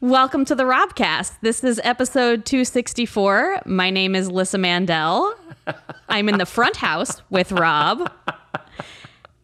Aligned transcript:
Welcome 0.00 0.44
to 0.44 0.54
the 0.54 0.62
Robcast. 0.62 1.32
This 1.40 1.64
is 1.64 1.80
episode 1.82 2.44
264. 2.46 3.62
My 3.66 3.90
name 3.90 4.14
is 4.14 4.30
Lyssa 4.30 4.56
Mandel. 4.56 5.34
I'm 6.08 6.28
in 6.28 6.38
the 6.38 6.46
front 6.46 6.76
house 6.76 7.20
with 7.30 7.50
Rob. 7.50 8.08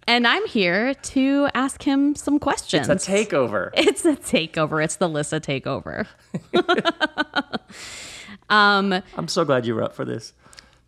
And 0.06 0.28
I'm 0.28 0.46
here 0.46 0.94
to 0.94 1.48
ask 1.54 1.82
him 1.82 2.14
some 2.14 2.38
questions. 2.38 2.88
It's 2.88 3.08
a 3.08 3.10
takeover. 3.10 3.70
It's 3.74 4.04
a 4.04 4.14
takeover. 4.14 4.84
It's 4.84 4.94
the 4.94 5.08
Lyssa 5.08 5.40
takeover. 5.40 6.06
um, 8.48 9.02
I'm 9.16 9.26
so 9.26 9.44
glad 9.44 9.66
you 9.66 9.74
were 9.74 9.82
up 9.82 9.96
for 9.96 10.04
this. 10.04 10.34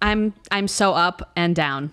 I'm 0.01 0.33
I'm 0.53 0.69
so 0.69 0.93
up 0.95 1.33
and 1.35 1.57
down 1.57 1.91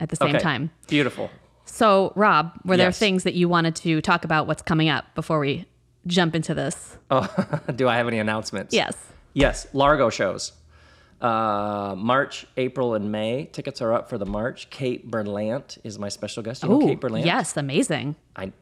at 0.00 0.08
the 0.08 0.16
same 0.16 0.36
Okay, 0.36 0.38
time. 0.38 0.70
Beautiful. 0.86 1.30
So, 1.66 2.12
Rob, 2.16 2.52
were 2.64 2.78
there 2.78 2.92
things 2.92 3.24
that 3.24 3.34
you 3.34 3.50
wanted 3.50 3.76
to 3.76 4.00
talk 4.00 4.24
about 4.24 4.46
what's 4.46 4.62
coming 4.62 4.88
up 4.88 5.14
before 5.14 5.38
we 5.38 5.66
jump 6.06 6.34
into 6.34 6.54
this? 6.54 6.96
Oh, 7.10 7.26
do 7.76 7.88
I 7.88 7.96
have 7.96 8.08
any 8.08 8.18
announcements? 8.18 8.74
Yes. 8.74 8.96
Yes, 9.34 9.66
Largo 9.72 10.10
shows. 10.10 10.52
Uh, 11.20 11.94
March, 11.96 12.46
April, 12.56 12.94
and 12.94 13.12
May. 13.12 13.48
Tickets 13.52 13.80
are 13.80 13.92
up 13.92 14.08
for 14.10 14.18
the 14.18 14.26
March. 14.26 14.68
Kate 14.70 15.08
Berlant 15.08 15.78
is 15.84 15.98
my 15.98 16.08
special 16.08 16.42
guest. 16.42 16.62
You 16.64 16.68
know 16.68 16.82
Ooh, 16.82 16.86
Kate 16.88 17.00
Berlant? 17.00 17.24
yes, 17.24 17.56
amazing. 17.56 18.16
I, 18.34 18.52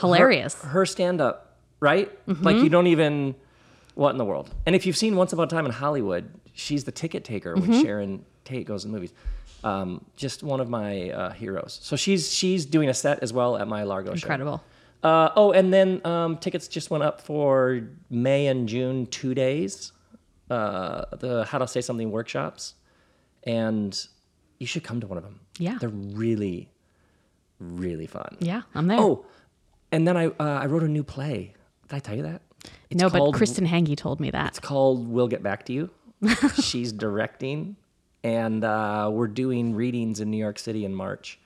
Hilarious. 0.00 0.54
her, 0.62 0.68
her 0.70 0.86
stand 0.86 1.20
up, 1.20 1.56
right? 1.80 2.10
Mm-hmm. 2.26 2.42
Like 2.44 2.56
you 2.56 2.70
don't 2.70 2.86
even 2.86 3.34
what 3.94 4.10
in 4.10 4.16
the 4.16 4.24
world. 4.24 4.48
And 4.64 4.74
if 4.74 4.86
you've 4.86 4.96
seen 4.96 5.16
Once 5.16 5.34
Upon 5.34 5.44
a 5.44 5.48
Time 5.50 5.66
in 5.66 5.72
Hollywood, 5.72 6.30
she's 6.54 6.84
the 6.84 6.92
ticket 6.92 7.24
taker 7.24 7.54
when 7.54 7.64
Mm-hmm. 7.64 7.82
Sharon 7.82 8.24
Tate 8.44 8.66
goes 8.66 8.82
to 8.82 8.88
the 8.88 8.94
movies. 8.94 9.12
Um, 9.62 10.02
just 10.16 10.42
one 10.42 10.60
of 10.60 10.68
my 10.70 11.10
uh, 11.10 11.30
heroes. 11.32 11.78
So 11.82 11.94
she's 11.94 12.32
she's 12.32 12.64
doing 12.66 12.88
a 12.88 12.94
set 12.94 13.22
as 13.22 13.32
well 13.34 13.56
at 13.58 13.68
my 13.68 13.82
Largo 13.84 14.10
show. 14.12 14.14
Incredible. 14.14 14.64
Uh, 15.02 15.30
oh, 15.34 15.52
and 15.52 15.72
then 15.72 16.00
um, 16.06 16.38
tickets 16.38 16.68
just 16.68 16.90
went 16.90 17.02
up 17.02 17.20
for 17.20 17.88
May 18.08 18.46
and 18.46 18.68
June, 18.68 19.06
two 19.06 19.34
days. 19.34 19.92
Uh, 20.48 21.04
the 21.18 21.44
How 21.44 21.58
to 21.58 21.66
Say 21.66 21.80
Something 21.80 22.10
workshops, 22.10 22.74
and 23.44 23.98
you 24.58 24.66
should 24.66 24.84
come 24.84 25.00
to 25.00 25.06
one 25.06 25.16
of 25.18 25.24
them. 25.24 25.40
Yeah. 25.58 25.78
they're 25.80 25.88
really, 25.88 26.68
really 27.58 28.06
fun. 28.06 28.36
Yeah, 28.38 28.62
I'm 28.74 28.86
there. 28.86 29.00
Oh, 29.00 29.24
and 29.90 30.06
then 30.06 30.16
I 30.16 30.26
uh, 30.26 30.32
I 30.38 30.66
wrote 30.66 30.82
a 30.82 30.88
new 30.88 31.02
play. 31.02 31.54
Did 31.88 31.96
I 31.96 31.98
tell 32.00 32.16
you 32.16 32.22
that? 32.24 32.42
It's 32.90 33.00
no, 33.00 33.08
but 33.10 33.32
Kristen 33.32 33.66
Hanggi 33.66 33.96
told 33.96 34.20
me 34.20 34.30
that. 34.30 34.48
It's 34.48 34.60
called 34.60 35.08
"We'll 35.08 35.28
Get 35.28 35.42
Back 35.42 35.64
to 35.66 35.72
You." 35.72 35.90
She's 36.62 36.92
directing, 36.92 37.76
and 38.22 38.62
uh, 38.62 39.10
we're 39.12 39.28
doing 39.28 39.74
readings 39.74 40.20
in 40.20 40.30
New 40.30 40.36
York 40.36 40.58
City 40.58 40.84
in 40.84 40.94
March 40.94 41.40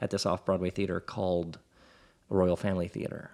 at 0.00 0.10
this 0.10 0.24
off-Broadway 0.24 0.70
theater 0.70 1.00
called 1.00 1.58
Royal 2.30 2.56
Family 2.56 2.88
Theater, 2.88 3.30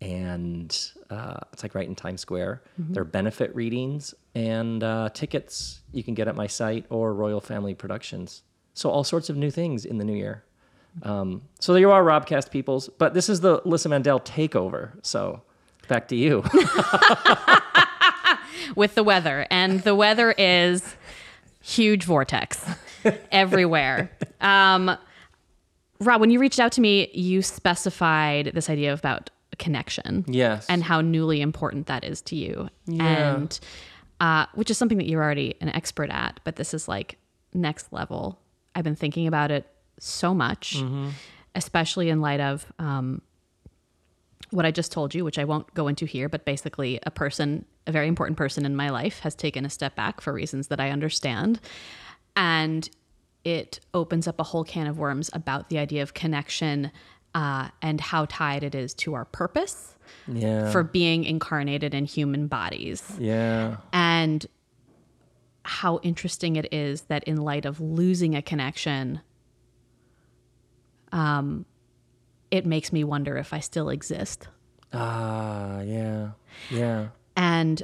and 0.00 0.76
uh, 1.10 1.36
it's 1.52 1.62
like 1.62 1.74
right 1.74 1.88
in 1.88 1.94
Times 1.94 2.20
Square. 2.20 2.62
There 2.78 3.02
are 3.02 3.06
benefit 3.06 3.54
readings, 3.54 4.14
and 4.34 4.82
uh, 4.84 5.08
tickets 5.12 5.80
you 5.92 6.04
can 6.04 6.14
get 6.14 6.28
at 6.28 6.36
my 6.36 6.46
site 6.46 6.84
or 6.90 7.14
Royal 7.14 7.40
Family 7.40 7.74
Productions. 7.74 8.42
So 8.74 8.90
all 8.90 9.04
sorts 9.04 9.30
of 9.30 9.36
new 9.36 9.50
things 9.50 9.84
in 9.84 9.98
the 9.98 10.04
new 10.04 10.16
year. 10.16 10.44
Um, 11.02 11.42
so 11.58 11.72
there 11.72 11.80
you 11.80 11.90
are, 11.90 12.04
Robcast 12.04 12.50
peoples. 12.50 12.88
But 12.98 13.14
this 13.14 13.28
is 13.28 13.40
the 13.40 13.60
Lyssa 13.64 13.88
Mandel 13.88 14.20
takeover. 14.20 14.92
So 15.02 15.42
back 15.88 16.08
to 16.08 16.16
you. 16.16 16.44
with 18.76 18.94
the 18.94 19.02
weather, 19.02 19.46
and 19.50 19.80
the 19.80 19.94
weather 19.94 20.32
is 20.32 20.96
huge 21.60 22.04
vortex 22.04 22.64
everywhere. 23.32 24.10
Um, 24.40 24.96
Rob, 26.00 26.20
when 26.20 26.30
you 26.30 26.38
reached 26.40 26.60
out 26.60 26.72
to 26.72 26.80
me, 26.80 27.08
you 27.12 27.42
specified 27.42 28.50
this 28.54 28.68
idea 28.68 28.92
about 28.92 29.30
connection. 29.58 30.24
Yes. 30.26 30.66
And 30.68 30.82
how 30.82 31.00
newly 31.00 31.40
important 31.40 31.86
that 31.86 32.04
is 32.04 32.20
to 32.22 32.36
you. 32.36 32.68
And 33.00 33.58
uh, 34.20 34.46
which 34.54 34.70
is 34.70 34.78
something 34.78 34.98
that 34.98 35.06
you're 35.06 35.22
already 35.22 35.54
an 35.60 35.68
expert 35.70 36.10
at, 36.10 36.40
but 36.44 36.56
this 36.56 36.74
is 36.74 36.88
like 36.88 37.18
next 37.52 37.92
level. 37.92 38.38
I've 38.74 38.84
been 38.84 38.96
thinking 38.96 39.26
about 39.26 39.50
it 39.50 39.66
so 39.98 40.34
much, 40.34 40.82
especially 41.54 42.08
in 42.10 42.20
light 42.20 42.40
of 42.40 42.66
um, 42.78 43.22
what 44.50 44.66
I 44.66 44.70
just 44.70 44.90
told 44.92 45.14
you, 45.14 45.24
which 45.24 45.38
I 45.38 45.44
won't 45.44 45.72
go 45.74 45.88
into 45.88 46.06
here, 46.06 46.28
but 46.28 46.44
basically, 46.44 46.98
a 47.04 47.10
person, 47.10 47.64
a 47.86 47.92
very 47.92 48.08
important 48.08 48.36
person 48.36 48.66
in 48.66 48.74
my 48.74 48.90
life, 48.90 49.20
has 49.20 49.34
taken 49.34 49.64
a 49.64 49.70
step 49.70 49.94
back 49.94 50.20
for 50.20 50.32
reasons 50.32 50.68
that 50.68 50.80
I 50.80 50.90
understand. 50.90 51.60
And 52.36 52.88
it 53.44 53.80
opens 53.92 54.26
up 54.26 54.40
a 54.40 54.42
whole 54.42 54.64
can 54.64 54.86
of 54.86 54.98
worms 54.98 55.30
about 55.32 55.68
the 55.68 55.78
idea 55.78 56.02
of 56.02 56.14
connection 56.14 56.90
uh, 57.34 57.68
and 57.82 58.00
how 58.00 58.24
tied 58.26 58.62
it 58.62 58.74
is 58.74 58.94
to 58.94 59.14
our 59.14 59.24
purpose 59.24 59.94
yeah. 60.26 60.70
for 60.70 60.82
being 60.82 61.24
incarnated 61.24 61.94
in 61.94 62.04
human 62.04 62.46
bodies. 62.46 63.02
yeah. 63.18 63.76
And 63.92 64.46
how 65.66 65.98
interesting 66.02 66.56
it 66.56 66.72
is 66.72 67.02
that 67.02 67.24
in 67.24 67.38
light 67.38 67.64
of 67.64 67.80
losing 67.80 68.34
a 68.34 68.42
connection, 68.42 69.20
um, 71.10 71.64
it 72.50 72.66
makes 72.66 72.92
me 72.92 73.02
wonder 73.02 73.36
if 73.38 73.52
I 73.52 73.60
still 73.60 73.88
exist. 73.88 74.46
Ah, 74.92 75.80
yeah. 75.80 76.30
Yeah. 76.70 77.08
And 77.36 77.82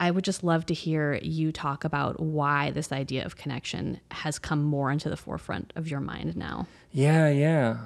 I 0.00 0.10
would 0.10 0.24
just 0.24 0.44
love 0.44 0.66
to 0.66 0.74
hear 0.74 1.18
you 1.22 1.50
talk 1.50 1.84
about 1.84 2.20
why 2.20 2.70
this 2.70 2.92
idea 2.92 3.24
of 3.24 3.36
connection 3.36 4.00
has 4.10 4.38
come 4.38 4.62
more 4.62 4.90
into 4.90 5.10
the 5.10 5.16
forefront 5.16 5.72
of 5.74 5.88
your 5.88 6.00
mind 6.00 6.36
now. 6.36 6.68
Yeah, 6.92 7.28
yeah. 7.28 7.78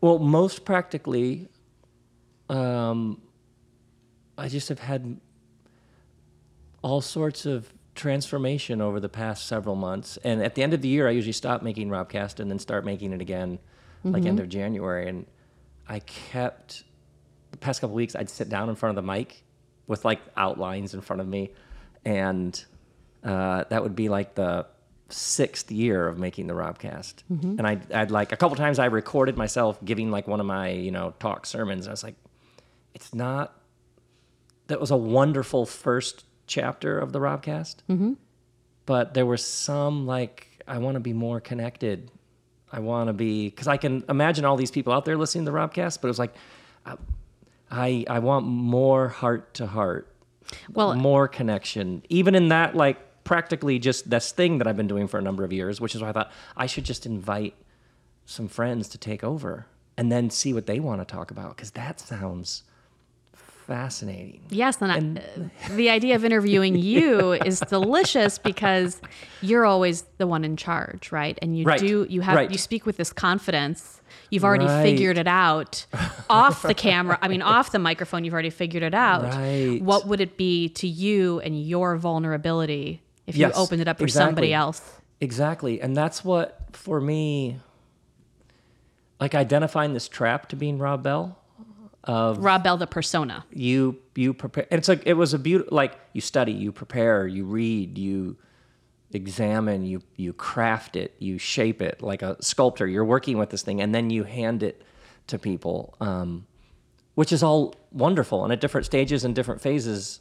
Well, 0.00 0.18
most 0.18 0.64
practically, 0.64 1.48
um, 2.48 3.22
I 4.36 4.48
just 4.48 4.68
have 4.70 4.80
had 4.80 5.20
all 6.82 7.00
sorts 7.00 7.46
of 7.46 7.72
transformation 7.94 8.80
over 8.80 8.98
the 8.98 9.08
past 9.08 9.46
several 9.46 9.76
months. 9.76 10.18
And 10.24 10.42
at 10.42 10.56
the 10.56 10.64
end 10.64 10.74
of 10.74 10.82
the 10.82 10.88
year, 10.88 11.06
I 11.06 11.12
usually 11.12 11.32
stop 11.32 11.62
making 11.62 11.90
Robcast 11.90 12.40
and 12.40 12.50
then 12.50 12.58
start 12.58 12.84
making 12.84 13.12
it 13.12 13.20
again, 13.20 13.60
like 14.02 14.24
end 14.24 14.40
of 14.40 14.48
January. 14.48 15.08
And 15.08 15.26
I 15.88 16.00
kept 16.00 16.82
the 17.52 17.58
past 17.58 17.80
couple 17.80 17.94
weeks. 17.94 18.16
I'd 18.16 18.30
sit 18.30 18.48
down 18.48 18.68
in 18.68 18.74
front 18.74 18.98
of 18.98 19.04
the 19.04 19.08
mic 19.08 19.44
with 19.86 20.04
like 20.04 20.20
outlines 20.36 20.94
in 20.94 21.00
front 21.00 21.20
of 21.20 21.28
me, 21.28 21.50
and 22.04 22.64
uh, 23.24 23.64
that 23.68 23.82
would 23.82 23.96
be 23.96 24.08
like 24.08 24.34
the 24.34 24.66
sixth 25.12 25.70
year 25.70 26.08
of 26.08 26.18
making 26.18 26.46
the 26.46 26.54
Robcast. 26.54 27.22
Mm-hmm. 27.30 27.58
And 27.58 27.66
I'd, 27.66 27.92
I'd 27.92 28.10
like 28.10 28.32
a 28.32 28.36
couple 28.36 28.56
times 28.56 28.78
I 28.78 28.86
recorded 28.86 29.36
myself 29.36 29.78
giving 29.84 30.10
like 30.10 30.26
one 30.26 30.40
of 30.40 30.46
my 30.46 30.70
you 30.70 30.90
know 30.90 31.14
talk 31.18 31.46
sermons. 31.46 31.86
And 31.86 31.90
I 31.90 31.92
was 31.92 32.04
like, 32.04 32.16
it's 32.94 33.14
not. 33.14 33.58
That 34.68 34.80
was 34.80 34.90
a 34.90 34.96
wonderful 34.96 35.66
first 35.66 36.24
chapter 36.46 36.98
of 36.98 37.12
the 37.12 37.18
Robcast, 37.18 37.76
mm-hmm. 37.88 38.12
but 38.86 39.14
there 39.14 39.26
was 39.26 39.44
some 39.44 40.06
like 40.06 40.62
I 40.66 40.78
want 40.78 40.94
to 40.94 41.00
be 41.00 41.12
more 41.12 41.40
connected. 41.40 42.10
I 42.72 42.80
want 42.80 43.08
to 43.08 43.12
be 43.12 43.50
because 43.50 43.68
I 43.68 43.76
can 43.76 44.04
imagine 44.08 44.44
all 44.44 44.56
these 44.56 44.70
people 44.70 44.92
out 44.92 45.04
there 45.04 45.16
listening 45.16 45.44
to 45.44 45.50
the 45.50 45.56
Robcast, 45.56 46.00
but 46.00 46.08
it 46.08 46.10
was 46.10 46.18
like 46.18 46.34
I 46.86 46.96
I 47.72 48.04
I 48.08 48.18
want 48.18 48.46
more 48.46 49.08
heart 49.08 49.54
to 49.54 49.66
heart, 49.66 50.06
Well, 50.72 50.94
more 50.94 51.26
connection, 51.26 52.02
even 52.08 52.34
in 52.34 52.48
that 52.48 52.76
like 52.76 53.24
practically 53.24 53.78
just 53.78 54.10
this 54.10 54.30
thing 54.32 54.58
that 54.58 54.66
I've 54.66 54.76
been 54.76 54.88
doing 54.88 55.08
for 55.08 55.18
a 55.18 55.22
number 55.22 55.42
of 55.44 55.52
years, 55.52 55.80
which 55.80 55.94
is 55.94 56.02
why 56.02 56.10
I 56.10 56.12
thought 56.12 56.30
I 56.56 56.66
should 56.66 56.84
just 56.84 57.06
invite 57.06 57.54
some 58.26 58.48
friends 58.48 58.88
to 58.90 58.98
take 58.98 59.24
over 59.24 59.66
and 59.96 60.12
then 60.12 60.30
see 60.30 60.52
what 60.52 60.66
they 60.66 60.80
want 60.80 61.00
to 61.00 61.04
talk 61.04 61.30
about 61.30 61.56
because 61.56 61.72
that 61.72 61.98
sounds 61.98 62.64
fascinating. 63.32 64.42
Yes, 64.50 64.82
and, 64.82 65.18
I, 65.18 65.22
uh, 65.22 65.74
the 65.76 65.88
idea 65.88 66.14
of 66.14 66.24
interviewing 66.24 66.76
you 66.92 67.32
is 67.32 67.60
delicious 67.60 68.38
because 68.38 69.00
you're 69.40 69.64
always 69.64 70.02
the 70.18 70.26
one 70.26 70.44
in 70.44 70.56
charge, 70.56 71.12
right? 71.12 71.38
And 71.40 71.56
you 71.56 71.64
Right, 71.64 71.80
do 71.80 72.06
you 72.08 72.20
have 72.20 72.36
right. 72.36 72.50
you 72.50 72.58
speak 72.58 72.84
with 72.86 72.96
this 72.96 73.12
confidence. 73.12 74.01
You've 74.30 74.44
already 74.44 74.64
Right. 74.66 74.82
figured 74.82 75.18
it 75.18 75.26
out 75.28 75.86
off 76.30 76.62
the 76.62 76.74
camera. 76.74 77.18
I 77.20 77.28
mean, 77.28 77.42
off 77.42 77.70
the 77.72 77.78
microphone, 77.78 78.24
you've 78.24 78.32
already 78.34 78.50
figured 78.50 78.82
it 78.82 78.94
out. 78.94 79.22
Right. 79.24 79.78
What 79.82 80.06
would 80.06 80.20
it 80.20 80.36
be 80.36 80.68
to 80.70 80.86
you 80.88 81.40
and 81.40 81.60
your 81.60 81.96
vulnerability 81.96 83.02
if 83.26 83.36
Yes, 83.36 83.54
you 83.54 83.62
opened 83.62 83.80
it 83.82 83.88
up 83.88 83.98
for 83.98 84.04
exactly. 84.04 84.28
somebody 84.28 84.54
else? 84.54 84.80
Exactly. 85.20 85.80
And 85.80 85.96
that's 85.96 86.24
what, 86.24 86.60
for 86.72 87.00
me, 87.00 87.58
like 89.20 89.34
identifying 89.34 89.92
this 89.92 90.08
trap 90.08 90.48
to 90.48 90.56
being 90.56 90.78
Rob 90.78 91.02
Bell, 91.02 91.38
of 92.04 92.38
Rob 92.38 92.64
Bell, 92.64 92.76
the 92.76 92.86
persona. 92.88 93.44
you 93.52 93.96
you 94.16 94.34
prepare 94.34 94.66
and 94.72 94.78
it's 94.78 94.88
like 94.88 95.02
it 95.06 95.14
was 95.14 95.32
a 95.34 95.38
beautiful 95.38 95.74
like 95.76 95.96
you 96.12 96.20
study 96.20 96.50
you 96.50 96.72
prepare 96.72 97.28
you 97.28 97.44
read 97.44 97.96
you 97.96 98.36
examine 99.14 99.84
you 99.84 100.02
you 100.16 100.32
craft 100.32 100.96
it 100.96 101.14
you 101.18 101.38
shape 101.38 101.80
it 101.82 102.02
like 102.02 102.22
a 102.22 102.36
sculptor. 102.42 102.86
You're 102.86 103.04
working 103.04 103.38
with 103.38 103.50
this 103.50 103.62
thing 103.62 103.80
and 103.80 103.94
then 103.94 104.10
you 104.10 104.24
hand 104.24 104.62
it 104.62 104.82
to 105.28 105.38
people 105.38 105.94
um, 106.00 106.46
which 107.14 107.32
is 107.32 107.42
all 107.42 107.74
wonderful. 107.92 108.42
And 108.44 108.52
at 108.52 108.60
different 108.60 108.86
stages 108.86 109.24
and 109.24 109.34
different 109.34 109.60
phases 109.60 110.20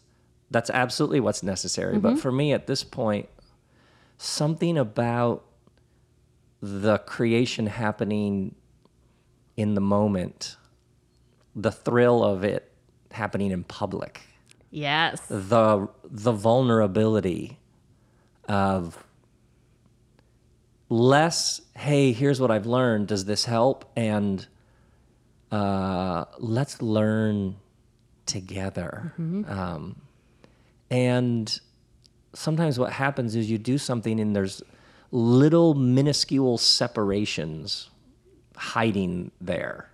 that's 0.49 0.69
absolutely 0.69 1.21
what's 1.21 1.43
necessary. 1.43 1.97
But 1.97 2.19
for 2.19 2.31
me 2.31 2.51
at 2.53 2.67
this 2.67 2.83
point 2.83 3.29
something 4.17 4.77
about 4.77 5.45
the 6.61 6.99
creation 6.99 7.67
happening 7.67 8.55
in 9.57 9.73
the 9.73 9.81
moment 9.81 10.57
the 11.55 11.71
thrill 11.71 12.23
of 12.23 12.43
it 12.43 12.71
happening 13.11 13.51
in 13.51 13.63
public 13.63 14.21
Yes. 14.69 15.21
the 15.27 15.88
the 16.03 16.31
vulnerability 16.31 17.57
of 18.51 19.01
less 20.89 21.62
hey 21.77 22.12
here's 22.12 22.42
what 22.42 22.51
i've 22.51 22.65
learned 22.65 23.07
does 23.07 23.24
this 23.24 23.45
help 23.45 23.89
and 23.95 24.45
uh, 25.53 26.25
let's 26.38 26.81
learn 26.81 27.56
together 28.25 29.13
um, 29.18 29.95
and 30.89 31.59
sometimes 32.33 32.77
what 32.77 32.92
happens 32.92 33.36
is 33.36 33.50
you 33.50 33.57
do 33.57 33.77
something 33.77 34.19
and 34.19 34.36
there's 34.36 34.62
little 35.12 35.74
minuscule 35.74 36.57
separations 36.57 37.89
hiding 38.56 39.31
there 39.42 39.89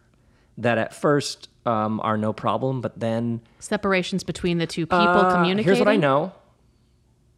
that 0.58 0.78
at 0.80 0.94
first 0.94 1.50
um, 1.66 2.00
are 2.04 2.18
no 2.18 2.34
problem 2.34 2.82
but 2.82 3.00
then 3.00 3.42
Separations 3.60 4.24
between 4.24 4.58
the 4.58 4.68
two 4.68 4.86
people 4.86 4.98
uh, 4.98 5.34
communicating. 5.36 5.66
Here's 5.66 5.80
what 5.80 5.88
I 5.88 5.98
know. 5.98 6.32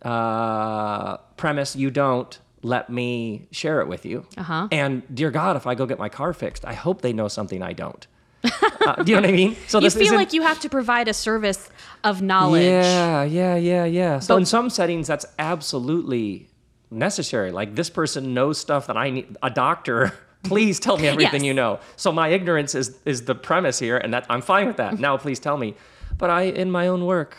Uh, 0.01 1.17
premise: 1.37 1.75
You 1.75 1.89
don't 1.91 2.37
let 2.61 2.89
me 2.89 3.47
share 3.51 3.81
it 3.81 3.87
with 3.87 4.05
you. 4.05 4.25
Uh-huh. 4.37 4.67
And 4.71 5.03
dear 5.13 5.31
God, 5.31 5.55
if 5.55 5.65
I 5.67 5.75
go 5.75 5.85
get 5.85 5.97
my 5.99 6.09
car 6.09 6.33
fixed, 6.33 6.65
I 6.65 6.73
hope 6.73 7.01
they 7.01 7.13
know 7.13 7.27
something 7.27 7.61
I 7.61 7.73
don't. 7.73 8.05
uh, 8.43 8.95
do 9.03 9.11
you 9.11 9.15
know 9.15 9.21
what 9.21 9.29
I 9.29 9.33
mean? 9.33 9.55
So 9.67 9.79
You 9.83 9.89
feel 9.89 10.15
like 10.15 10.31
you 10.33 10.41
have 10.43 10.59
to 10.61 10.69
provide 10.69 11.07
a 11.09 11.13
service 11.13 11.69
of 12.03 12.21
knowledge. 12.21 12.63
Yeah, 12.63 13.23
yeah, 13.23 13.55
yeah, 13.55 13.85
yeah. 13.85 14.19
So 14.19 14.35
But- 14.35 14.39
in 14.39 14.45
some 14.45 14.69
settings, 14.69 15.07
that's 15.07 15.25
absolutely 15.37 16.47
necessary. 16.91 17.51
Like 17.51 17.75
this 17.75 17.89
person 17.89 18.33
knows 18.33 18.57
stuff 18.57 18.87
that 18.87 18.97
I 18.97 19.09
need. 19.09 19.37
A 19.43 19.49
doctor, 19.49 20.13
please 20.43 20.79
tell 20.79 20.97
me 20.97 21.07
everything 21.07 21.41
Yes. 21.43 21.47
you 21.47 21.53
know. 21.53 21.79
So 21.97 22.11
my 22.11 22.29
ignorance 22.29 22.73
is 22.75 22.97
is 23.05 23.23
the 23.25 23.35
premise 23.35 23.79
here, 23.79 23.97
and 23.97 24.13
that 24.13 24.25
I'm 24.29 24.41
fine 24.41 24.67
with 24.67 24.77
that. 24.77 24.99
now, 24.99 25.17
please 25.17 25.39
tell 25.39 25.57
me. 25.57 25.75
But 26.17 26.29
I, 26.29 26.43
in 26.43 26.71
my 26.71 26.87
own 26.87 27.05
work, 27.05 27.37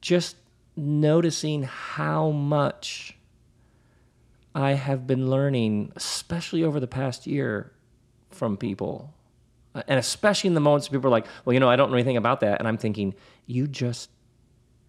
just 0.00 0.36
noticing 0.78 1.64
how 1.64 2.30
much 2.30 3.16
I 4.54 4.72
have 4.72 5.06
been 5.06 5.28
learning, 5.30 5.92
especially 5.96 6.64
over 6.64 6.80
the 6.80 6.86
past 6.86 7.26
year, 7.26 7.72
from 8.30 8.56
people. 8.56 9.12
Uh, 9.74 9.82
And 9.88 9.98
especially 9.98 10.48
in 10.48 10.54
the 10.54 10.60
moments 10.60 10.88
people 10.88 11.06
are 11.08 11.10
like, 11.10 11.26
well, 11.44 11.54
you 11.54 11.60
know, 11.60 11.68
I 11.68 11.76
don't 11.76 11.90
know 11.90 11.96
anything 11.96 12.16
about 12.16 12.40
that. 12.40 12.58
And 12.58 12.66
I'm 12.68 12.78
thinking, 12.78 13.14
you 13.46 13.66
just 13.66 14.10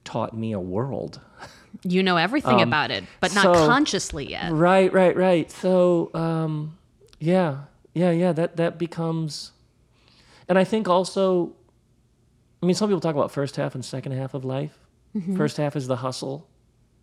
taught 0.04 0.34
me 0.36 0.52
a 0.54 0.60
world. 0.60 1.20
You 1.84 2.02
know 2.02 2.18
everything 2.18 2.62
about 2.64 2.90
it, 2.90 3.04
but 3.20 3.34
not 3.36 3.46
Um, 3.46 3.54
so- 3.54 3.68
consciously 3.68 4.26
yet. 4.32 4.52
Right, 4.52 4.92
right, 4.92 5.16
right. 5.16 5.52
So, 5.52 6.10
um, 6.16 6.80
yeah, 7.20 7.66
yeah, 7.94 8.10
yeah. 8.10 8.32
That 8.34 8.58
that 8.58 8.80
becomes, 8.80 9.52
and 10.50 10.58
I 10.58 10.64
think 10.64 10.90
also, 10.90 11.54
I 12.64 12.66
mean, 12.66 12.74
some 12.74 12.90
people 12.90 13.00
talk 13.00 13.14
about 13.16 13.30
first 13.32 13.56
half 13.56 13.76
and 13.76 13.86
second 13.86 14.14
half 14.14 14.34
of 14.34 14.44
life. 14.44 14.80
Mm-hmm. 15.16 15.38
First 15.38 15.58
half 15.58 15.76
is 15.76 15.88
the 15.88 15.98
hustle. 15.98 16.48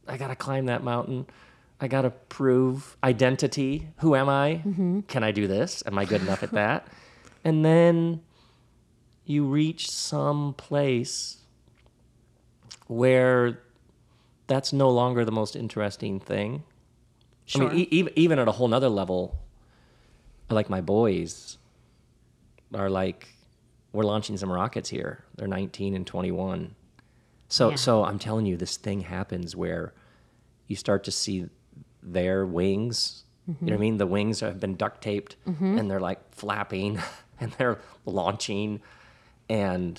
I 0.06 0.16
gotta 0.16 0.36
climb 0.36 0.66
that 0.66 0.82
mountain. 0.84 1.26
I 1.80 1.88
gotta 1.88 2.10
prove 2.10 2.96
identity. 3.02 3.88
Who 3.98 4.14
am 4.14 4.28
I? 4.28 4.62
Mm-hmm. 4.64 5.00
Can 5.02 5.24
I 5.24 5.32
do 5.32 5.46
this? 5.46 5.82
Am 5.86 5.98
I 5.98 6.04
good 6.04 6.22
enough 6.22 6.42
at 6.42 6.52
that? 6.52 6.86
And 7.44 7.64
then 7.64 8.22
you 9.24 9.44
reach 9.46 9.88
some 9.88 10.54
place 10.54 11.36
where 12.88 13.60
that's 14.48 14.72
no 14.72 14.90
longer 14.90 15.24
the 15.24 15.30
most 15.30 15.54
interesting 15.54 16.18
thing. 16.18 16.64
I 17.54 17.58
mean, 17.58 17.72
e- 17.74 17.88
even 17.92 18.12
even 18.16 18.38
at 18.40 18.48
a 18.48 18.52
whole 18.52 18.66
nother 18.66 18.88
level, 18.88 19.36
like 20.50 20.68
my 20.68 20.80
boys 20.80 21.58
are 22.74 22.90
like, 22.90 23.28
we're 23.92 24.02
launching 24.02 24.36
some 24.36 24.50
rockets 24.50 24.88
here. 24.88 25.24
They're 25.36 25.46
19 25.46 25.94
and 25.94 26.04
21. 26.04 26.74
So 27.48 27.70
Yeah. 27.70 27.76
so 27.76 28.04
I'm 28.04 28.18
telling 28.18 28.46
you, 28.46 28.56
this 28.56 28.76
thing 28.76 29.00
happens 29.02 29.54
where 29.56 29.94
you 30.66 30.76
start 30.76 31.04
to 31.04 31.10
see 31.10 31.48
their 32.02 32.44
wings. 32.46 33.24
You 33.46 33.54
know 33.60 33.72
what 33.74 33.74
I 33.74 33.80
mean? 33.80 33.98
The 33.98 34.06
wings 34.08 34.40
have 34.40 34.58
been 34.58 34.74
duct 34.74 35.00
taped 35.02 35.36
and 35.46 35.88
they're 35.88 36.00
like 36.00 36.18
flapping 36.34 36.98
and 37.40 37.52
they're 37.52 37.78
launching. 38.04 38.80
And 39.48 39.96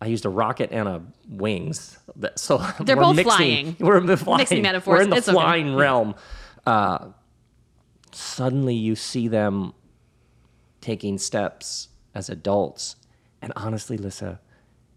I 0.00 0.06
used 0.06 0.24
a 0.24 0.30
rocket 0.30 0.70
and 0.72 0.88
a 0.88 1.02
wings. 1.28 1.98
That- 2.16 2.38
So 2.38 2.56
They're 2.80 2.96
both 2.96 3.16
mixing, 3.16 3.26
flying. 3.36 3.76
We're 3.80 4.00
the 4.00 4.16
flying. 4.16 4.38
Mixing 4.38 4.62
metaphors. 4.62 4.96
We're 4.96 5.02
in 5.02 5.10
the 5.10 5.16
It's 5.16 5.28
okay. 5.28 5.34
flying 5.34 5.74
realm. 5.76 6.14
Uh, 6.66 7.08
suddenly 8.12 8.74
you 8.74 8.96
see 8.96 9.28
them 9.28 9.74
taking 10.80 11.18
steps 11.18 11.88
as 12.14 12.30
adults. 12.30 12.96
And 13.42 13.52
honestly, 13.56 13.98
Lyssa, 13.98 14.40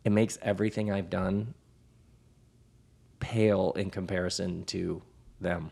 it 0.06 0.12
makes 0.14 0.38
everything 0.42 0.90
I've 0.92 1.10
done 1.10 1.54
pale 3.24 3.72
in 3.78 3.90
comparison 3.90 4.66
to 4.66 5.02
them. 5.40 5.72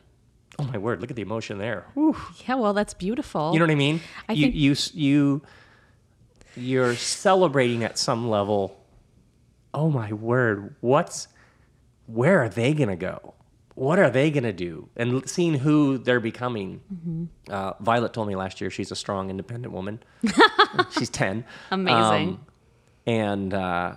Oh 0.58 0.64
my 0.64 0.78
word, 0.78 1.02
look 1.02 1.10
at 1.10 1.18
the 1.18 1.22
emotion 1.22 1.58
there. 1.58 1.86
Whew. 1.96 2.16
Yeah, 2.48 2.56
well, 2.56 2.74
that's 2.74 2.94
beautiful. 2.94 3.52
You 3.52 3.60
know 3.60 3.66
what 3.66 3.72
I 3.72 3.76
mean? 3.76 4.00
I 4.30 4.34
you, 4.34 4.44
think- 4.46 4.56
you 4.56 4.76
you 4.94 5.42
you're 6.56 6.96
celebrating 6.96 7.84
at 7.84 7.98
some 7.98 8.30
level. 8.30 8.78
Oh 9.74 9.90
my 9.90 10.14
word, 10.14 10.76
what's 10.80 11.28
where 12.06 12.42
are 12.42 12.50
they 12.50 12.74
going 12.74 12.90
to 12.90 12.96
go? 12.96 13.34
What 13.76 14.00
are 14.00 14.10
they 14.10 14.32
going 14.32 14.44
to 14.44 14.54
do? 14.54 14.90
And 14.96 15.30
seeing 15.30 15.56
who 15.56 15.98
they're 15.98 16.20
becoming. 16.20 16.82
Mm-hmm. 16.94 17.26
Uh, 17.50 17.74
Violet 17.80 18.14
told 18.14 18.28
me 18.28 18.36
last 18.36 18.62
year 18.62 18.70
she's 18.70 18.92
a 18.92 18.96
strong, 18.96 19.30
independent 19.30 19.74
woman. 19.74 20.04
she's 20.92 21.10
10. 21.10 21.46
Amazing. 21.72 22.30
Um, 22.30 22.46
and 23.08 23.54
uh, 23.54 23.94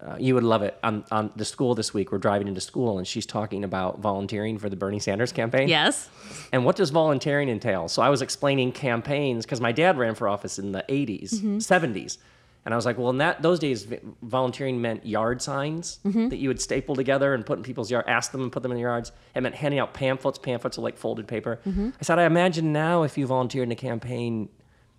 uh, 0.00 0.16
you 0.18 0.34
would 0.34 0.44
love 0.44 0.62
it. 0.62 0.78
On, 0.84 1.04
on 1.10 1.30
the 1.34 1.44
school 1.44 1.74
this 1.74 1.92
week, 1.92 2.12
we're 2.12 2.18
driving 2.18 2.46
into 2.48 2.60
school, 2.60 2.98
and 2.98 3.06
she's 3.06 3.26
talking 3.26 3.64
about 3.64 3.98
volunteering 3.98 4.58
for 4.58 4.68
the 4.68 4.76
Bernie 4.76 5.00
Sanders 5.00 5.32
campaign. 5.32 5.68
yes. 5.68 6.08
And 6.52 6.64
what 6.64 6.76
does 6.76 6.90
volunteering 6.90 7.48
entail? 7.48 7.88
So 7.88 8.00
I 8.02 8.08
was 8.08 8.22
explaining 8.22 8.72
campaigns 8.72 9.44
because 9.44 9.60
my 9.60 9.72
dad 9.72 9.98
ran 9.98 10.14
for 10.14 10.28
office 10.28 10.58
in 10.58 10.72
the 10.72 10.84
80s, 10.88 11.34
70s. 11.34 11.60
Mm-hmm. 11.60 12.22
And 12.64 12.74
I 12.74 12.76
was 12.76 12.84
like, 12.84 12.98
well, 12.98 13.08
in 13.08 13.18
that 13.18 13.40
those 13.40 13.58
days, 13.58 13.86
volunteering 14.22 14.80
meant 14.80 15.06
yard 15.06 15.40
signs 15.40 16.00
mm-hmm. 16.04 16.28
that 16.28 16.36
you 16.36 16.48
would 16.48 16.60
staple 16.60 16.94
together 16.94 17.32
and 17.32 17.46
put 17.46 17.56
in 17.56 17.64
people's 17.64 17.90
yard, 17.90 18.04
ask 18.06 18.30
them 18.30 18.42
and 18.42 18.52
put 18.52 18.62
them 18.62 18.72
in 18.72 18.76
the 18.76 18.82
yards. 18.82 19.10
It 19.34 19.40
meant 19.40 19.54
handing 19.54 19.80
out 19.80 19.94
pamphlets. 19.94 20.38
Pamphlets 20.38 20.76
are 20.76 20.82
like 20.82 20.98
folded 20.98 21.26
paper. 21.26 21.60
Mm-hmm. 21.66 21.90
I 21.98 22.04
said, 22.04 22.18
I 22.18 22.24
imagine 22.24 22.72
now 22.72 23.04
if 23.04 23.16
you 23.16 23.26
volunteer 23.26 23.62
in 23.62 23.72
a 23.72 23.76
campaign, 23.76 24.50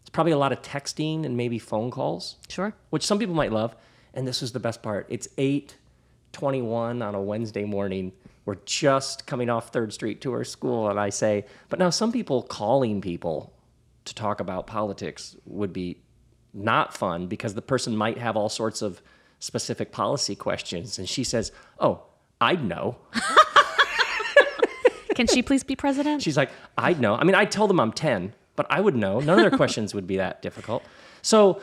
it's 0.01 0.09
probably 0.09 0.31
a 0.31 0.37
lot 0.37 0.51
of 0.51 0.63
texting 0.63 1.25
and 1.25 1.37
maybe 1.37 1.59
phone 1.59 1.91
calls 1.91 2.37
Sure. 2.47 2.73
which 2.89 3.05
some 3.05 3.19
people 3.19 3.35
might 3.35 3.51
love. 3.51 3.75
And 4.13 4.27
this 4.27 4.41
is 4.41 4.51
the 4.51 4.59
best 4.59 4.81
part. 4.81 5.05
It's 5.09 5.27
8:21 5.37 7.01
on 7.01 7.15
a 7.15 7.21
Wednesday 7.21 7.65
morning. 7.65 8.11
We're 8.45 8.55
just 8.65 9.27
coming 9.27 9.49
off 9.49 9.71
Third 9.71 9.93
Street 9.93 10.21
to 10.21 10.33
our 10.33 10.43
school, 10.43 10.89
and 10.89 10.99
I 10.99 11.09
say, 11.09 11.45
but 11.69 11.77
now 11.77 11.91
some 11.91 12.11
people 12.11 12.41
calling 12.41 12.99
people 13.01 13.53
to 14.05 14.15
talk 14.15 14.39
about 14.39 14.65
politics 14.65 15.35
would 15.45 15.71
be 15.71 16.01
not 16.53 16.95
fun 16.95 17.27
because 17.27 17.53
the 17.53 17.61
person 17.61 17.95
might 17.95 18.17
have 18.17 18.35
all 18.35 18.49
sorts 18.49 18.81
of 18.81 19.01
specific 19.37 19.91
policy 19.91 20.35
questions. 20.35 20.97
And 20.97 21.07
she 21.07 21.23
says, 21.23 21.51
"Oh, 21.79 22.03
I'd 22.41 22.63
know." 22.63 22.97
Can 25.15 25.27
she 25.27 25.41
please 25.41 25.65
be 25.65 25.75
president? 25.75 26.21
She's 26.21 26.37
like, 26.37 26.49
I'd 26.77 27.01
know. 27.01 27.13
I 27.13 27.25
mean, 27.25 27.35
I'd 27.35 27.51
tell 27.51 27.67
them 27.67 27.77
I'm 27.77 27.91
10, 27.91 28.33
but 28.55 28.65
I 28.69 28.79
would 28.79 28.95
know. 28.95 29.19
None 29.19 29.37
of 29.37 29.43
their 29.49 29.57
questions 29.57 29.93
would 29.93 30.07
be 30.07 30.15
that 30.15 30.41
difficult. 30.41 30.81
So 31.21 31.61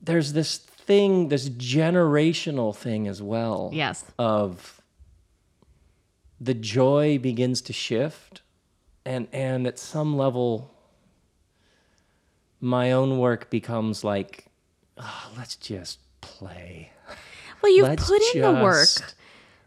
there's 0.00 0.32
this 0.32 0.66
thing, 0.86 1.28
this 1.28 1.48
generational 1.48 2.74
thing 2.74 3.08
as 3.08 3.22
well. 3.22 3.70
Yes. 3.72 4.04
Of 4.18 4.80
the 6.40 6.54
joy 6.54 7.18
begins 7.18 7.60
to 7.62 7.72
shift. 7.72 8.42
And, 9.06 9.28
and 9.32 9.66
at 9.66 9.78
some 9.78 10.16
level, 10.16 10.70
my 12.60 12.92
own 12.92 13.18
work 13.18 13.50
becomes 13.50 14.02
like, 14.02 14.46
"Ah, 14.96 15.30
let's 15.36 15.56
just 15.56 15.98
play. 16.22 16.90
well, 17.62 17.70
you've 17.74 17.86
Let's 17.88 18.08
put 18.08 18.22
in 18.34 18.40
the 18.42 18.52
work. 18.62 18.88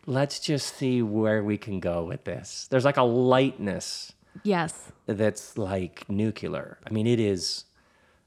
Let's 0.08 0.40
just 0.40 0.76
see 0.78 1.02
where 1.02 1.44
we 1.44 1.58
can 1.58 1.80
go 1.80 2.04
with 2.06 2.24
this. 2.24 2.68
There's 2.72 2.86
like 2.86 2.98
a 2.98 3.04
lightness 3.04 4.14
Yes. 4.44 4.92
that's 5.06 5.58
like 5.58 6.10
nuclear. 6.10 6.78
I 6.88 6.92
mean, 6.92 7.06
it 7.06 7.20
is, 7.20 7.66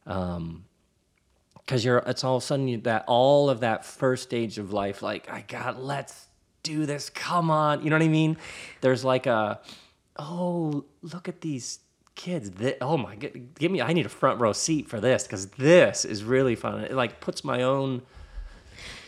um, 0.07 0.65
because 1.71 1.85
you're. 1.85 1.99
It's 1.99 2.25
all 2.25 2.39
of 2.39 2.43
a 2.43 2.47
sudden 2.47 2.67
you, 2.67 2.79
that 2.79 3.05
all 3.07 3.49
of 3.49 3.61
that 3.61 3.85
first 3.85 4.25
stage 4.25 4.59
of 4.59 4.73
life. 4.73 5.03
Like, 5.03 5.31
I 5.31 5.43
got. 5.47 5.81
Let's 5.81 6.27
do 6.65 6.85
this. 6.85 7.11
Come 7.11 7.49
on. 7.49 7.85
You 7.85 7.91
know 7.91 7.97
what 7.97 8.05
I 8.05 8.09
mean? 8.09 8.37
There's 8.81 9.05
like 9.05 9.27
a, 9.27 9.61
oh, 10.19 10.85
look 11.01 11.29
at 11.29 11.43
these 11.43 11.79
kids. 12.17 12.49
Thi- 12.49 12.75
oh 12.81 12.97
my, 12.97 13.15
god 13.15 13.55
give 13.57 13.71
me. 13.71 13.81
I 13.81 13.93
need 13.93 14.05
a 14.05 14.09
front 14.09 14.41
row 14.41 14.53
seat 14.53 14.89
for 14.89 14.99
this 14.99 15.23
because 15.23 15.47
this 15.51 16.05
is 16.05 16.25
really 16.25 16.57
fun. 16.57 16.81
It 16.81 16.93
like 16.93 17.21
puts 17.21 17.45
my 17.45 17.63
own 17.63 18.03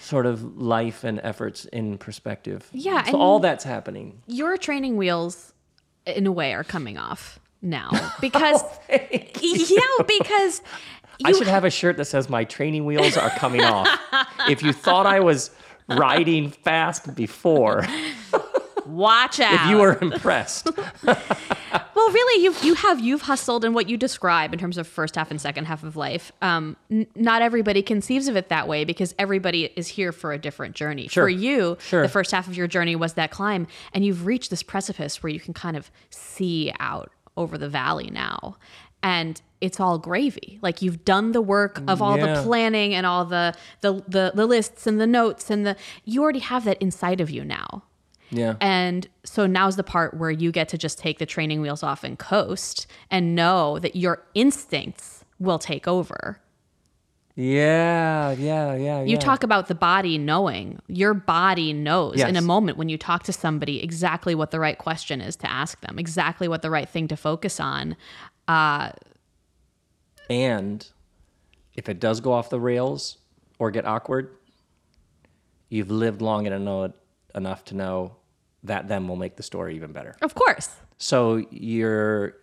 sort 0.01 0.25
of 0.25 0.57
life 0.57 1.03
and 1.03 1.21
efforts 1.25 1.65
in 1.65 1.99
perspective. 1.99 2.69
Yeah, 2.73 3.03
So 3.11 3.19
all 3.19 3.41
that's 3.41 3.65
happening. 3.65 4.23
Your 4.29 4.57
training 4.57 4.97
wheels, 4.97 5.53
in 6.07 6.29
a 6.29 6.33
way, 6.33 6.55
are 6.55 6.65
coming 6.65 6.97
off 6.97 7.41
now 7.61 7.91
because 8.21 8.63
oh, 8.63 8.79
yeah, 9.41 10.05
because 10.07 10.63
I 11.25 11.33
should 11.33 11.47
have 11.47 11.65
a 11.65 11.71
shirt 11.71 11.97
that 11.99 12.07
says 12.07 12.29
my 12.29 12.45
training 12.45 12.85
wheels 12.85 13.17
are 13.17 13.31
coming 13.31 13.63
off. 13.63 13.89
If 14.49 14.61
you 14.63 14.73
thought 14.73 15.07
I 15.07 15.21
was 15.21 15.51
riding 15.89 16.51
fast 16.51 17.15
before. 17.15 17.87
Watch 18.87 19.39
out. 19.39 19.55
if 19.67 19.71
you 19.71 19.77
were 19.79 19.99
impressed. 20.03 20.69
Well, 21.95 22.11
really, 22.11 22.43
you 22.43 22.55
you 22.63 22.75
have 22.75 22.99
you've 22.99 23.23
hustled 23.23 23.65
in 23.65 23.75
what 23.75 23.89
you 23.89 23.97
describe 23.97 24.53
in 24.53 24.59
terms 24.59 24.77
of 24.77 24.89
first 24.89 25.15
half 25.15 25.31
and 25.31 25.41
second 25.41 25.67
half 25.67 25.85
of 25.85 25.95
life. 25.95 26.33
Um, 26.43 26.77
n- 26.91 27.07
not 27.15 27.43
everybody 27.43 27.81
conceives 27.81 28.27
of 28.27 28.35
it 28.37 28.49
that 28.49 28.67
way 28.67 28.85
because 28.85 29.15
everybody 29.21 29.67
is 29.77 29.87
here 29.87 30.11
for 30.11 30.33
a 30.33 30.39
different 30.39 30.75
journey. 30.75 31.07
Sure. 31.07 31.25
For 31.25 31.29
you, 31.29 31.77
Sure. 31.81 32.03
the 32.03 32.09
first 32.09 32.33
half 32.33 32.49
of 32.49 32.57
your 32.57 32.67
journey 32.67 32.97
was 32.97 33.13
that 33.15 33.31
climb, 33.31 33.69
and 33.93 34.05
you've 34.05 34.27
reached 34.27 34.51
this 34.51 34.65
precipice 34.65 35.23
where 35.23 35.31
you 35.31 35.39
can 35.39 35.55
kind 35.55 35.77
of 35.77 35.93
see 36.11 36.73
out 36.81 37.13
over 37.37 37.57
the 37.57 37.69
valley 37.69 38.11
now, 38.11 38.57
and 39.03 39.41
it's 39.61 39.79
all 39.79 39.99
gravy. 39.99 40.59
Like 40.63 40.83
you've 40.83 41.05
done 41.05 41.33
the 41.33 41.41
work 41.43 41.81
of 41.87 42.03
all 42.03 42.17
Yeah. 42.19 42.35
the 42.35 42.43
planning 42.43 42.95
and 42.95 43.07
all 43.07 43.25
the, 43.25 43.55
the 43.81 44.03
the 44.09 44.33
the 44.35 44.47
lists 44.47 44.87
and 44.87 45.01
the 45.01 45.07
notes 45.07 45.51
and 45.51 45.65
the 45.67 45.77
you 46.05 46.23
already 46.23 46.41
have 46.41 46.65
that 46.65 46.79
inside 46.83 47.21
of 47.21 47.31
you 47.31 47.45
now. 47.45 47.85
Yeah. 48.31 48.55
And 48.61 49.07
so 49.25 49.47
now's 49.47 49.77
the 49.77 49.85
part 49.85 50.15
where 50.15 50.31
you 50.31 50.51
get 50.53 50.69
to 50.71 50.79
just 50.79 50.99
take 50.99 51.19
the 51.19 51.27
training 51.27 51.61
wheels 51.61 51.83
off 51.83 52.03
and 52.03 52.19
coast 52.19 52.87
and 53.11 53.35
know 53.35 53.79
that 53.79 53.95
your 53.95 54.25
instincts 54.35 55.25
will 55.39 55.59
take 55.59 55.87
over. 55.87 56.41
Yeah, 57.35 58.33
yeah, 58.33 58.75
yeah. 58.75 59.03
You 59.03 59.15
yeah. 59.15 59.19
talk 59.19 59.43
about 59.43 59.69
the 59.69 59.75
body 59.75 60.19
knowing. 60.19 60.81
Your 60.89 61.15
body 61.15 61.73
knows 61.73 62.21
in 62.21 62.37
a 62.37 62.43
moment 62.43 62.77
when 62.77 62.89
you 62.89 62.99
talk 62.99 63.23
to 63.25 63.33
somebody 63.33 63.83
exactly 63.83 64.35
what 64.35 64.51
the 64.51 64.61
right 64.61 64.77
question 64.77 65.21
is 65.21 65.37
to 65.37 65.51
ask 65.51 65.81
them, 65.81 65.99
exactly 65.99 66.47
what 66.47 66.63
the 66.63 66.71
right 66.71 66.89
thing 66.89 67.09
to 67.09 67.17
focus 67.17 67.59
on. 67.59 67.97
Uh, 68.49 68.91
and 70.29 70.87
if 71.75 71.89
it 71.89 72.01
does 72.01 72.21
go 72.21 72.33
off 72.33 72.51
the 72.51 72.61
rails 72.61 73.19
or 73.59 73.71
get 73.71 73.87
awkward, 73.87 74.37
you've 75.69 75.91
lived 75.91 76.21
long 76.21 76.45
know 76.45 76.93
enough 77.35 77.65
to 77.65 77.75
know 77.75 78.17
that 78.65 78.89
then 78.89 79.09
will 79.09 79.17
make 79.17 79.37
the 79.37 79.43
story 79.43 79.75
even 79.75 79.93
better. 79.93 80.17
Of 80.23 80.35
course. 80.35 80.69
So 80.99 81.45
you're 81.51 82.37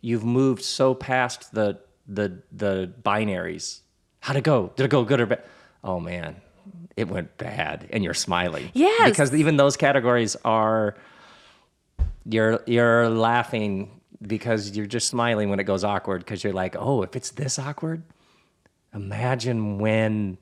you've 0.00 0.24
moved 0.24 0.62
so 0.62 0.94
past 0.94 1.52
the 1.54 1.80
the 2.06 2.42
the 2.52 2.92
binaries. 3.02 3.80
How'd 4.24 4.36
it 4.36 4.44
go? 4.44 4.72
Did 4.74 4.84
it 4.84 4.88
go 4.88 5.04
good 5.04 5.20
or 5.20 5.26
bad? 5.26 5.42
Oh 5.84 6.00
man, 6.00 6.36
it 6.96 7.08
went 7.08 7.36
bad, 7.36 7.86
and 7.90 8.02
you're 8.02 8.14
smiling. 8.14 8.70
Yes. 8.72 9.10
because 9.10 9.34
even 9.34 9.58
those 9.58 9.76
categories 9.76 10.34
are 10.46 10.96
you're 12.24 12.62
you're 12.66 13.10
laughing 13.10 14.00
because 14.22 14.74
you're 14.74 14.86
just 14.86 15.08
smiling 15.08 15.50
when 15.50 15.60
it 15.60 15.64
goes 15.64 15.84
awkward 15.84 16.20
because 16.24 16.42
you're 16.42 16.54
like, 16.54 16.74
oh, 16.78 17.02
if 17.02 17.14
it's 17.14 17.32
this 17.32 17.58
awkward, 17.58 18.02
imagine 18.94 19.78
when 19.78 20.38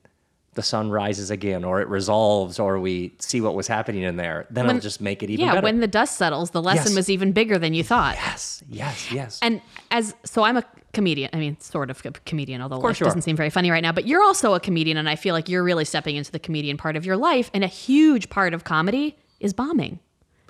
the 0.55 0.61
sun 0.63 0.89
rises 0.89 1.29
again 1.31 1.63
or 1.63 1.81
it 1.81 1.87
resolves 1.87 2.59
or 2.59 2.79
we 2.79 3.13
see 3.19 3.41
what 3.41 3.55
was 3.55 3.67
happening 3.67 4.03
in 4.03 4.15
there 4.17 4.45
then 4.49 4.65
it'll 4.67 4.79
just 4.79 5.01
make 5.01 5.23
it 5.23 5.29
even 5.29 5.45
Yeah, 5.45 5.53
better 5.55 5.63
when 5.65 5.79
the 5.79 5.87
dust 5.87 6.17
settles, 6.17 6.51
the 6.51 6.61
lesson 6.61 6.91
Yes. 6.91 6.95
was 6.95 7.09
even 7.09 7.31
bigger 7.31 7.57
than 7.57 7.73
you 7.73 7.83
thought. 7.83 8.15
yes 8.15 8.63
yes 8.69 9.11
yes 9.11 9.39
And 9.41 9.61
as 9.91 10.15
so, 10.23 10.43
I'm 10.43 10.57
a 10.57 10.63
comedian. 10.93 11.29
I 11.33 11.37
mean, 11.37 11.59
sort 11.59 11.89
of 11.89 12.03
a 12.05 12.11
comedian, 12.11 12.61
although 12.61 12.77
life 12.77 12.99
you 12.99 13.05
doesn't 13.05 13.23
seem 13.23 13.35
very 13.35 13.49
funny 13.49 13.71
right 13.71 13.81
now. 13.81 13.91
But 13.91 14.05
you're 14.07 14.21
also 14.23 14.53
a 14.53 14.59
comedian, 14.59 14.97
and 14.97 15.09
I 15.09 15.15
feel 15.15 15.33
like 15.33 15.49
you're 15.49 15.63
really 15.63 15.85
stepping 15.85 16.15
into 16.15 16.31
the 16.31 16.39
comedian 16.39 16.77
part 16.77 16.95
of 16.95 17.05
your 17.05 17.17
life. 17.17 17.49
And 17.53 17.63
a 17.63 17.67
huge 17.67 18.29
part 18.29 18.53
of 18.53 18.63
comedy 18.63 19.17
is 19.39 19.53
bombing. 19.53 19.99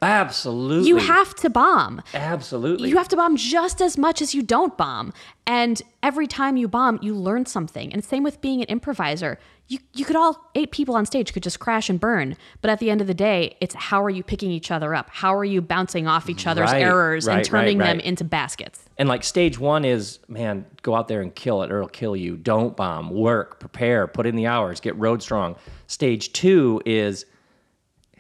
Absolutely 0.04 0.90
You 0.90 0.98
have 0.98 1.34
to 1.36 1.50
bomb. 1.50 2.02
absolutely 2.14 2.90
You 2.90 2.98
have 2.98 3.08
to 3.10 3.16
bomb 3.16 3.36
just 3.38 3.82
as 3.82 3.98
much 3.98 4.22
as 4.22 4.36
you 4.36 4.42
don't 4.42 4.78
bomb. 4.78 5.14
And 5.48 5.82
every 6.02 6.28
time 6.28 6.58
you 6.58 6.68
bomb, 6.68 7.00
you 7.02 7.16
learn 7.16 7.46
something. 7.46 7.92
And 7.92 8.04
same 8.04 8.24
with 8.24 8.42
being 8.42 8.62
an 8.62 8.68
improviser. 8.68 9.40
You, 9.68 9.80
you 9.94 10.04
could 10.04 10.18
all, 10.18 10.52
eight 10.56 10.72
people 10.72 10.94
on 10.96 11.06
stage 11.06 11.34
could 11.34 11.42
just 11.42 11.60
crash 11.60 11.90
and 11.90 12.00
burn. 12.00 12.36
But 12.62 12.70
at 12.70 12.80
the 12.80 12.92
end 12.92 13.00
of 13.02 13.08
the 13.08 13.14
day, 13.14 13.56
it's 13.62 13.74
how 13.74 14.04
are 14.04 14.10
you 14.10 14.22
picking 14.22 14.52
each 14.52 14.72
other 14.72 14.94
up? 14.94 15.10
How 15.10 15.34
are 15.36 15.46
you 15.46 15.62
bouncing 15.62 16.06
off 16.06 16.30
each 16.30 16.46
other's 16.46 16.72
Right, 16.72 16.82
errors 16.82 17.28
and 17.28 17.44
turning 17.46 17.78
right, 17.78 17.88
them 17.88 17.98
right. 17.98 18.06
into 18.06 18.26
baskets? 18.26 18.82
And 18.98 19.08
like 19.10 19.24
stage 19.24 19.58
one 19.58 19.86
is, 19.86 20.20
man, 20.28 20.66
go 20.82 20.96
out 20.96 21.08
there 21.08 21.22
and 21.22 21.34
kill 21.34 21.64
it 21.64 21.72
or 21.72 21.78
it'll 21.78 21.88
kill 21.90 22.16
you. 22.16 22.36
Don't 22.36 22.76
bomb. 22.76 23.10
Work, 23.10 23.60
prepare, 23.60 24.06
put 24.06 24.26
in 24.26 24.36
the 24.36 24.48
hours, 24.48 24.80
get 24.82 24.98
road 24.98 25.24
strong. 25.24 25.56
Stage 25.88 26.34
two 26.34 26.82
is, 26.86 27.26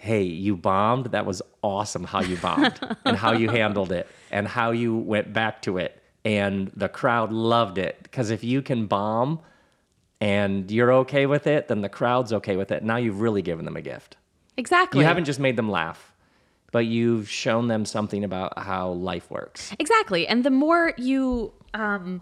hey, 0.03 0.23
you 0.23 0.57
bombed. 0.57 1.05
That 1.07 1.25
was 1.25 1.41
awesome 1.61 2.03
how 2.03 2.19
you 2.19 2.35
bombed 2.35 2.77
and 3.05 3.15
how 3.15 3.31
you 3.31 3.49
handled 3.49 3.93
it 3.93 4.05
and 4.31 4.45
how 4.45 4.71
you 4.71 4.97
went 4.97 5.31
back 5.31 5.61
to 5.61 5.77
it. 5.77 5.97
And 6.25 6.69
the 6.75 6.89
crowd 6.89 7.31
loved 7.31 7.77
it. 7.77 7.99
Because 8.03 8.29
if 8.29 8.43
you 8.43 8.61
can 8.61 8.87
bomb 8.87 9.39
and 10.19 10.69
you're 10.69 10.91
okay 10.91 11.25
with 11.25 11.47
it, 11.47 11.69
then 11.69 11.79
the 11.79 11.87
crowd's 11.87 12.33
okay 12.33 12.57
with 12.57 12.69
it. 12.69 12.83
Now 12.83 12.97
you've 12.97 13.21
really 13.21 13.41
given 13.41 13.63
them 13.63 13.77
a 13.77 13.81
gift. 13.81 14.17
Exactly. 14.57 14.99
You 14.99 15.05
haven't 15.05 15.23
just 15.23 15.39
made 15.39 15.55
them 15.55 15.71
laugh, 15.71 16.13
but 16.73 16.85
you've 16.85 17.29
shown 17.29 17.69
them 17.69 17.85
something 17.85 18.25
about 18.25 18.59
how 18.59 18.89
life 18.89 19.31
works. 19.31 19.71
Exactly. 19.79 20.27
And 20.27 20.43
the 20.43 20.51
more 20.51 20.93
you 20.97 21.53
um 21.73 22.21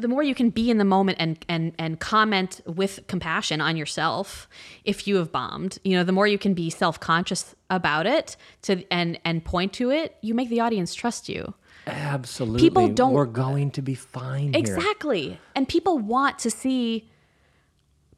the 0.00 0.08
more 0.08 0.22
you 0.22 0.34
can 0.34 0.50
be 0.50 0.70
in 0.70 0.78
the 0.78 0.84
moment 0.84 1.18
and 1.20 1.38
and 1.48 1.72
and 1.78 2.00
comment 2.00 2.60
with 2.66 3.00
compassion 3.06 3.60
on 3.60 3.76
yourself 3.76 4.48
if 4.84 5.06
you 5.06 5.16
have 5.16 5.30
bombed, 5.30 5.78
you 5.84 5.96
know, 5.96 6.04
the 6.04 6.12
more 6.12 6.26
you 6.26 6.38
can 6.38 6.54
be 6.54 6.70
self-conscious 6.70 7.54
about 7.68 8.06
it 8.06 8.36
to 8.62 8.84
and 8.92 9.18
and 9.24 9.44
point 9.44 9.72
to 9.74 9.90
it, 9.90 10.16
you 10.22 10.34
make 10.34 10.48
the 10.48 10.60
audience 10.60 10.94
trust 10.94 11.28
you. 11.28 11.54
Absolutely. 11.86 12.60
People 12.60 12.88
don't- 12.88 13.12
We're 13.14 13.24
going 13.24 13.70
to 13.72 13.82
be 13.82 13.94
fine 13.94 14.52
here. 14.52 14.60
Exactly. 14.60 15.38
And 15.54 15.66
people 15.68 15.98
want 15.98 16.38
to 16.40 16.50
see 16.50 17.09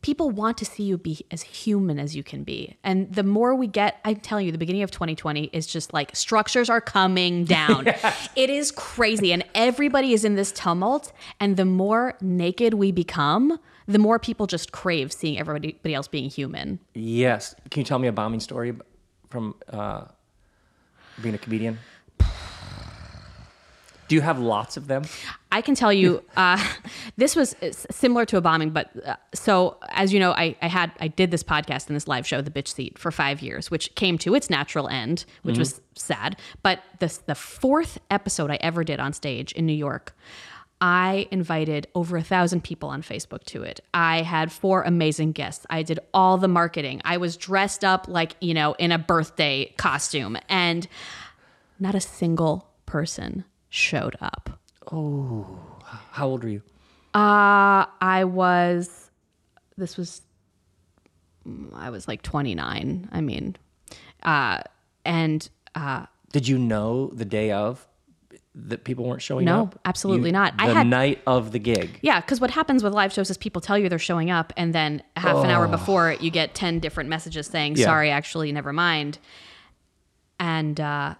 people 0.03 0.31
want 0.31 0.59
to 0.59 0.65
see 0.65 0.83
you 0.83 0.99
be 0.99 1.25
as 1.31 1.43
human 1.43 1.99
as 1.99 2.15
you 2.15 2.23
can 2.23 2.43
be. 2.43 2.77
And 2.85 3.13
the 3.13 3.23
more 3.23 3.55
we 3.55 3.69
get, 3.69 4.01
I'm 4.05 4.17
telling 4.17 4.47
you, 4.47 4.53
the 4.53 4.59
beginning 4.59 4.83
of 4.83 4.91
2020 4.91 5.45
is 5.53 5.67
just 5.67 5.93
like 5.93 6.15
structures 6.15 6.69
are 6.69 6.81
coming 6.81 7.45
down. 7.59 7.87
It 8.37 8.51
is 8.51 8.71
crazy. 8.73 9.33
And 9.33 9.45
everybody 9.55 10.13
is 10.13 10.25
in 10.25 10.35
this 10.35 10.53
tumult. 10.53 11.13
And 11.41 11.57
the 11.57 11.65
more 11.65 12.15
naked 12.21 12.75
we 12.75 12.93
become, 12.93 13.59
the 13.87 13.99
more 13.99 14.19
people 14.19 14.47
just 14.47 14.73
crave 14.73 15.13
seeing 15.13 15.39
everybody 15.39 15.69
everybody 15.69 15.95
else 15.95 16.09
being 16.09 16.31
human. 16.31 16.79
Yes. 16.95 17.55
Can 17.71 17.81
you 17.81 17.85
tell 17.85 17.99
me 17.99 18.09
a 18.09 18.13
bombing 18.13 18.41
story 18.41 18.75
from 19.31 19.55
uh, 19.69 20.05
being 21.21 21.35
a 21.35 21.39
comedian? 21.39 21.79
Do 24.13 24.17
you 24.17 24.21
have 24.21 24.39
lots 24.39 24.77
of 24.77 24.89
them? 24.89 25.05
I 25.51 25.63
can 25.63 25.75
tell 25.75 25.91
you, 25.91 26.23
uh, 26.37 26.63
this 27.17 27.35
was 27.35 27.57
similar 27.91 28.27
to 28.27 28.37
a 28.37 28.43
bombing, 28.43 28.69
but 28.69 28.91
uh, 29.07 29.17
so 29.33 29.79
as 29.89 30.13
you 30.13 30.21
know, 30.21 30.33
I, 30.33 30.55
I 30.61 30.67
had 30.69 30.93
I 31.01 31.09
did 31.09 31.31
this 31.31 31.43
podcast 31.43 31.87
and 31.87 31.97
this 31.97 32.07
live 32.07 32.27
show, 32.27 32.43
The 32.43 32.51
Bitch 32.51 32.69
Seat, 32.69 32.99
for 32.99 33.11
five 33.11 33.41
years, 33.41 33.71
which 33.71 33.95
came 33.95 34.19
to 34.19 34.35
its 34.35 34.51
natural 34.51 34.87
end, 34.87 35.25
which 35.45 35.57
was 35.57 35.81
sad. 35.95 36.37
But 36.63 36.81
the 36.99 37.19
the 37.25 37.35
fourth 37.35 37.99
episode 38.11 38.51
I 38.51 38.59
ever 38.61 38.85
did 38.85 39.01
on 39.01 39.15
stage 39.15 39.53
in 39.53 39.65
New 39.65 39.73
York. 39.73 40.15
I 40.79 41.27
invited 41.31 41.87
over 41.95 42.19
a 42.19 42.23
thousand 42.23 42.65
people 42.65 42.91
on 42.91 43.01
Facebook 43.01 43.45
to 43.45 43.63
it. 43.63 43.81
I 43.95 44.21
had 44.21 44.53
four 44.53 44.83
amazing 44.83 45.33
guests. 45.33 45.65
I 45.71 45.85
did 45.85 46.01
all 46.13 46.37
the 46.37 46.49
marketing. 46.49 47.01
I 47.07 47.17
was 47.17 47.39
dressed 47.39 47.83
up 47.83 48.09
like, 48.09 48.37
you 48.43 48.53
know, 48.53 48.75
in 48.75 48.93
a 48.93 48.99
birthday 48.99 49.73
costume, 49.79 50.37
and 50.51 50.87
not 51.81 51.95
a 51.95 52.01
single 52.01 52.69
person 52.85 53.47
showed 53.73 54.17
up. 54.21 54.61
Oh, 54.93 55.59
how 56.11 56.29
old 56.29 56.43
were 56.45 56.51
you? 56.51 56.63
Uh, 57.15 57.87
I 58.01 58.25
was, 58.25 59.11
this 59.79 59.97
was, 59.97 60.21
I 61.75 61.89
was 61.91 62.07
like 62.07 62.21
29. 62.23 63.09
I 63.11 63.21
mean, 63.23 63.57
uh, 64.23 64.61
and 65.07 65.49
uh, 65.75 66.07
Did 66.33 66.47
you 66.49 66.59
know 66.59 67.09
the 67.15 67.25
day 67.25 67.51
of 67.51 67.87
that 68.55 68.85
people 68.85 69.07
weren't 69.07 69.23
showing 69.23 69.47
No, 69.47 69.63
up? 69.63 69.75
No, 69.77 69.81
absolutely 69.87 70.29
You- 70.29 70.33
not. 70.35 70.53
I 70.59 70.69
The 70.69 70.75
had- 70.75 70.87
night 70.87 71.23
of 71.27 71.53
the 71.53 71.59
gig. 71.59 71.99
yeah, 72.03 72.21
because 72.21 72.39
what 72.41 72.51
happens 72.51 72.83
with 72.85 72.93
live 72.93 73.13
shows 73.13 73.31
is 73.31 73.39
people 73.39 73.63
tell 73.63 73.79
you 73.79 73.89
they're 73.89 73.99
showing 73.99 74.31
up, 74.31 74.53
and 74.59 74.75
then 74.75 75.03
half 75.17 75.43
an 75.45 75.51
hour 75.51 75.67
before 75.67 76.13
you 76.21 76.31
get 76.31 76.55
10 76.55 76.79
different 76.79 77.09
messages 77.09 77.47
saying, 77.47 77.77
Yeah. 77.77 77.87
sorry, 77.87 78.11
actually, 78.11 78.53
never 78.53 78.73
mind. 78.73 79.19
And, 80.39 80.79
uh, 80.79 81.15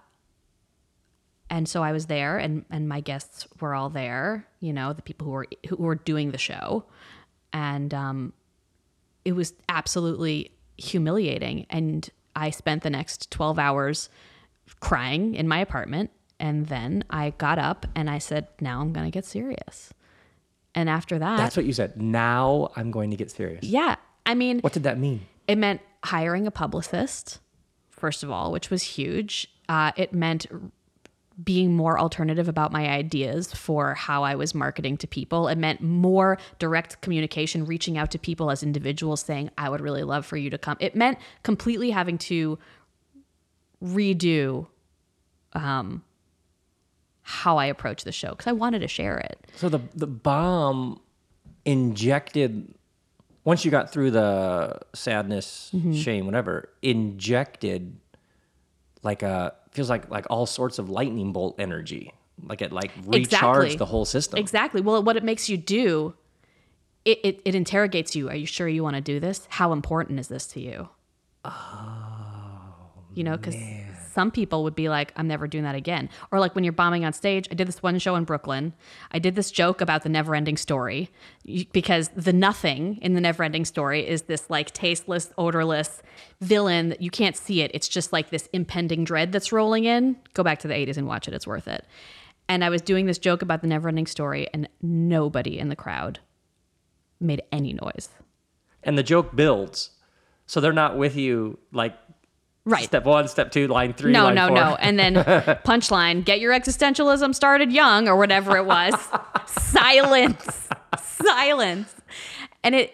and 1.53 1.69
so 1.69 1.83
I 1.83 1.91
was 1.91 2.07
there, 2.07 2.37
and, 2.37 2.65
and 2.71 2.89
my 2.89 2.99
guests 2.99 3.47
were 3.61 3.73
all 3.75 3.89
there. 3.89 4.47
You 4.59 4.73
know, 4.73 4.91
the 4.93 5.01
people 5.03 5.25
who 5.27 5.31
were 5.31 5.47
who 5.69 5.75
were 5.77 5.95
doing 5.95 6.31
the 6.31 6.37
show, 6.37 6.85
and 7.53 7.93
um, 7.93 8.33
it 9.23 9.33
was 9.33 9.53
absolutely 9.69 10.51
humiliating. 10.77 11.65
And 11.69 12.09
I 12.35 12.49
spent 12.49 12.83
the 12.83 12.89
next 12.89 13.29
12 13.31 13.59
hours 13.59 14.09
crying 14.79 15.35
in 15.35 15.47
my 15.47 15.59
apartment. 15.59 16.09
And 16.39 16.65
then 16.67 17.03
I 17.09 17.29
got 17.37 17.59
up 17.59 17.85
and 17.95 18.09
I 18.09 18.17
said, 18.17 18.47
now 18.59 18.81
I'm 18.81 18.91
going 18.91 19.05
to 19.05 19.11
get 19.11 19.23
serious. 19.25 19.93
And 20.75 20.89
after 20.89 21.19
that, 21.19 21.37
That's 21.37 21.55
what 21.55 21.65
you 21.65 21.73
said. 21.73 22.01
Now 22.01 22.71
I'm 22.75 22.91
going 22.91 23.11
to 23.11 23.17
get 23.17 23.31
serious. 23.31 23.63
yeah, 23.63 23.95
I 24.25 24.33
mean, 24.33 24.59
What 24.59 24.73
did 24.73 24.83
that 24.83 24.97
mean? 24.97 25.21
it 25.47 25.57
meant 25.57 25.81
hiring 26.03 26.47
a 26.47 26.51
publicist, 26.51 27.39
first 27.91 28.23
of 28.23 28.31
all, 28.31 28.51
which 28.51 28.69
was 28.69 28.81
huge. 28.83 29.47
Uh, 29.69 29.91
it 29.95 30.13
meant 30.13 30.47
being 31.43 31.75
more 31.75 31.97
alternative 31.97 32.47
about 32.47 32.71
my 32.71 32.87
ideas 32.89 33.51
for 33.53 33.93
how 33.95 34.23
I 34.23 34.35
was 34.35 34.53
marketing 34.53 34.97
to 34.97 35.07
people. 35.07 35.47
It 35.47 35.57
meant 35.57 35.81
more 35.81 36.37
direct 36.59 37.01
communication, 37.01 37.65
reaching 37.65 37.97
out 37.97 38.11
to 38.11 38.19
people 38.19 38.51
as 38.51 38.61
individuals 38.61 39.21
saying, 39.21 39.49
I 39.57 39.69
would 39.69 39.81
really 39.81 40.03
love 40.03 40.25
for 40.25 40.37
you 40.37 40.49
to 40.51 40.57
come. 40.59 40.77
It 40.79 40.95
meant 40.95 41.17
completely 41.41 41.89
having 41.89 42.17
to 42.19 42.59
redo 43.83 44.67
um, 45.53 46.03
how 47.21 47.57
I 47.57 47.65
approach 47.65 48.03
the 48.03 48.11
show 48.11 48.29
because 48.31 48.47
I 48.47 48.51
wanted 48.51 48.79
to 48.79 48.87
share 48.87 49.17
it. 49.17 49.39
So 49.55 49.69
the 49.69 49.79
the 49.95 50.07
bomb 50.07 50.99
injected 51.65 52.73
once 53.43 53.65
you 53.65 53.71
got 53.71 53.91
through 53.91 54.11
the 54.11 54.79
sadness, 54.93 55.71
Mm-hmm. 55.73 55.93
shame, 55.93 56.25
whatever, 56.25 56.69
injected 56.81 57.97
like 59.01 59.21
a 59.23 59.53
feels 59.73 59.89
like 59.89 60.09
like 60.09 60.25
all 60.29 60.45
sorts 60.45 60.79
of 60.79 60.89
lightning 60.89 61.31
bolt 61.33 61.55
energy. 61.59 62.13
Like 62.41 62.61
it 62.61 62.71
like 62.71 62.91
recharged 63.05 63.25
Exactly. 63.25 63.75
the 63.77 63.85
whole 63.85 64.05
system. 64.05 64.39
Exactly. 64.39 64.81
Well, 64.81 65.03
what 65.03 65.17
it 65.17 65.23
makes 65.23 65.49
you 65.49 65.57
do, 65.57 66.15
it, 67.05 67.19
it, 67.23 67.41
it 67.45 67.55
interrogates 67.55 68.15
you. 68.15 68.29
Are 68.29 68.35
you 68.35 68.45
sure 68.45 68.67
you 68.67 68.83
want 68.83 68.95
to 68.95 69.01
do 69.01 69.19
this? 69.19 69.47
How 69.49 69.71
important 69.71 70.19
is 70.19 70.27
this 70.27 70.47
to 70.47 70.59
you? 70.59 70.89
Oh, 71.45 71.51
you 73.13 73.23
know, 73.23 73.37
because 73.37 73.55
some 74.13 74.31
people 74.31 74.63
would 74.63 74.75
be 74.75 74.89
like, 74.89 75.11
I'm 75.15 75.27
never 75.27 75.47
doing 75.47 75.63
that 75.63 75.75
again. 75.75 76.09
Or 76.31 76.39
like 76.39 76.53
when 76.55 76.63
you're 76.63 76.73
bombing 76.73 77.03
on 77.03 77.13
stage, 77.13 77.47
I 77.51 77.55
did 77.55 77.67
this 77.67 77.81
one 77.81 77.97
show 77.99 78.15
in 78.15 78.23
Brooklyn. 78.23 78.73
I 79.11 79.19
did 79.19 79.35
this 79.35 79.49
joke 79.51 79.81
about 79.81 80.03
the 80.03 80.09
never 80.09 80.35
ending 80.35 80.57
story 80.57 81.09
because 81.71 82.09
the 82.15 82.33
nothing 82.33 82.99
in 83.01 83.13
the 83.13 83.21
never 83.21 83.43
ending 83.43 83.65
story 83.65 84.07
is 84.07 84.23
this 84.23 84.49
like 84.49 84.71
tasteless, 84.71 85.31
odorless 85.37 86.01
villain 86.41 86.89
that 86.89 87.01
you 87.01 87.09
can't 87.09 87.35
see 87.35 87.61
it. 87.61 87.71
It's 87.73 87.87
just 87.87 88.13
like 88.13 88.29
this 88.29 88.47
impending 88.53 89.03
dread 89.03 89.31
that's 89.31 89.51
rolling 89.51 89.85
in. 89.85 90.15
Go 90.33 90.43
back 90.43 90.59
to 90.59 90.67
the 90.67 90.73
80s 90.75 90.97
and 90.97 91.07
watch 91.07 91.27
it, 91.27 91.33
it's 91.33 91.47
worth 91.47 91.67
it. 91.67 91.85
And 92.49 92.63
I 92.63 92.69
was 92.69 92.81
doing 92.81 93.05
this 93.05 93.17
joke 93.17 93.41
about 93.41 93.61
the 93.61 93.67
never 93.67 93.87
ending 93.87 94.05
story, 94.05 94.47
and 94.53 94.67
nobody 94.81 95.57
in 95.57 95.69
the 95.69 95.77
crowd 95.77 96.19
made 97.19 97.41
any 97.51 97.73
noise. 97.73 98.09
and 98.83 98.97
the 98.97 99.03
joke 99.03 99.33
builds. 99.35 99.91
So 100.45 100.59
they're 100.59 100.73
not 100.73 100.97
with 100.97 101.15
you 101.15 101.57
like 101.71 101.95
Right. 102.65 102.85
step 102.85 103.03
one, 103.03 103.27
step 103.27 103.51
two, 103.51 103.67
line 103.67 103.93
three. 103.93 104.13
No, 104.13 104.25
line 104.25 104.35
no, 104.35 104.47
four. 104.47 104.55
no. 104.55 104.75
And 104.75 104.97
then 104.97 105.15
punchline, 105.65 106.23
get 106.23 106.39
your 106.39 106.53
existentialism 106.53 107.35
started 107.35 107.73
young 107.73 108.07
or 108.07 108.15
whatever 108.15 108.55
it 108.55 108.65
was. 108.65 108.93
Silence. 109.47 110.69
Silence. 111.01 111.93
And 112.63 112.73
it 112.73 112.93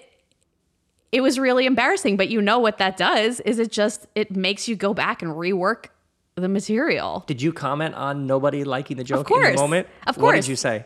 it 1.11 1.21
was 1.21 1.39
really 1.39 1.65
embarrassing, 1.65 2.17
but 2.17 2.29
you 2.29 2.41
know 2.41 2.59
what 2.59 2.77
that 2.77 2.97
does 2.97 3.39
is 3.41 3.59
it 3.59 3.71
just 3.71 4.07
it 4.15 4.35
makes 4.35 4.67
you 4.67 4.75
go 4.75 4.93
back 4.93 5.21
and 5.21 5.31
rework 5.31 5.85
the 6.35 6.49
material. 6.49 7.23
Did 7.27 7.41
you 7.41 7.53
comment 7.53 7.95
on 7.95 8.25
nobody 8.25 8.63
liking 8.63 8.97
the 8.97 9.03
joke 9.03 9.19
in 9.19 9.23
course. 9.25 9.55
the 9.55 9.61
moment? 9.61 9.87
Of 10.07 10.15
course. 10.15 10.23
What 10.23 10.35
did 10.35 10.47
you 10.47 10.55
say? 10.55 10.85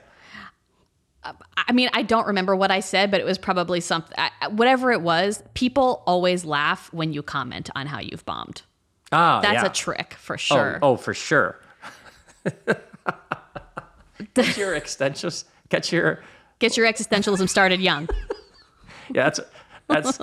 I 1.55 1.71
mean, 1.71 1.89
I 1.93 2.01
don't 2.01 2.27
remember 2.27 2.53
what 2.53 2.69
I 2.69 2.81
said, 2.81 3.09
but 3.09 3.21
it 3.21 3.25
was 3.25 3.37
probably 3.37 3.79
something 3.79 4.17
whatever 4.51 4.91
it 4.91 5.01
was. 5.01 5.41
People 5.53 6.03
always 6.05 6.43
laugh 6.43 6.91
when 6.91 7.13
you 7.13 7.23
comment 7.23 7.69
on 7.75 7.87
how 7.87 7.99
you've 7.99 8.25
bombed. 8.25 8.63
Ah, 9.13 9.39
That's 9.41 9.53
yeah. 9.63 9.65
a 9.65 9.69
trick 9.69 10.15
for 10.15 10.33
Oh, 10.33 10.37
sure. 10.37 10.79
Oh, 10.81 10.95
for 10.97 11.13
sure. 11.13 11.59
get 14.33 14.57
your 14.57 14.73
extensions. 14.75 15.45
Get 15.69 15.91
your 15.91 16.23
Get 16.59 16.77
your 16.77 16.87
existentialism 16.91 17.49
started 17.49 17.81
young. 17.81 18.07
yeah. 19.13 19.29
That's 19.29 19.39
that's 19.87 20.17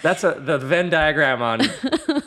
that's 0.00 0.22
a 0.22 0.36
the 0.38 0.58
Venn 0.58 0.90
diagram 0.90 1.42
on 1.42 1.60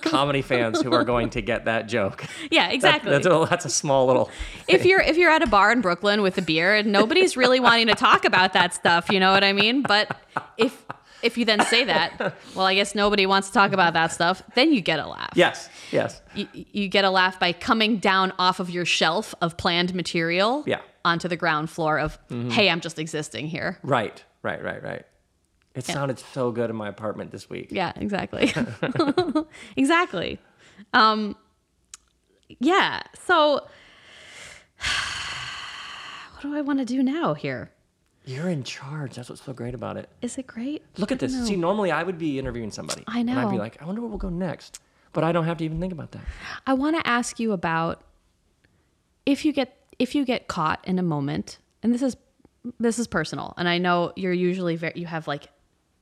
comedy 0.01 0.41
fans 0.41 0.81
who 0.81 0.91
are 0.91 1.05
going 1.05 1.29
to 1.31 1.41
get 1.41 1.65
that 1.65 1.87
joke. 1.87 2.25
Yeah, 2.51 2.67
That- 2.67 2.73
exactly. 2.73 3.11
that's 3.11 3.25
a 3.25 3.47
that's 3.49 3.65
a 3.65 3.69
small 3.69 4.05
little. 4.07 4.29
if 4.67 4.85
you're 4.85 4.99
if 5.01 5.15
you're 5.17 5.31
at 5.31 5.41
a 5.41 5.47
bar 5.47 5.71
in 5.71 5.79
Brooklyn 5.81 6.21
with 6.21 6.37
a 6.37 6.41
beer 6.41 6.75
and 6.75 6.91
nobody's 6.91 7.37
really 7.37 7.59
wanting 7.61 7.87
to 7.87 7.95
talk 7.95 8.25
about 8.25 8.53
that 8.53 8.73
stuff, 8.73 9.09
you 9.09 9.19
know 9.21 9.31
what 9.31 9.43
I 9.43 9.53
mean? 9.53 9.83
But 9.83 10.17
if 10.57 10.84
if 11.25 11.37
you 11.37 11.43
then 11.45 11.59
say 11.65 11.83
that, 11.85 12.17
well, 12.55 12.65
I 12.65 12.75
guess 12.75 12.95
nobody 12.95 13.25
wants 13.25 13.47
to 13.49 13.53
talk 13.53 13.73
about 13.73 13.93
that 13.93 14.11
stuff, 14.11 14.41
then 14.55 14.71
you 14.73 14.79
get 14.81 14.99
a 14.99 15.07
laugh. 15.07 15.31
Yes. 15.35 15.69
Yes. 15.91 16.21
You, 16.35 16.47
you 16.53 16.87
get 16.87 17.03
a 17.03 17.09
laugh 17.09 17.39
by 17.39 17.51
coming 17.53 17.97
down 17.97 18.31
off 18.39 18.59
of 18.59 18.69
your 18.69 18.85
shelf 18.85 19.33
of 19.41 19.57
planned 19.57 19.93
material 19.95 20.63
Yeah. 20.67 20.81
onto 21.03 21.27
the 21.27 21.35
ground 21.35 21.69
floor 21.69 21.99
of, 21.99 22.17
hey, 22.29 22.69
I'm 22.69 22.79
just 22.79 22.99
existing 22.99 23.47
here. 23.47 23.79
Right. 23.83 24.23
Right. 24.43 24.63
Right. 24.63 24.81
Right. 24.83 25.05
It 25.73 25.83
sounded 25.83 26.19
so 26.19 26.51
good 26.51 26.69
in 26.69 26.75
my 26.77 26.87
apartment 26.87 27.31
this 27.31 27.49
week. 27.49 27.67
Yeah, 27.69 27.91
exactly. 27.97 28.53
exactly. 29.75 30.39
Um, 30.93 31.35
yeah. 32.59 33.01
So, 33.25 33.67
what 36.33 36.41
do 36.41 36.55
I 36.55 36.61
want 36.61 36.79
to 36.79 36.85
do 36.85 37.03
now 37.03 37.33
here? 37.33 37.71
You're 38.25 38.49
in 38.49 38.63
charge. 38.63 39.15
That's 39.15 39.29
what's 39.29 39.43
so 39.43 39.53
great 39.53 39.75
about 39.75 39.97
it. 39.97 40.09
Is 40.21 40.37
it 40.37 40.47
great? 40.47 40.83
Look 40.97 41.11
at 41.11 41.19
this. 41.19 41.47
See, 41.47 41.55
normally 41.55 41.91
I 41.91 42.03
would 42.03 42.17
be 42.17 42.39
interviewing 42.39 42.71
somebody. 42.71 43.03
I 43.07 43.21
know. 43.21 43.33
And 43.33 43.41
I'd 43.41 43.51
be 43.51 43.57
like, 43.57 43.81
I 43.81 43.85
wonder 43.85 44.01
where 44.01 44.09
we'll 44.09 44.17
go 44.17 44.29
next. 44.29 44.79
But 45.13 45.23
I 45.23 45.31
don't 45.31 45.45
have 45.45 45.57
to 45.57 45.63
even 45.63 45.79
think 45.79 45.93
about 45.93 46.11
that. 46.11 46.23
I 46.67 46.73
want 46.73 46.97
to 46.97 47.07
ask 47.07 47.39
you 47.39 47.53
about 47.53 48.01
if 49.25 49.45
you 49.45 49.53
get 49.53 49.77
if 49.97 50.13
you 50.13 50.25
get 50.25 50.47
caught 50.47 50.85
in 50.85 50.99
a 50.99 51.03
moment, 51.03 51.59
and 51.83 51.93
this 51.93 52.01
is 52.01 52.17
this 52.79 52.99
is 52.99 53.07
personal, 53.07 53.53
and 53.57 53.69
I 53.69 53.77
know 53.77 54.11
you're 54.15 54.33
usually 54.33 54.75
very 54.75 54.93
you 54.95 55.05
have 55.05 55.27
like 55.27 55.47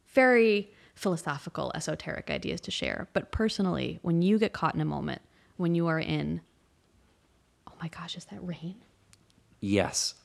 very 0.08 0.72
philosophical, 0.96 1.72
esoteric 1.76 2.30
ideas 2.32 2.62
to 2.62 2.72
share, 2.72 3.08
but 3.14 3.32
personally, 3.32 4.00
when 4.02 4.22
you 4.22 4.40
get 4.40 4.54
caught 4.54 4.74
in 4.74 4.82
a 4.82 4.86
moment, 4.86 5.22
when 5.58 5.76
you 5.76 5.88
are 5.88 6.00
in, 6.00 6.42
oh 7.68 7.74
my 7.82 7.88
gosh, 7.88 8.16
is 8.16 8.26
that 8.26 8.40
rain? 8.42 8.76
Yes. 9.60 10.16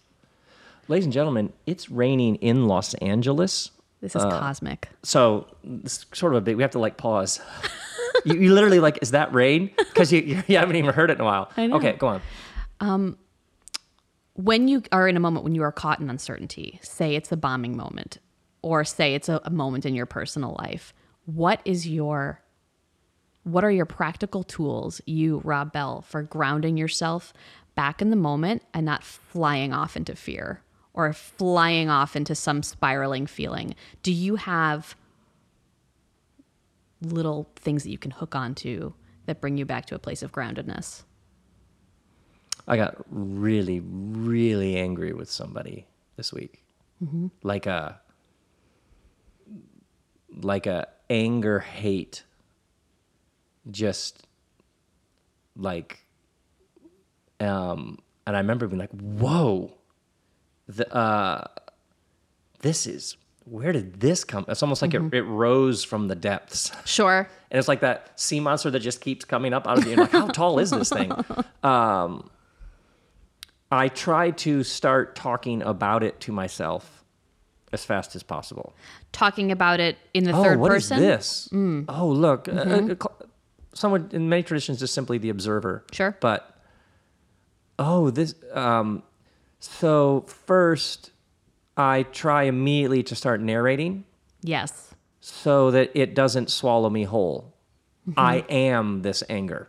Ladies 0.89 1.05
and 1.05 1.13
gentlemen, 1.13 1.53
it's 1.67 1.91
raining 1.91 2.37
in 2.37 2.67
Los 2.67 2.95
Angeles. 2.95 3.71
This 4.01 4.17
is 4.17 4.23
uh, 4.23 4.31
cosmic. 4.31 4.89
So 5.03 5.47
sort 5.87 6.33
of 6.33 6.39
a 6.39 6.41
big, 6.41 6.57
we 6.57 6.63
have 6.63 6.71
to 6.73 6.79
like 6.79 6.97
pause. 6.97 7.41
you, 8.25 8.35
you 8.35 8.55
literally 8.55 8.81
like, 8.81 8.99
is 9.03 9.11
that 9.11 9.33
rain? 9.35 9.71
Because 9.77 10.11
you, 10.13 10.43
you, 10.47 10.57
haven't 10.57 10.77
even 10.77 10.95
heard 10.95 11.11
it 11.11 11.15
in 11.15 11.21
a 11.21 11.25
while. 11.25 11.51
Okay, 11.59 11.93
go 11.93 12.07
on. 12.07 12.23
Um, 12.81 13.19
when 14.33 14.69
you 14.69 14.83
are 14.91 15.07
in 15.09 15.17
a 15.17 15.21
moment 15.21 15.45
when 15.45 15.55
you 15.55 15.63
are 15.63 15.73
caught 15.73 16.01
in 16.01 16.09
uncertainty, 16.09 16.79
say 16.83 17.17
it's 17.17 17.33
a 17.33 17.37
bombing 17.37 17.77
moment, 17.77 18.19
or 18.63 18.85
say 18.85 19.15
it's 19.15 19.29
a, 19.29 19.41
a 19.45 19.51
moment 19.51 19.85
in 19.85 19.95
your 19.95 20.07
personal 20.07 20.57
life, 20.61 20.95
what 21.27 21.61
is 21.65 21.87
your 21.87 22.41
what 23.43 23.65
are 23.65 23.71
your 23.71 23.87
practical 23.87 24.45
tools, 24.45 25.01
you, 25.07 25.41
Rob 25.43 25.73
Bell, 25.73 26.03
for 26.03 26.23
grounding 26.23 26.77
yourself 26.77 27.33
back 27.75 28.03
in 28.03 28.11
the 28.11 28.17
moment 28.17 28.63
and 28.75 28.85
not 28.85 29.03
flying 29.03 29.73
off 29.73 29.97
into 29.97 30.15
fear 30.15 30.63
or 30.99 31.13
flying 31.13 31.89
off 31.89 32.17
into 32.17 32.35
some 32.35 32.63
spiraling 32.63 33.27
feeling? 33.27 33.75
Do 34.03 34.13
you 34.13 34.35
have 34.37 34.97
little 37.01 37.49
things 37.55 37.85
that 37.85 37.91
you 37.91 37.99
can 37.99 38.11
hook 38.11 38.35
onto 38.35 38.93
that 39.27 39.41
bring 39.41 39.57
you 39.57 39.65
back 39.65 39.87
to 39.87 39.95
a 39.95 39.99
place 39.99 40.23
of 40.25 40.33
groundedness? 40.33 41.05
I 42.67 42.77
got 42.77 42.97
really, 43.09 43.81
really 43.81 44.77
angry 44.77 45.13
with 45.13 45.31
somebody 45.31 45.87
this 46.17 46.33
week. 46.33 46.65
Like 47.45 47.67
a, 47.67 48.01
like 50.43 50.67
a 50.67 50.89
anger 51.09 51.61
hate. 51.61 52.25
Just 53.71 54.27
like, 55.57 56.01
um, 57.39 57.99
and 58.27 58.35
I 58.35 58.41
remember 58.41 58.67
being 58.67 58.79
like, 58.79 58.91
"Whoa, 58.91 59.78
the 60.69 60.93
uh, 60.95 61.47
this 62.61 62.87
is 62.87 63.17
where 63.45 63.73
did 63.73 64.01
this 64.01 64.25
come?" 64.25 64.45
It's 64.49 64.63
almost 64.63 64.83
like 64.83 64.95
it, 64.95 65.03
it 65.15 65.23
rose 65.23 65.83
from 65.85 66.09
the 66.09 66.15
depths. 66.15 66.71
Sure. 66.85 67.29
And 67.51 67.59
it's 67.59 67.69
like 67.69 67.81
that 67.81 68.19
sea 68.21 68.41
monster 68.41 68.71
that 68.71 68.81
just 68.81 69.01
keeps 69.01 69.25
coming 69.25 69.53
up 69.55 69.67
out 69.67 69.79
of 69.79 69.85
the 69.85 69.97
like, 69.97 70.11
how 70.13 70.27
tall 70.29 70.59
is 70.59 70.71
this 70.71 70.91
thing? 70.91 71.11
Um, 71.65 72.31
I 73.73 73.89
try 73.89 74.31
to 74.31 74.63
start 74.65 75.15
talking 75.17 75.63
about 75.63 76.03
it 76.03 76.21
to 76.21 76.33
myself 76.33 77.05
as 77.73 77.85
fast 77.85 78.15
as 78.17 78.23
possible. 78.23 78.75
Talking 79.13 79.51
about 79.53 79.81
it 79.81 79.99
in 80.15 80.25
the 80.25 80.33
Oh, 80.33 80.43
third 80.43 80.59
what 80.61 80.73
is 80.73 80.85
person. 80.89 81.01
this? 81.01 81.49
Oh, 81.89 82.09
look. 82.09 82.49
uh, 82.49 82.53
uh, 82.53 82.79
cl- 82.87 83.17
someone 83.75 84.09
in 84.13 84.29
many 84.31 84.43
traditions 84.43 84.81
is 84.83 84.91
simply 84.91 85.19
the 85.19 85.29
observer. 85.31 85.85
Sure. 85.93 86.17
But 86.21 86.55
oh, 87.79 88.09
this. 88.11 88.35
Um, 88.53 89.03
so 89.61 90.25
first, 90.47 91.11
I 91.77 92.03
try 92.05 92.45
immediately 92.45 93.03
to 93.05 93.15
start 93.15 93.41
narrating 93.41 94.05
Yes. 94.43 94.95
so 95.21 95.71
that 95.73 95.91
it 95.95 96.15
doesn't 96.15 96.51
swallow 96.51 96.91
me 96.91 97.05
whole. 97.05 97.55
I 98.17 98.39
am 98.49 99.03
this 99.03 99.23
anger 99.29 99.69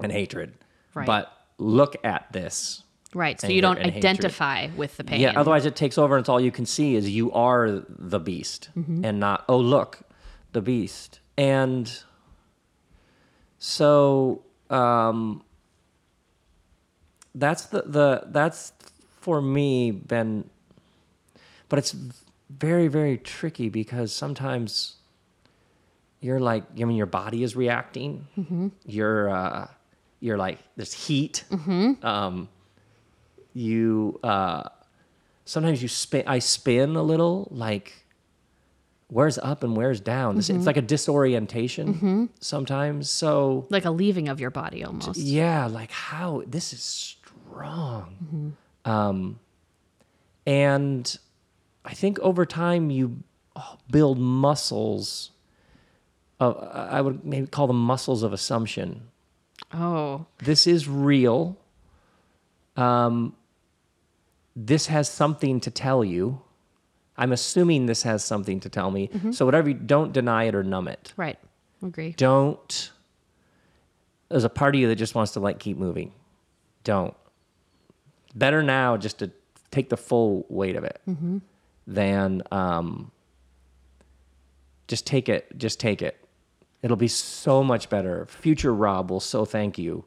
and 0.00 0.12
hatred. 0.12 0.54
Right. 0.94 1.06
But 1.06 1.32
look 1.58 1.96
at 2.04 2.32
this. 2.32 2.84
Right. 3.12 3.40
So 3.40 3.48
you 3.48 3.60
don't 3.60 3.76
and 3.78 3.86
hatred. 3.92 4.04
identify 4.04 4.68
with 4.76 4.96
the 4.96 5.04
pain. 5.04 5.20
Yeah, 5.20 5.32
otherwise 5.34 5.66
it 5.66 5.74
takes 5.74 5.98
over 5.98 6.16
and 6.16 6.22
it's 6.22 6.28
all 6.28 6.40
you 6.40 6.52
can 6.52 6.64
see 6.66 6.94
is 6.94 7.08
you 7.10 7.32
are 7.32 7.82
the 7.88 8.20
beast 8.20 8.68
and 8.76 9.18
not, 9.18 9.44
oh, 9.48 9.58
look, 9.58 10.00
the 10.52 10.60
beast. 10.62 11.18
And 11.36 11.90
so 13.58 14.42
um, 14.70 15.42
that's 17.34 17.66
the 17.66 17.82
the 17.86 18.22
that's 18.28 18.72
for 19.26 19.42
me 19.42 19.90
been 19.90 20.48
but 21.68 21.80
it's 21.80 21.92
very 22.48 22.86
very 22.86 23.18
tricky 23.18 23.68
because 23.68 24.12
sometimes 24.12 24.94
you're 26.20 26.38
like 26.38 26.62
i 26.80 26.84
mean 26.84 26.96
your 26.96 27.10
body 27.22 27.42
is 27.42 27.56
reacting 27.56 28.24
Mm-hmm. 28.38 28.68
you're 28.84 29.28
uh 29.28 29.66
you're 30.20 30.38
like 30.38 30.58
there's 30.76 30.92
heat 30.92 31.42
Mm-hmm. 31.50 32.06
um 32.06 32.48
you 33.52 34.20
uh 34.22 34.62
sometimes 35.44 35.82
you 35.82 35.88
spin 35.88 36.22
i 36.28 36.38
spin 36.38 36.94
a 36.94 37.02
little 37.02 37.48
like 37.50 38.04
where's 39.08 39.38
up 39.38 39.64
and 39.64 39.76
where's 39.76 39.98
down 40.00 40.38
Mm-hmm. 40.38 40.56
it's 40.56 40.66
like 40.66 40.76
a 40.76 40.82
disorientation 40.94 42.30
sometimes 42.38 43.10
so 43.10 43.66
Like 43.70 43.86
a 43.86 43.90
leaving 43.90 44.28
of 44.28 44.38
your 44.38 44.50
body 44.50 44.84
almost. 44.84 45.16
yeah 45.18 45.66
like 45.66 45.90
how 45.90 46.42
this 46.46 46.72
is 46.72 46.82
strong 46.82 48.54
um 48.86 49.38
and 50.46 51.18
i 51.84 51.92
think 51.92 52.18
over 52.20 52.46
time 52.46 52.90
you 52.90 53.22
build 53.90 54.18
muscles 54.18 55.30
of, 56.40 56.56
i 56.72 57.00
would 57.00 57.24
maybe 57.24 57.46
call 57.46 57.66
them 57.66 57.80
muscles 57.80 58.22
of 58.22 58.32
assumption. 58.32 59.08
Oh, 59.72 60.26
this 60.38 60.66
is 60.66 60.86
real. 60.88 61.56
Um 62.76 63.34
this 64.54 64.86
has 64.86 65.08
something 65.08 65.60
to 65.60 65.70
tell 65.70 66.04
you. 66.04 66.40
I'm 67.16 67.32
assuming 67.32 67.86
this 67.86 68.02
has 68.02 68.22
something 68.24 68.60
to 68.60 68.68
tell 68.68 68.90
me. 68.90 69.10
So 69.32 69.44
whatever 69.46 69.70
you 69.70 69.74
don't 69.74 70.12
deny 70.12 70.44
it 70.44 70.54
or 70.54 70.62
numb 70.62 70.88
it. 70.88 71.12
Right. 71.16 71.38
Agree. 71.82 72.14
don't 72.16 72.92
there's 74.28 74.44
a 74.44 74.50
part 74.50 74.74
of 74.74 74.80
you 74.80 74.88
that 74.88 74.96
just 74.96 75.14
wants 75.14 75.32
to 75.32 75.40
like 75.40 75.58
keep 75.58 75.78
moving. 75.78 76.12
Don't 76.84 77.14
better 78.36 78.62
now 78.62 78.96
just 78.96 79.18
to 79.18 79.30
take 79.70 79.88
the 79.88 79.96
full 79.96 80.46
weight 80.48 80.76
of 80.76 80.84
it 80.84 81.00
than 81.86 82.42
um 82.52 83.10
just 84.86 85.06
take 85.06 85.28
it 85.28 85.46
just 85.58 85.80
take 85.80 86.02
it 86.02 86.16
it'll 86.82 86.96
be 86.96 87.08
so 87.08 87.64
much 87.64 87.88
better 87.88 88.26
future 88.26 88.72
rob 88.74 89.10
will 89.10 89.20
so 89.20 89.44
thank 89.44 89.78
you 89.78 90.04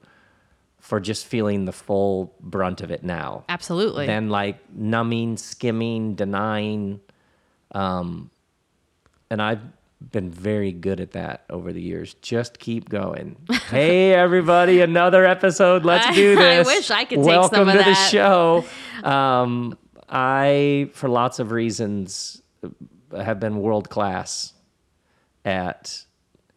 for 0.80 1.00
just 1.00 1.26
feeling 1.26 1.66
the 1.66 1.72
full 1.72 2.34
brunt 2.40 2.82
of 2.82 2.90
it 2.90 3.04
now 3.04 3.44
Absolutely. 3.50 4.06
than 4.06 4.30
like 4.30 4.58
numbing, 4.74 5.38
skimming, 5.38 6.16
denying. 6.16 7.02
Um, 7.74 8.32
and 9.30 9.42
I've 9.42 9.62
been 10.00 10.32
very 10.32 10.72
good 10.72 11.00
at 11.00 11.12
that 11.12 11.44
over 11.50 11.74
the 11.74 11.82
years. 11.82 12.14
Just 12.16 12.60
keep 12.60 12.90
going. 12.90 13.36
hey, 13.70 14.14
everybody, 14.14 14.82
another 14.82 15.26
episode. 15.26 15.86
Let's 15.86 16.16
do 16.16 16.36
this. 16.38 16.68
I 16.68 16.70
wish 16.70 16.92
I 16.92 17.06
could 17.06 17.18
take 17.20 17.26
Welcome 17.26 17.68
some 17.68 17.70
of 17.70 17.78
to 17.78 17.84
the 17.84 17.94
show. 17.94 18.66
Um, 19.04 19.78
I, 20.08 20.90
for 20.94 21.10
lots 21.10 21.40
of 21.40 21.52
reasons, 21.52 22.42
have 23.16 23.40
been 23.40 23.60
world 23.62 23.90
class 23.90 24.54
at. 25.46 26.06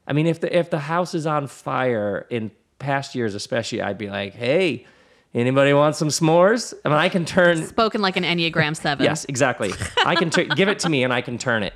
I 0.07 0.13
mean, 0.13 0.27
if 0.27 0.41
the 0.41 0.57
if 0.57 0.71
the 0.71 0.79
house 0.79 1.15
is 1.15 1.27
on 1.27 1.47
fire 1.47 2.27
in 2.31 2.51
past 2.79 3.15
years, 3.15 3.35
especially, 3.35 3.83
I'd 3.83 3.99
be 3.99 4.09
like, 4.09 4.35
"Hey, 4.35 4.87
anybody 5.35 5.73
want 5.73 5.97
some 5.97 6.09
s'mores?" 6.09 6.75
I 6.85 6.89
mean, 6.89 6.99
I 6.99 7.09
can 7.09 7.25
turn. 7.25 7.65
Spoken 7.67 8.01
like 8.03 8.17
an 8.17 8.25
Enneagram 8.25 8.77
7. 8.77 9.05
Yes, 9.05 9.25
exactly. 9.27 9.73
I 10.05 10.17
can 10.17 10.31
tur- 10.31 10.45
give 10.45 10.69
it 10.69 10.81
to 10.81 10.89
me, 10.89 11.05
and 11.05 11.13
I 11.13 11.21
can 11.21 11.39
turn 11.39 11.63
it. 11.63 11.75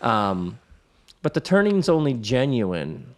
Um, 0.00 0.58
but 1.22 1.34
the 1.34 1.40
turning's 1.40 1.88
only 1.88 2.14
genuine 2.14 3.14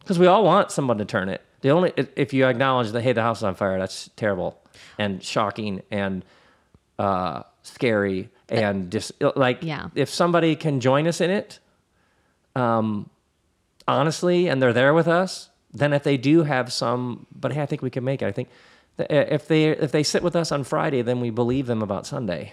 because 0.00 0.18
we 0.18 0.26
all 0.26 0.44
want 0.44 0.70
someone 0.70 0.98
to 0.98 1.04
turn 1.04 1.28
it. 1.28 1.42
The 1.60 1.70
only 1.70 1.92
if- 2.16 2.32
you 2.32 2.46
acknowledge 2.46 2.92
that, 2.92 3.02
hey, 3.02 3.12
the 3.12 3.22
house 3.22 3.38
is 3.38 3.44
on 3.44 3.54
fire, 3.54 3.78
that's 3.78 4.08
terrible 4.16 4.58
and 4.98 5.22
shocking 5.22 5.82
and 5.90 6.24
uh, 6.98 7.42
scary 7.62 8.28
and 8.48 8.90
just 8.92 9.12
like 9.36 9.58
Yeah. 9.62 9.88
if 9.94 10.08
somebody 10.08 10.54
can 10.56 10.80
join 10.80 11.06
us 11.06 11.20
in 11.20 11.30
it, 11.30 11.58
um, 12.56 13.10
honestly, 13.86 14.48
and 14.48 14.62
they're 14.62 14.72
there 14.72 14.94
with 14.94 15.08
us, 15.08 15.50
then 15.72 15.92
if 15.92 16.02
they 16.04 16.16
do 16.16 16.44
have 16.44 16.72
some, 16.72 17.26
but 17.34 17.52
hey, 17.52 17.60
I 17.62 17.66
think 17.66 17.82
we 17.82 17.90
can 17.90 18.04
make 18.04 18.22
it. 18.22 18.26
I 18.26 18.32
think 18.32 18.48
if 18.98 19.46
they 19.46 19.66
if 19.66 19.92
they 19.92 20.02
sit 20.02 20.22
with 20.22 20.34
us 20.34 20.50
on 20.50 20.64
Friday, 20.64 21.02
then 21.02 21.20
we 21.20 21.30
believe 21.30 21.66
them 21.66 21.82
about 21.82 22.06
Sunday. 22.06 22.52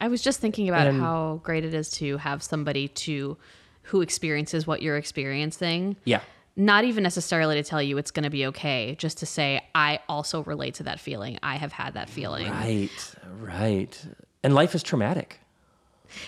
I 0.00 0.08
was 0.08 0.22
just 0.22 0.40
thinking 0.40 0.68
about 0.68 0.86
And- 0.86 1.00
how 1.00 1.40
great 1.42 1.64
it 1.64 1.74
is 1.74 1.90
to 1.92 2.16
have 2.18 2.42
somebody 2.42 2.88
to 2.88 3.36
who 3.84 4.00
experiences 4.02 4.66
what 4.66 4.82
you're 4.82 4.96
experiencing. 4.98 5.96
Yeah. 6.04 6.20
Not 6.56 6.84
even 6.84 7.02
necessarily 7.02 7.54
to 7.56 7.62
tell 7.62 7.80
you 7.82 7.96
it's 7.98 8.10
going 8.10 8.24
to 8.24 8.30
be 8.30 8.46
okay, 8.46 8.96
just 8.98 9.18
to 9.18 9.26
say 9.26 9.60
I 9.74 10.00
also 10.08 10.42
relate 10.44 10.74
to 10.74 10.82
that 10.84 11.00
feeling. 11.00 11.38
I 11.42 11.56
have 11.56 11.72
had 11.72 11.94
that 11.94 12.10
feeling. 12.10 12.50
Right, 12.50 13.14
right. 13.40 14.06
And 14.42 14.54
life 14.54 14.74
is 14.74 14.82
traumatic. 14.82 15.40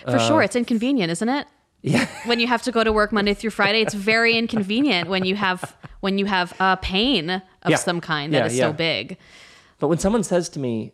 For 0.09 0.18
sure, 0.18 0.42
it's 0.42 0.56
inconvenient, 0.56 1.11
isn't 1.11 1.28
it? 1.28 1.46
Uh, 1.46 1.50
Yeah. 1.83 2.06
When 2.26 2.38
you 2.40 2.46
have 2.46 2.62
to 2.62 2.72
go 2.72 2.85
to 2.85 2.92
work 2.92 3.11
Monday 3.11 3.33
through 3.35 3.50
Friday, 3.50 3.80
it's 3.80 3.94
very 3.94 4.37
inconvenient 4.37 5.09
when 5.09 5.24
you 5.24 5.35
have 5.37 5.74
when 6.00 6.18
you 6.18 6.26
have 6.26 6.52
uh, 6.61 6.76
pain 6.76 7.30
of 7.30 7.70
Yeah. 7.70 7.76
some 7.76 8.00
kind 8.00 8.33
that 8.35 8.46
is 8.46 8.56
Yeah, 8.56 8.64
so 8.64 8.68
yeah. 8.68 8.72
big. 8.72 9.16
But 9.78 9.88
when 9.88 9.98
someone 9.98 10.22
says 10.22 10.48
to 10.50 10.59
me, 10.61 10.92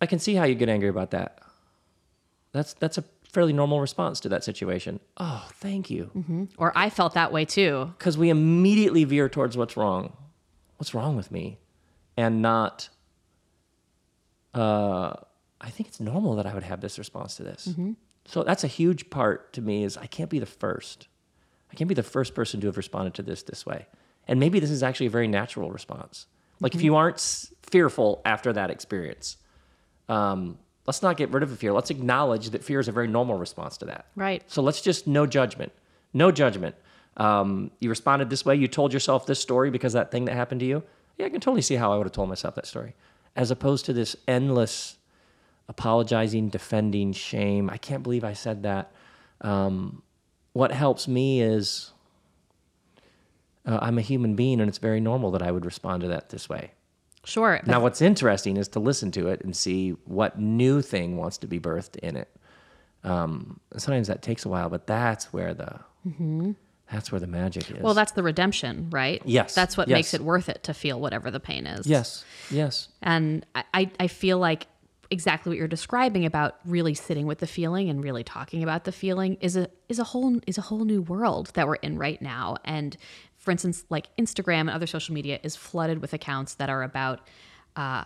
I 0.00 0.06
can 0.06 0.18
see 0.20 0.34
how 0.34 0.44
you 0.44 0.54
get 0.54 0.68
angry 0.68 0.88
about 0.88 1.10
that. 1.10 1.38
That's 2.56 2.74
that's 2.74 2.98
a 2.98 3.04
fairly 3.30 3.52
normal 3.52 3.80
response 3.80 4.20
to 4.20 4.28
that 4.30 4.42
situation. 4.44 4.98
Oh, 5.18 5.46
thank 5.54 5.90
you. 5.90 6.48
Or 6.56 6.72
I 6.74 6.88
felt 6.90 7.14
that 7.14 7.32
way 7.32 7.44
too. 7.44 7.92
Because 7.98 8.16
we 8.16 8.30
immediately 8.30 9.04
veer 9.04 9.28
towards 9.28 9.56
what's 9.56 9.76
wrong. 9.76 10.16
What's 10.78 10.94
wrong 10.94 11.16
with 11.16 11.30
me? 11.30 11.58
And 12.16 12.40
not 12.40 12.88
uh 14.54 15.12
I 15.60 15.70
think 15.70 15.88
it's 15.88 16.00
normal 16.00 16.36
that 16.36 16.46
I 16.46 16.54
would 16.54 16.62
have 16.62 16.80
this 16.80 16.98
response 16.98 17.36
to 17.36 17.42
this. 17.42 17.68
So 18.26 18.42
that's 18.42 18.64
a 18.64 18.68
huge 18.68 19.10
part 19.10 19.52
to 19.54 19.60
me 19.62 19.84
is 19.84 19.96
I 19.96 20.06
can't 20.06 20.30
be 20.30 20.38
the 20.38 20.46
first. 20.46 21.08
I 21.70 21.74
can't 21.74 21.88
be 21.88 21.94
the 21.94 22.02
first 22.02 22.34
person 22.34 22.60
to 22.60 22.66
have 22.66 22.76
responded 22.76 23.14
to 23.14 23.22
this 23.22 23.42
this 23.42 23.64
way. 23.66 23.86
And 24.28 24.40
maybe 24.40 24.60
this 24.60 24.70
is 24.70 24.82
actually 24.82 25.06
a 25.06 25.10
very 25.10 25.28
natural 25.28 25.70
response. 25.70 26.26
Like 26.60 26.74
if 26.74 26.82
you 26.82 26.96
aren't 26.96 27.20
fearful 27.62 28.22
after 28.24 28.52
that 28.52 28.70
experience, 28.70 29.36
um, 30.08 30.58
let's 30.86 31.02
not 31.02 31.16
get 31.16 31.30
rid 31.30 31.42
of 31.42 31.50
the 31.50 31.56
fear. 31.56 31.72
Let's 31.72 31.90
acknowledge 31.90 32.50
that 32.50 32.64
fear 32.64 32.80
is 32.80 32.88
a 32.88 32.92
very 32.92 33.08
normal 33.08 33.38
response 33.38 33.76
to 33.78 33.84
that. 33.86 34.06
Right. 34.14 34.42
So 34.46 34.62
let's 34.62 34.80
just 34.80 35.06
no 35.06 35.26
judgment. 35.26 35.72
No 36.12 36.30
judgment. 36.30 36.74
Um, 37.16 37.70
you 37.80 37.88
responded 37.88 38.30
this 38.30 38.44
way. 38.44 38.56
You 38.56 38.68
told 38.68 38.92
yourself 38.92 39.26
this 39.26 39.40
story 39.40 39.70
because 39.70 39.94
that 39.94 40.10
thing 40.10 40.26
that 40.26 40.34
happened 40.34 40.60
to 40.60 40.66
you. 40.66 40.82
Yeah, 41.18 41.26
I 41.26 41.28
can 41.30 41.40
totally 41.40 41.62
see 41.62 41.76
how 41.76 41.92
I 41.92 41.96
would 41.96 42.06
have 42.06 42.12
told 42.12 42.28
myself 42.28 42.54
that 42.56 42.66
story. 42.66 42.94
As 43.34 43.50
opposed 43.50 43.86
to 43.86 43.92
this 43.92 44.16
endless 44.28 44.96
apologizing, 45.68 46.48
defending, 46.48 47.12
shame. 47.12 47.68
I 47.70 47.76
can't 47.76 48.02
believe 48.02 48.24
I 48.24 48.34
said 48.34 48.62
that. 48.62 48.92
Um, 49.40 50.02
what 50.52 50.72
helps 50.72 51.08
me 51.08 51.42
is 51.42 51.90
uh, 53.66 53.78
I'm 53.82 53.98
a 53.98 54.02
human 54.02 54.36
being 54.36 54.60
and 54.60 54.68
it's 54.68 54.78
very 54.78 55.00
normal 55.00 55.30
that 55.32 55.42
I 55.42 55.50
would 55.50 55.64
respond 55.64 56.02
to 56.02 56.08
that 56.08 56.30
this 56.30 56.48
way. 56.48 56.72
Sure. 57.26 57.60
Now, 57.66 57.80
what's 57.80 58.00
interesting 58.00 58.56
is 58.56 58.68
to 58.68 58.80
listen 58.80 59.10
to 59.12 59.28
it 59.28 59.42
and 59.42 59.54
see 59.54 59.90
what 60.04 60.38
new 60.38 60.80
thing 60.80 61.16
wants 61.16 61.38
to 61.38 61.46
be 61.46 61.58
birthed 61.60 61.96
in 61.96 62.16
it. 62.16 62.28
Um, 63.04 63.60
sometimes 63.76 64.08
that 64.08 64.22
takes 64.22 64.44
a 64.44 64.48
while, 64.48 64.68
but 64.68 64.86
that's 64.86 65.32
where 65.32 65.52
the 65.52 65.80
that's 66.90 67.10
where 67.10 67.20
the 67.20 67.26
magic 67.26 67.68
is. 67.70 67.82
well, 67.82 67.94
that's 67.94 68.12
the 68.12 68.22
redemption, 68.22 68.88
right? 68.90 69.20
Yes, 69.24 69.54
That's 69.56 69.76
what 69.76 69.88
yes. 69.88 69.96
makes 69.96 70.14
it 70.14 70.20
worth 70.22 70.48
it 70.48 70.62
to 70.64 70.72
feel 70.74 71.00
whatever 71.00 71.30
the 71.32 71.40
pain 71.40 71.66
is. 71.66 71.86
yes, 71.86 72.24
yes, 72.50 72.88
And 73.02 73.44
I- 73.56 73.64
I, 73.74 73.90
I 73.98 74.06
feel 74.06 74.38
like 74.38 74.68
exactly 75.10 75.50
what 75.50 75.58
you're 75.58 75.68
describing 75.68 76.24
about 76.24 76.56
really 76.64 76.94
sitting 76.94 77.26
with 77.26 77.38
the 77.38 77.46
feeling 77.46 77.88
and 77.90 78.02
really 78.02 78.24
talking 78.24 78.62
about 78.64 78.84
the 78.84 78.92
feeling 78.92 79.36
is 79.40 79.56
a 79.56 79.68
is 79.88 79.98
a 80.00 80.04
whole 80.04 80.40
is 80.48 80.58
a 80.58 80.62
whole 80.62 80.84
new 80.84 81.00
world 81.02 81.50
that 81.54 81.66
we're 81.68 81.76
in 81.76 81.96
right 81.98 82.20
now. 82.22 82.56
And 82.64 82.96
for 83.46 83.52
instance, 83.52 83.84
like 83.90 84.08
Instagram 84.16 84.62
and 84.62 84.70
other 84.70 84.88
social 84.88 85.14
media 85.14 85.38
is 85.44 85.54
flooded 85.54 86.02
with 86.02 86.12
accounts 86.12 86.54
that 86.54 86.68
are 86.68 86.82
about 86.82 87.20
uh, 87.76 88.02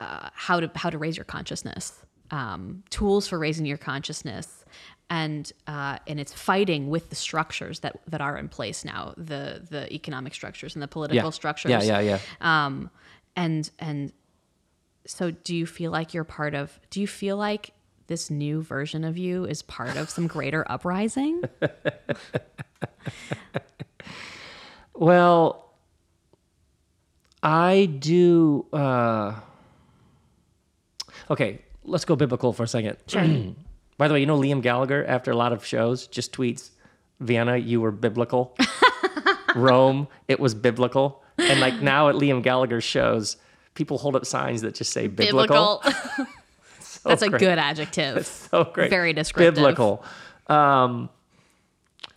uh, 0.00 0.28
how 0.34 0.58
to 0.58 0.68
how 0.74 0.90
to 0.90 0.98
raise 0.98 1.16
your 1.16 1.24
consciousness, 1.24 2.02
um, 2.32 2.82
tools 2.90 3.28
for 3.28 3.38
raising 3.38 3.64
your 3.64 3.76
consciousness, 3.78 4.64
and 5.08 5.52
uh, 5.68 5.98
and 6.08 6.18
it's 6.18 6.32
fighting 6.32 6.90
with 6.90 7.10
the 7.10 7.14
structures 7.14 7.78
that 7.78 8.00
that 8.08 8.20
are 8.20 8.36
in 8.36 8.48
place 8.48 8.84
now, 8.84 9.14
the 9.16 9.64
the 9.70 9.90
economic 9.94 10.34
structures 10.34 10.74
and 10.74 10.82
the 10.82 10.88
political 10.88 11.26
yeah, 11.26 11.30
structures. 11.30 11.70
yeah, 11.70 11.80
yeah, 11.80 12.00
yeah. 12.00 12.18
um 12.40 12.90
and 13.36 13.70
and 13.78 14.12
so 15.06 15.30
do 15.30 15.54
you 15.54 15.64
feel 15.64 15.92
like 15.92 16.12
you're 16.12 16.24
part 16.24 16.56
of 16.56 16.80
do 16.90 17.00
you 17.00 17.06
feel 17.06 17.36
like 17.36 17.70
this 18.08 18.30
new 18.30 18.62
version 18.62 19.04
of 19.04 19.16
you 19.16 19.44
is 19.44 19.62
part 19.62 19.96
of 19.96 20.10
some 20.10 20.26
greater 20.26 20.68
uprising 20.68 21.40
Well, 24.94 25.70
I 27.42 27.86
do. 27.86 28.66
Uh, 28.72 29.34
okay, 31.30 31.60
let's 31.84 32.04
go 32.04 32.16
biblical 32.16 32.52
for 32.52 32.64
a 32.64 32.68
second. 32.68 32.96
By 33.98 34.08
the 34.08 34.14
way, 34.14 34.20
you 34.20 34.26
know 34.26 34.38
Liam 34.38 34.62
Gallagher, 34.62 35.04
after 35.06 35.30
a 35.30 35.36
lot 35.36 35.52
of 35.52 35.64
shows, 35.64 36.06
just 36.06 36.32
tweets, 36.32 36.70
Vienna, 37.20 37.56
you 37.56 37.80
were 37.80 37.90
biblical. 37.90 38.56
Rome, 39.54 40.08
it 40.28 40.40
was 40.40 40.54
biblical. 40.54 41.22
and 41.38 41.60
like 41.60 41.82
now 41.82 42.08
at 42.08 42.14
Liam 42.14 42.42
Gallagher's 42.42 42.84
shows, 42.84 43.36
people 43.74 43.98
hold 43.98 44.16
up 44.16 44.24
signs 44.24 44.62
that 44.62 44.74
just 44.74 44.92
say 44.92 45.06
biblical. 45.06 45.82
Biblical. 45.84 46.26
That's 47.04 47.22
a 47.22 47.30
good 47.30 47.58
adjective. 47.58 48.26
so 48.26 48.64
great. 48.64 48.90
Very 48.90 49.12
descriptive. 49.12 49.54
Biblical. 49.54 50.04
Um, 50.48 51.08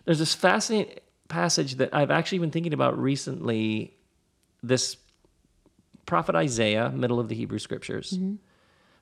there's 0.05 0.19
this 0.19 0.33
fascinating 0.33 0.99
passage 1.33 1.75
that 1.75 1.89
I've 1.93 2.11
actually 2.11 2.39
been 2.39 2.51
thinking 2.51 2.73
about 2.73 2.93
recently. 3.11 3.93
This 4.71 4.97
prophet 6.05 6.35
Isaiah, 6.35 6.89
middle 7.03 7.19
of 7.19 7.27
the 7.27 7.35
Hebrew 7.35 7.59
scriptures, 7.59 8.11
Mm-hmm. 8.13 8.35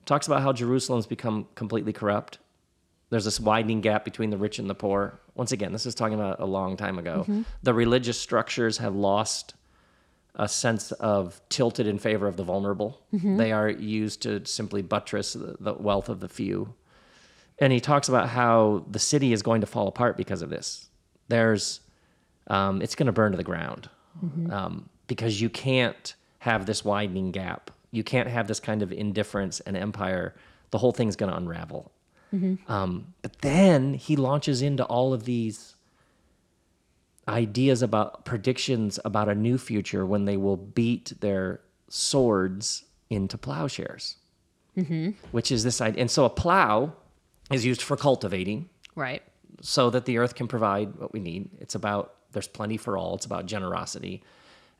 talks 0.06 0.26
about 0.26 0.40
how 0.42 0.52
Jerusalem's 0.52 1.06
become 1.06 1.46
completely 1.54 1.92
corrupt. 1.92 2.38
There's 3.10 3.24
this 3.30 3.38
widening 3.38 3.80
gap 3.82 4.04
between 4.04 4.30
the 4.30 4.38
rich 4.38 4.58
and 4.58 4.68
the 4.68 4.74
poor. 4.74 5.20
Once 5.34 5.52
again, 5.52 5.72
this 5.72 5.86
is 5.86 5.94
talking 5.94 6.14
about 6.20 6.40
a 6.40 6.46
long 6.46 6.76
time 6.76 6.98
ago. 6.98 7.16
Mm-hmm. 7.22 7.42
The 7.62 7.74
religious 7.74 8.18
structures 8.18 8.78
have 8.78 8.94
lost 8.94 9.54
a 10.34 10.48
sense 10.48 10.92
of 10.92 11.40
tilted 11.48 11.86
in 11.86 11.98
favor 11.98 12.26
of 12.26 12.36
the 12.36 12.44
vulnerable. 12.52 12.90
Mm-hmm. 13.14 13.36
They 13.36 13.52
are 13.52 13.68
used 13.68 14.22
to 14.22 14.44
simply 14.46 14.80
buttress 14.82 15.34
the, 15.34 15.56
the 15.60 15.74
wealth 15.74 16.08
of 16.08 16.18
the 16.20 16.28
few. 16.28 16.74
And 17.58 17.72
he 17.72 17.80
talks 17.80 18.08
about 18.08 18.28
how 18.30 18.84
the 18.90 18.98
city 18.98 19.32
is 19.32 19.42
going 19.42 19.60
to 19.60 19.66
fall 19.66 19.86
apart 19.88 20.16
because 20.16 20.40
of 20.42 20.48
this. 20.50 20.88
There's, 21.28 21.80
um, 22.48 22.82
it's 22.82 22.94
going 22.94 23.06
to 23.06 23.12
burn 23.12 23.32
to 23.32 23.36
the 23.36 23.44
ground 23.44 23.88
um, 24.50 24.88
because 25.06 25.40
you 25.40 25.48
can't 25.50 26.14
have 26.40 26.66
this 26.66 26.84
widening 26.84 27.30
gap. 27.32 27.70
You 27.92 28.02
can't 28.04 28.28
have 28.28 28.48
this 28.48 28.60
kind 28.60 28.82
of 28.82 28.92
indifference 28.92 29.60
and 29.60 29.76
empire. 29.76 30.34
The 30.70 30.78
whole 30.78 30.92
thing's 30.92 31.16
going 31.16 31.30
to 31.30 31.36
unravel. 31.36 31.92
Um, 32.66 33.12
but 33.20 33.40
then 33.42 33.92
he 33.94 34.16
launches 34.16 34.62
into 34.62 34.84
all 34.84 35.12
of 35.12 35.24
these 35.24 35.74
ideas 37.28 37.82
about 37.82 38.24
predictions 38.24 38.98
about 39.04 39.28
a 39.28 39.34
new 39.34 39.58
future 39.58 40.04
when 40.06 40.24
they 40.24 40.36
will 40.36 40.56
beat 40.56 41.12
their 41.20 41.60
swords 41.88 42.84
into 43.10 43.36
plowshares, 43.38 44.16
which 45.30 45.52
is 45.52 45.62
this 45.62 45.80
idea. 45.80 46.00
And 46.00 46.10
so 46.10 46.24
a 46.24 46.30
plow 46.30 46.94
is 47.50 47.64
used 47.66 47.82
for 47.82 47.96
cultivating 47.96 48.68
Right. 48.94 49.22
so 49.60 49.90
that 49.90 50.06
the 50.06 50.16
earth 50.18 50.34
can 50.34 50.48
provide 50.48 50.96
what 50.96 51.12
we 51.12 51.20
need. 51.20 51.50
It's 51.60 51.74
about 51.74 52.14
there's 52.32 52.48
plenty 52.48 52.76
for 52.76 52.96
all. 52.96 53.14
It's 53.14 53.26
about 53.26 53.46
generosity. 53.46 54.22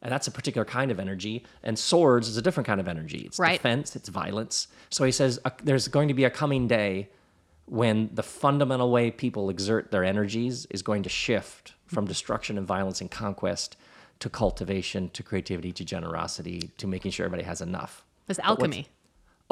And 0.03 0.11
that's 0.11 0.27
a 0.27 0.33
particular 0.33 0.65
kind 0.65 0.91
of 0.91 0.99
energy. 0.99 1.45
And 1.63 1.79
swords 1.79 2.29
is 2.29 2.37
a 2.37 2.43
different 2.43 2.67
kind 2.67 2.81
of 2.81 2.89
energy. 2.89 3.23
It's 3.27 3.39
Right. 3.39 3.59
defense, 3.59 3.95
it's 3.95 4.09
violence. 4.09 4.67
So 4.91 5.05
he 5.05 5.13
says 5.13 5.39
uh, 5.45 5.51
there's 5.63 5.87
going 5.89 6.09
to 6.09 6.15
be 6.15 6.25
a 6.25 6.31
coming 6.31 6.67
day 6.67 7.09
when 7.67 8.11
the 8.13 8.23
fundamental 8.23 8.91
way 8.91 9.11
people 9.11 9.49
exert 9.49 9.93
their 9.93 10.03
energies 10.05 10.67
is 10.71 10.83
going 10.83 11.05
to 11.05 11.09
shift 11.09 11.75
from 11.87 12.07
destruction 12.07 12.59
and 12.59 12.67
violence 12.67 13.01
and 13.01 13.11
conquest 13.11 13.77
to 14.19 14.29
cultivation, 14.29 15.09
to 15.11 15.23
creativity, 15.23 15.73
to 15.73 15.85
generosity, 15.85 16.71
to 16.79 16.87
making 16.87 17.13
sure 17.13 17.25
everybody 17.25 17.47
has 17.47 17.61
enough. 17.61 18.05
It's 18.29 18.39
alchemy. 18.41 18.89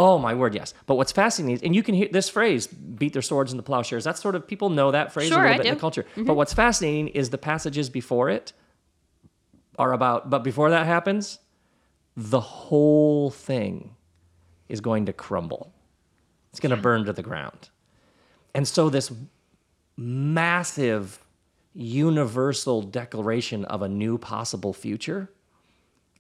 Oh 0.03 0.17
my 0.17 0.33
word, 0.33 0.55
yes. 0.55 0.73
But 0.87 0.95
what's 0.95 1.13
fascinating 1.13 1.57
is, 1.57 1.63
and 1.63 1.75
you 1.75 1.83
can 1.83 1.95
hear 1.95 2.09
this 2.11 2.31
phrase, 2.31 2.67
beat 2.67 3.13
their 3.13 3.21
swords 3.21 3.53
into 3.53 3.63
plowshares. 3.63 4.03
That's 4.03 4.19
sort 4.19 4.35
of, 4.35 4.49
people 4.49 4.71
know 4.71 4.93
that 4.93 5.13
phrase 5.13 5.29
Sure, 5.29 5.41
a 5.41 5.43
little 5.43 5.55
I 5.55 5.57
bit 5.59 5.67
in 5.67 5.75
the 5.75 5.81
culture. 5.81 6.05
Mm-hmm. 6.05 6.25
But 6.25 6.37
what's 6.37 6.55
fascinating 6.55 7.09
is 7.09 7.29
the 7.29 7.37
passages 7.37 7.91
before 7.91 8.31
it 8.31 8.55
are 9.79 9.93
about, 9.93 10.31
but 10.31 10.43
before 10.43 10.71
that 10.71 10.87
happens, 10.87 11.39
the 12.17 12.41
whole 12.41 13.29
thing 13.29 13.95
is 14.71 14.81
going 14.81 15.05
to 15.05 15.13
crumble. 15.13 15.71
It's 16.49 16.61
going 16.61 16.75
to 16.75 16.81
burn 16.81 17.05
to 17.05 17.13
the 17.13 17.23
ground. 17.23 17.69
And 18.55 18.67
so 18.67 18.89
this 18.89 19.13
massive 19.99 21.23
universal 21.75 22.81
declaration 22.81 23.67
of 23.67 23.83
a 23.83 23.89
new 23.89 24.17
possible 24.17 24.73
future 24.73 25.31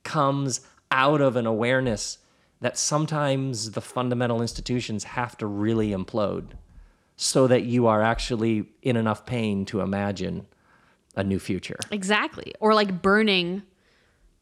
comes 0.04 0.60
out 0.90 1.22
of 1.22 1.36
an 1.36 1.46
awareness 1.46 2.18
that 2.60 2.76
sometimes 2.76 3.72
the 3.72 3.80
fundamental 3.80 4.42
institutions 4.42 5.04
have 5.04 5.36
to 5.38 5.46
really 5.46 5.90
implode 5.90 6.52
so 7.16 7.46
that 7.46 7.64
you 7.64 7.86
are 7.86 8.02
actually 8.02 8.66
in 8.82 8.96
enough 8.96 9.26
pain 9.26 9.64
to 9.66 9.80
imagine 9.80 10.46
a 11.16 11.24
new 11.24 11.38
future. 11.38 11.78
Exactly. 11.90 12.54
Or 12.60 12.74
like 12.74 13.02
burning 13.02 13.62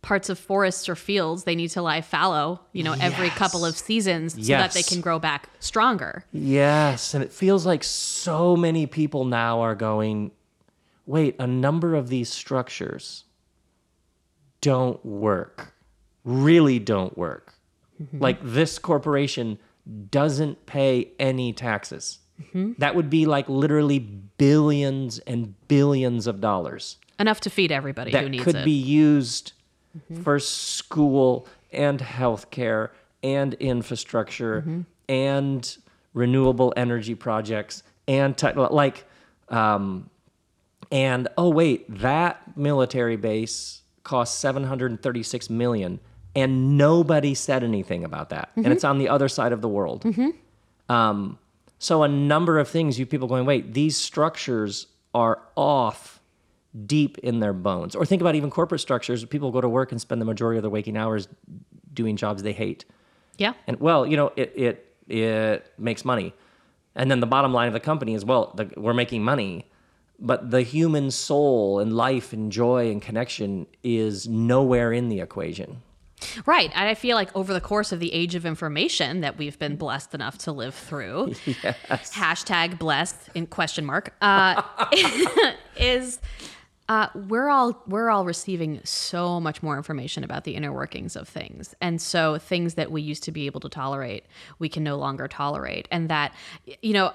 parts 0.00 0.28
of 0.28 0.38
forests 0.38 0.88
or 0.88 0.94
fields, 0.94 1.44
they 1.44 1.56
need 1.56 1.68
to 1.68 1.82
lie 1.82 2.00
fallow, 2.00 2.60
you 2.72 2.84
know, 2.84 2.94
every 3.00 3.30
couple 3.30 3.64
of 3.64 3.76
seasons 3.76 4.34
so 4.34 4.52
that 4.52 4.72
they 4.72 4.82
can 4.82 5.00
grow 5.00 5.18
back 5.18 5.48
stronger. 5.58 6.24
Yes, 6.32 7.14
and 7.14 7.24
it 7.24 7.32
feels 7.32 7.66
like 7.66 7.82
so 7.82 8.56
many 8.56 8.86
people 8.86 9.24
now 9.24 9.60
are 9.60 9.74
going, 9.74 10.30
wait, 11.04 11.34
a 11.40 11.46
number 11.46 11.96
of 11.96 12.08
these 12.08 12.28
structures 12.28 13.24
don't 14.60 15.04
work, 15.04 15.74
really 16.24 16.78
don't 16.78 17.18
work. 17.18 17.54
Mm-hmm. 18.02 18.18
Like 18.18 18.38
this 18.42 18.78
corporation 18.78 19.58
doesn't 20.10 20.66
pay 20.66 21.12
any 21.18 21.52
taxes. 21.52 22.18
Mm-hmm. 22.40 22.72
That 22.78 22.94
would 22.94 23.10
be 23.10 23.26
like 23.26 23.48
literally 23.48 23.98
billions 23.98 25.18
and 25.20 25.54
billions 25.68 26.26
of 26.26 26.40
dollars. 26.40 26.98
Enough 27.18 27.40
to 27.40 27.50
feed 27.50 27.72
everybody 27.72 28.12
who 28.12 28.18
that 28.18 28.28
needs 28.30 28.44
could 28.44 28.56
it. 28.56 28.64
be 28.64 28.70
used 28.70 29.52
mm-hmm. 29.96 30.22
for 30.22 30.38
school 30.38 31.48
and 31.72 31.98
healthcare 31.98 32.90
and 33.22 33.54
infrastructure 33.54 34.84
and 35.08 35.76
renewable 36.14 36.72
energy 36.76 37.14
projects 37.14 37.82
and 38.06 38.36
tech 38.36 38.56
like 38.56 39.04
um, 39.48 40.08
and 40.90 41.28
oh 41.36 41.48
wait 41.48 41.86
that 42.00 42.56
military 42.56 43.16
base 43.16 43.82
cost 44.04 44.38
736 44.38 45.50
million 45.50 46.00
and 46.34 46.78
nobody 46.78 47.34
said 47.34 47.64
anything 47.64 48.04
about 48.04 48.30
that. 48.30 48.50
And 48.56 48.68
it's 48.68 48.84
on 48.84 48.98
the 48.98 49.08
other 49.08 49.28
side 49.28 49.52
of 49.52 49.60
the 49.60 49.68
world. 49.68 50.04
Um, 50.88 51.38
so 51.78 52.02
a 52.02 52.08
number 52.08 52.58
of 52.58 52.68
things 52.68 52.98
you 52.98 53.06
people 53.06 53.28
going 53.28 53.46
wait 53.46 53.72
these 53.74 53.96
structures 53.96 54.86
are 55.14 55.40
off 55.56 56.20
deep 56.86 57.18
in 57.18 57.40
their 57.40 57.52
bones. 57.52 57.94
Or 57.94 58.04
think 58.04 58.20
about 58.20 58.34
even 58.34 58.50
corporate 58.50 58.80
structures. 58.80 59.24
People 59.24 59.50
go 59.50 59.60
to 59.60 59.68
work 59.68 59.92
and 59.92 60.00
spend 60.00 60.20
the 60.20 60.24
majority 60.24 60.58
of 60.58 60.62
their 60.62 60.70
waking 60.70 60.96
hours 60.96 61.28
doing 61.92 62.16
jobs 62.16 62.42
they 62.42 62.52
hate. 62.52 62.84
Yeah. 63.36 63.54
and 63.68 63.78
well 63.78 64.04
you 64.04 64.16
know 64.16 64.32
it 64.36 64.52
it 64.56 64.96
it 65.08 65.72
makes 65.78 66.04
money. 66.04 66.34
And 66.94 67.10
then 67.10 67.20
the 67.20 67.26
bottom 67.26 67.52
line 67.52 67.68
of 67.68 67.74
the 67.74 67.80
company 67.80 68.14
is 68.14 68.24
well 68.24 68.52
the, 68.56 68.70
we're 68.76 68.94
making 68.94 69.22
money 69.24 69.66
but 70.20 70.50
the 70.50 70.62
human 70.62 71.12
soul 71.12 71.78
and 71.78 71.92
life 71.96 72.32
and 72.32 72.50
joy 72.50 72.90
and 72.90 73.00
connection 73.00 73.68
is 73.84 74.26
nowhere 74.26 74.92
in 74.92 75.08
the 75.08 75.20
equation 75.20 75.80
Right. 76.46 76.70
And 76.74 76.88
I 76.88 76.94
feel 76.94 77.16
like 77.16 77.34
over 77.36 77.52
the 77.52 77.60
course 77.60 77.92
of 77.92 78.00
the 78.00 78.12
age 78.12 78.34
of 78.34 78.44
information 78.46 79.20
that 79.20 79.38
we've 79.38 79.58
been 79.58 79.76
blessed 79.76 80.14
enough 80.14 80.38
to 80.38 80.52
live 80.52 80.74
through, 80.74 81.28
hashtag 81.86 82.78
blessed 82.78 83.16
in 83.34 83.46
question 83.46 83.84
mark, 83.84 84.14
uh, 84.20 84.62
is 85.76 86.20
uh, 86.88 87.08
we're 87.14 87.48
all 87.48 87.82
we're 87.86 88.08
all 88.08 88.24
receiving 88.24 88.80
so 88.82 89.38
much 89.40 89.62
more 89.62 89.76
information 89.76 90.24
about 90.24 90.44
the 90.44 90.54
inner 90.54 90.72
workings 90.72 91.16
of 91.16 91.28
things, 91.28 91.74
and 91.82 92.00
so 92.00 92.38
things 92.38 92.74
that 92.74 92.90
we 92.90 93.02
used 93.02 93.22
to 93.24 93.32
be 93.32 93.44
able 93.46 93.60
to 93.60 93.68
tolerate, 93.68 94.24
we 94.58 94.68
can 94.68 94.82
no 94.82 94.96
longer 94.96 95.28
tolerate, 95.28 95.86
and 95.90 96.08
that 96.08 96.34
you 96.82 96.92
know. 96.92 97.12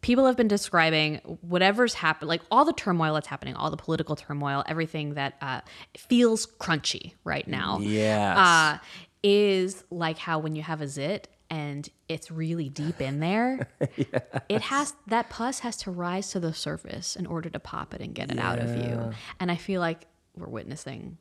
People 0.00 0.26
have 0.26 0.36
been 0.36 0.48
describing 0.48 1.16
whatever's 1.40 1.94
happened, 1.94 2.28
like 2.28 2.42
all 2.50 2.64
the 2.64 2.72
turmoil 2.72 3.14
that's 3.14 3.26
happening, 3.26 3.54
all 3.54 3.70
the 3.70 3.76
political 3.76 4.16
turmoil, 4.16 4.62
everything 4.66 5.14
that 5.14 5.36
uh, 5.40 5.60
feels 5.96 6.46
crunchy 6.46 7.14
right 7.24 7.46
now 7.48 7.78
yes 7.80 8.38
uh, 8.38 8.78
is 9.22 9.84
like 9.90 10.18
how 10.18 10.38
when 10.38 10.54
you 10.54 10.62
have 10.62 10.80
a 10.80 10.88
zit 10.88 11.28
and 11.50 11.88
it's 12.08 12.30
really 12.30 12.68
deep 12.68 13.00
in 13.00 13.20
there, 13.20 13.68
it 14.48 14.60
has 14.62 14.94
that 15.06 15.30
pus 15.30 15.60
has 15.60 15.76
to 15.78 15.90
rise 15.90 16.30
to 16.32 16.40
the 16.40 16.52
surface 16.52 17.16
in 17.16 17.26
order 17.26 17.48
to 17.48 17.58
pop 17.58 17.94
it 17.94 18.00
and 18.00 18.14
get 18.14 18.30
it 18.30 18.38
out 18.38 18.58
of 18.58 18.76
you. 18.76 19.12
And 19.40 19.50
I 19.50 19.56
feel 19.56 19.80
like 19.80 20.06
we're 20.36 20.48
witnessing 20.48 21.16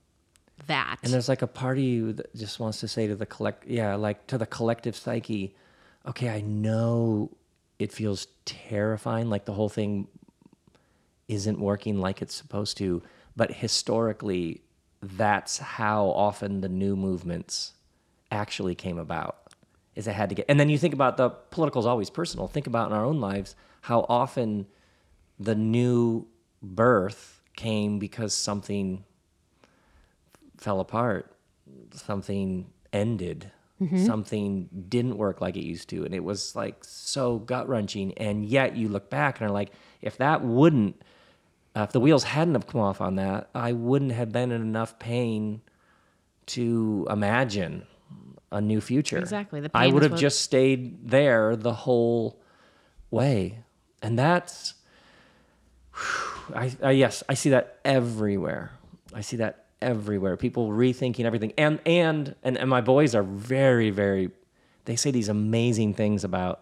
that. 0.67 0.97
And 1.03 1.13
there's 1.13 1.29
like 1.29 1.41
a 1.41 1.47
part 1.47 1.77
of 1.77 1.83
you 1.83 2.13
that 2.13 2.35
just 2.35 2.59
wants 2.59 2.79
to 2.81 2.87
say 2.87 3.07
to 3.07 3.15
the 3.15 3.25
collect, 3.25 3.67
yeah, 3.67 3.95
like 3.95 4.27
to 4.27 4.37
the 4.37 4.45
collective 4.45 4.95
psyche, 4.95 5.55
okay, 6.05 6.29
I 6.29 6.41
know 6.41 7.31
it 7.79 7.91
feels 7.91 8.27
terrifying, 8.45 9.29
like 9.29 9.45
the 9.45 9.53
whole 9.53 9.69
thing 9.69 10.07
isn't 11.27 11.59
working 11.59 11.99
like 11.99 12.21
it's 12.21 12.33
supposed 12.33 12.77
to, 12.77 13.03
but 13.35 13.51
historically, 13.51 14.61
that's 15.01 15.59
how 15.59 16.07
often 16.07 16.61
the 16.61 16.69
new 16.69 16.95
movements 16.95 17.73
actually 18.31 18.75
came 18.75 18.97
about. 18.97 19.37
Is 19.95 20.07
it 20.07 20.13
had 20.13 20.29
to 20.29 20.35
get, 20.35 20.45
and 20.47 20.59
then 20.59 20.69
you 20.69 20.77
think 20.77 20.93
about 20.93 21.17
the 21.17 21.29
political 21.29 21.79
is 21.79 21.85
always 21.85 22.09
personal. 22.09 22.47
Think 22.47 22.67
about 22.67 22.91
in 22.91 22.97
our 22.97 23.05
own 23.05 23.19
lives 23.19 23.55
how 23.81 24.05
often 24.09 24.67
the 25.39 25.55
new 25.55 26.27
birth 26.61 27.41
came 27.55 27.99
because 27.99 28.33
something 28.33 29.03
fell 30.57 30.79
apart, 30.79 31.31
something 31.91 32.67
ended, 32.93 33.51
something 33.79 34.67
didn't 34.89 35.17
work 35.17 35.39
like 35.39 35.55
it 35.55 35.63
used 35.63 35.89
to. 35.89 36.03
And 36.03 36.13
it 36.15 36.23
was 36.23 36.55
like 36.55 36.83
so 36.83 37.37
gut 37.37 37.69
wrenching. 37.69 38.13
And 38.17 38.43
yet 38.45 38.75
you 38.75 38.87
look 38.89 39.09
back 39.09 39.39
and 39.39 39.47
are 39.49 39.53
like, 39.53 39.69
if 40.01 40.17
that 40.17 40.43
wouldn't, 40.43 40.99
uh, 41.75 41.81
if 41.81 41.91
the 41.91 41.99
wheels 41.99 42.23
hadn't 42.23 42.55
have 42.55 42.65
come 42.65 42.81
off 42.81 43.01
on 43.01 43.15
that, 43.17 43.49
I 43.53 43.73
wouldn't 43.73 44.13
have 44.13 44.31
been 44.31 44.51
in 44.51 44.61
enough 44.61 44.97
pain 44.97 45.61
to 46.47 47.05
imagine 47.09 47.85
a 48.51 48.59
new 48.61 48.81
future. 48.81 49.19
Exactly. 49.19 49.59
The 49.61 49.69
I 49.75 49.87
would 49.87 50.01
have 50.01 50.13
what- 50.13 50.21
just 50.21 50.41
stayed 50.41 51.09
there 51.09 51.55
the 51.55 51.73
whole 51.73 52.41
way. 53.11 53.59
And 54.01 54.17
that's, 54.17 54.73
I, 56.55 56.71
I, 56.81 56.91
yes, 56.91 57.21
I 57.29 57.35
see 57.35 57.51
that 57.51 57.77
everywhere. 57.85 58.71
I 59.13 59.21
see 59.21 59.37
that 59.37 59.65
everywhere. 59.81 60.37
People 60.37 60.69
rethinking 60.69 61.25
everything. 61.25 61.53
And, 61.57 61.79
and, 61.85 62.35
and, 62.43 62.57
and 62.57 62.69
my 62.69 62.81
boys 62.81 63.15
are 63.15 63.23
very, 63.23 63.89
very, 63.89 64.31
they 64.85 64.95
say 64.95 65.11
these 65.11 65.29
amazing 65.29 65.93
things 65.93 66.23
about 66.23 66.61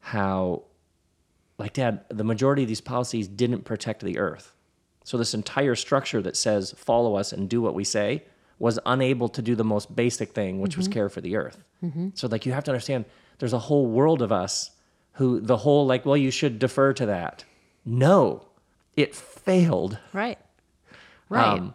how, 0.00 0.62
like, 1.58 1.72
Dad, 1.72 2.04
the 2.08 2.24
majority 2.24 2.62
of 2.62 2.68
these 2.68 2.80
policies 2.80 3.28
didn't 3.28 3.64
protect 3.64 4.02
the 4.02 4.18
earth. 4.18 4.54
So 5.04 5.18
this 5.18 5.34
entire 5.34 5.74
structure 5.74 6.22
that 6.22 6.36
says 6.36 6.74
follow 6.76 7.16
us 7.16 7.32
and 7.32 7.48
do 7.48 7.60
what 7.60 7.74
we 7.74 7.84
say 7.84 8.24
was 8.58 8.78
unable 8.86 9.28
to 9.28 9.42
do 9.42 9.54
the 9.54 9.64
most 9.64 9.94
basic 9.94 10.32
thing, 10.32 10.60
which 10.60 10.76
was 10.76 10.86
mm-hmm. 10.86 10.94
care 10.94 11.08
for 11.08 11.20
the 11.20 11.36
earth. 11.36 11.62
Mm-hmm. 11.82 12.10
So 12.14 12.26
like 12.28 12.46
you 12.46 12.52
have 12.52 12.64
to 12.64 12.70
understand, 12.70 13.04
there's 13.38 13.52
a 13.52 13.58
whole 13.58 13.86
world 13.86 14.22
of 14.22 14.32
us 14.32 14.70
who 15.12 15.40
the 15.40 15.58
whole 15.58 15.86
like, 15.86 16.06
well, 16.06 16.16
you 16.16 16.30
should 16.30 16.58
defer 16.58 16.92
to 16.94 17.06
that. 17.06 17.44
No, 17.84 18.46
it 18.96 19.14
failed. 19.14 19.98
Right. 20.12 20.38
Right. 21.28 21.58
Um, 21.58 21.74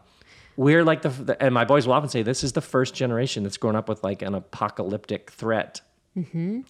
we're 0.58 0.84
like 0.84 1.02
the, 1.04 1.10
the 1.10 1.42
and 1.42 1.54
my 1.54 1.64
boys 1.64 1.88
will 1.88 1.94
often 1.94 2.10
say 2.10 2.22
this 2.22 2.44
is 2.44 2.52
the 2.52 2.62
first 2.62 2.94
generation 2.94 3.44
that's 3.44 3.58
grown 3.58 3.76
up 3.76 3.88
with 3.88 4.04
like 4.04 4.22
an 4.22 4.36
apocalyptic 4.36 5.32
threat 5.32 5.82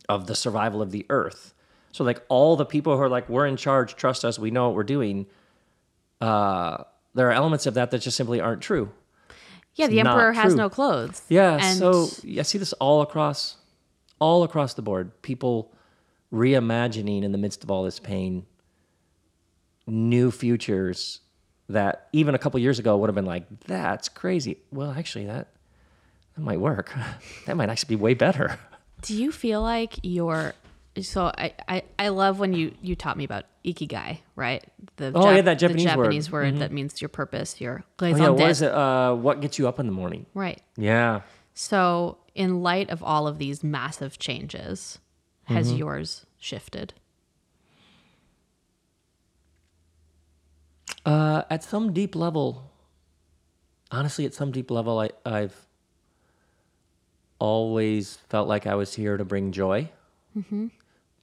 of 0.08 0.28
the 0.28 0.36
survival 0.36 0.82
of 0.82 0.92
the 0.92 1.06
earth. 1.10 1.56
So 1.92 2.04
like 2.04 2.22
all 2.30 2.56
the 2.56 2.66
people 2.66 2.96
who 2.96 3.02
are 3.02 3.10
like 3.10 3.28
we're 3.30 3.48
in 3.48 3.58
charge, 3.58 3.96
trust 3.96 4.24
us, 4.24 4.38
we 4.38 4.52
know 4.52 4.68
what 4.68 4.76
we're 4.76 4.84
doing. 4.84 5.26
Uh, 6.22 6.84
there 7.16 7.28
are 7.30 7.32
elements 7.32 7.66
of 7.66 7.74
that 7.74 7.90
that 7.90 8.00
just 8.00 8.16
simply 8.16 8.40
aren't 8.40 8.62
true. 8.62 8.92
yeah, 9.74 9.88
the 9.88 10.00
emperor 10.02 10.34
has 10.34 10.54
no 10.54 10.70
clothes. 10.70 11.24
Yeah, 11.30 11.58
And 11.60 11.80
so 11.80 12.10
I 12.38 12.44
see 12.44 12.60
this 12.60 12.74
all 12.74 13.02
across, 13.02 13.58
all 14.20 14.44
across 14.44 14.76
the 14.76 14.84
board. 14.84 15.20
People 15.24 15.74
reimagining 16.32 17.24
in 17.24 17.32
the 17.32 17.40
midst 17.40 17.64
of 17.64 17.72
all 17.72 17.84
this 17.84 18.00
pain, 18.00 18.46
new 19.88 20.30
futures 20.30 21.22
that 21.70 22.08
even 22.14 22.36
a 22.36 22.38
couple 22.38 22.60
years 22.60 22.80
ago 22.80 22.98
would 22.98 23.08
have 23.10 23.16
been 23.16 23.26
like, 23.26 23.46
"That's 23.68 24.10
crazy." 24.10 24.58
Well, 24.72 24.92
actually, 24.92 25.26
that 25.28 25.48
that 26.36 26.42
might 26.42 26.60
work. 26.60 26.94
that 27.46 27.56
might 27.58 27.70
actually 27.70 27.96
be 27.96 28.02
way 28.02 28.14
better. 28.14 28.60
do 29.02 29.16
you 29.16 29.32
feel 29.32 29.62
like 29.62 30.00
you're 30.04 30.54
so 31.02 31.28
I, 31.38 31.54
I, 31.68 31.84
I 31.98 32.08
love 32.10 32.40
when 32.40 32.52
you, 32.54 32.74
you 32.82 32.96
taught 32.96 33.16
me 33.16 33.24
about 33.24 33.46
ikigai, 33.64 34.20
right? 34.36 34.64
The 34.98 35.12
Oh, 35.16 35.30
yeah, 35.34 35.42
that 35.42 35.54
Japanese 35.56 35.86
the 35.86 35.98
word. 35.98 36.04
Japanese 36.06 36.32
word, 36.32 36.58
that 36.58 36.72
means 36.74 37.02
your 37.02 37.08
purpose, 37.10 37.62
your 37.62 37.84
Oh, 38.02 38.08
yeah, 38.08 38.30
what 38.30 38.50
is 38.50 38.62
it? 38.62 38.72
Uh, 38.74 39.14
what 39.16 39.40
gets 39.40 39.58
you 39.60 39.68
up 39.68 39.80
in 39.80 39.86
the 39.86 39.92
morning? 39.94 40.26
Right. 40.34 40.62
Yeah. 40.76 41.22
So, 41.54 42.18
in 42.36 42.64
light 42.64 42.90
of 42.90 43.02
all 43.04 43.28
of 43.28 43.38
these 43.38 43.64
massive 43.64 44.18
changes, 44.20 45.00
has 45.46 45.68
Mm-hmm. 45.70 45.78
yours 45.78 46.26
shifted? 46.40 46.94
Uh, 51.06 51.44
at 51.50 51.64
some 51.64 51.94
deep 51.94 52.16
level, 52.16 52.72
honestly, 53.92 54.26
at 54.26 54.34
some 54.34 54.52
deep 54.52 54.70
level, 54.70 55.00
I, 55.00 55.10
I've 55.26 55.56
always 57.40 58.18
felt 58.30 58.48
like 58.48 58.68
I 58.68 58.76
was 58.76 58.94
here 58.96 59.18
to 59.18 59.26
bring 59.26 59.52
joy 59.52 59.90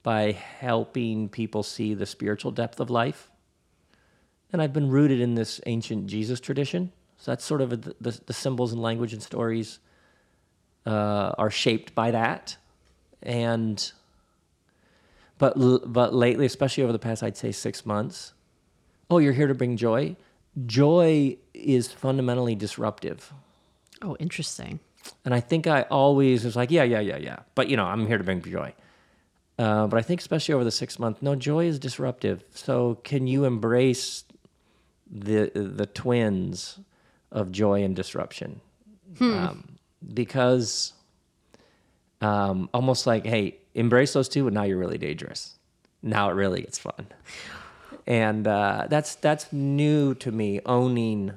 by 0.03 0.31
helping 0.31 1.29
people 1.29 1.63
see 1.63 1.93
the 1.93 2.05
spiritual 2.05 2.51
depth 2.51 2.79
of 2.79 2.89
life. 2.89 3.29
And 4.51 4.61
I've 4.61 4.73
been 4.73 4.89
rooted 4.89 5.19
in 5.19 5.35
this 5.35 5.61
ancient 5.65 6.07
Jesus 6.07 6.39
tradition. 6.39 6.91
So 7.17 7.31
that's 7.31 7.43
sort 7.45 7.61
of 7.61 7.69
the, 7.69 7.95
the, 7.99 8.19
the 8.25 8.33
symbols 8.33 8.71
and 8.73 8.81
language 8.81 9.13
and 9.13 9.21
stories 9.21 9.79
uh, 10.85 11.33
are 11.37 11.49
shaped 11.49 11.93
by 11.93 12.11
that. 12.11 12.57
And 13.21 13.91
but 15.37 15.53
but 15.91 16.13
lately, 16.13 16.45
especially 16.45 16.83
over 16.83 16.93
the 16.93 16.99
past, 16.99 17.21
I'd 17.23 17.37
say 17.37 17.51
six 17.51 17.85
months, 17.85 18.33
oh, 19.09 19.17
you're 19.19 19.33
here 19.33 19.47
to 19.47 19.55
bring 19.55 19.77
joy. 19.77 20.15
Joy 20.65 21.37
is 21.53 21.91
fundamentally 21.91 22.55
disruptive. 22.55 23.31
Oh, 24.01 24.15
interesting. 24.19 24.79
And 25.23 25.33
I 25.33 25.39
think 25.39 25.67
I 25.67 25.83
always 25.83 26.43
was 26.43 26.55
like, 26.55 26.71
yeah, 26.71 26.83
yeah, 26.83 26.99
yeah, 26.99 27.17
yeah. 27.17 27.39
But, 27.55 27.69
you 27.69 27.77
know, 27.77 27.85
I'm 27.85 28.07
here 28.07 28.17
to 28.17 28.23
bring 28.23 28.41
joy. 28.41 28.73
Uh, 29.57 29.87
but 29.87 29.97
I 29.97 30.01
think, 30.01 30.21
especially 30.21 30.53
over 30.53 30.63
the 30.63 30.71
six 30.71 30.99
month, 30.99 31.21
no, 31.21 31.35
joy 31.35 31.65
is 31.65 31.79
disruptive. 31.79 32.43
So, 32.53 32.95
can 33.03 33.25
you 33.25 33.45
embrace 33.45 34.23
the 35.09 35.49
the 35.55 35.87
twins 35.87 36.79
of 37.31 37.51
joy 37.51 37.83
and 37.83 37.95
disruption? 37.95 38.61
Um, 39.19 39.77
because 40.13 40.93
um, 42.21 42.69
almost 42.73 43.07
like, 43.07 43.25
hey, 43.25 43.57
embrace 43.73 44.13
those 44.13 44.29
two, 44.29 44.47
and 44.47 44.53
now 44.53 44.63
you're 44.63 44.77
really 44.77 44.99
dangerous. 44.99 45.55
Now 46.03 46.29
it 46.29 46.33
really 46.33 46.61
gets 46.61 46.77
fun. 46.77 47.07
And 48.07 48.47
uh, 48.47 48.87
that's 48.89 49.15
that's 49.15 49.51
new 49.51 50.13
to 50.15 50.31
me, 50.31 50.61
owning 50.65 51.33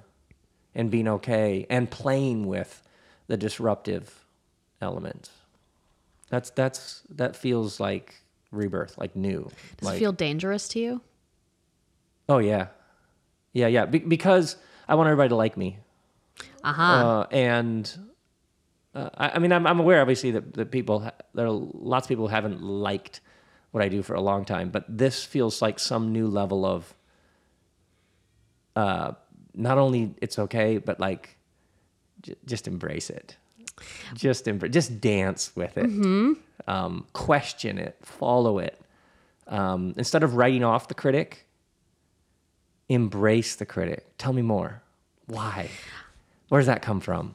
and 0.75 0.89
being 0.91 1.09
okay 1.09 1.67
and 1.69 1.91
playing 1.91 2.47
with 2.47 2.83
the 3.27 3.37
disruptive 3.37 4.25
element. 4.81 5.31
That's 6.29 6.51
that's 6.51 7.03
that 7.11 7.35
feels 7.35 7.81
like 7.81 8.15
rebirth, 8.53 8.97
like 8.99 9.17
new. 9.17 9.51
Does 9.79 9.87
like, 9.87 9.97
it 9.97 9.99
feel 9.99 10.13
dangerous 10.13 10.69
to 10.69 10.79
you? 10.79 11.01
oh 12.29 12.39
yeah, 12.39 12.69
yeah, 13.53 13.67
yeah. 13.67 13.87
Be- 13.87 13.99
because 13.99 14.57
I 14.87 14.95
want 14.95 15.09
everybody 15.09 15.31
to 15.31 15.35
like 15.35 15.57
me, 15.57 15.79
Uh-huh. 16.63 16.83
uh, 16.83 17.27
and 17.33 17.93
uh, 18.95 19.11
I, 19.19 19.31
I 19.31 19.39
mean, 19.41 19.53
I'm, 19.53 19.67
I'm 19.67 19.81
aware, 19.81 20.01
obviously, 20.01 20.31
that, 20.33 20.55
that 20.55 20.71
people 20.71 21.01
ha- 21.01 21.13
there 21.35 21.47
are 21.47 21.51
lots 21.51 22.05
of 22.05 22.09
people 22.09 22.29
who 22.29 22.33
haven't 22.33 22.63
liked 22.63 23.21
what 23.71 23.83
I 23.83 23.89
do 23.89 24.03
for 24.03 24.15
a 24.15 24.21
long 24.21 24.45
time, 24.45 24.71
but 24.71 24.85
this 24.89 25.25
feels 25.25 25.63
like 25.63 25.79
some 25.79 26.13
new 26.13 26.27
level 26.27 26.65
of 26.67 26.95
uh, 28.77 29.13
not 29.55 29.79
only 29.79 30.15
it's 30.21 30.39
okay, 30.39 30.79
but 30.79 30.99
like 31.01 31.37
j- 32.23 32.35
just 32.47 32.67
embrace 32.69 33.11
it, 33.11 33.37
just 34.15 34.49
embrace, 34.49 34.73
just 34.73 35.01
dance 35.01 35.53
with 35.55 35.77
it, 35.77 35.87
um, 36.69 37.07
question 37.13 37.79
it, 37.79 37.97
follow 38.03 38.59
it. 38.59 38.81
Um, 39.47 39.95
instead 39.97 40.23
of 40.23 40.37
writing 40.37 40.63
off 40.65 40.89
the 40.89 40.95
critic, 40.95 41.47
embrace 42.89 43.57
the 43.57 43.67
critic. 43.67 44.07
Tell 44.19 44.33
me 44.33 44.43
more. 44.43 44.83
Why? 45.27 45.71
Where 46.49 46.61
does 46.61 46.67
that 46.67 46.83
come 46.83 47.01
from? 47.01 47.35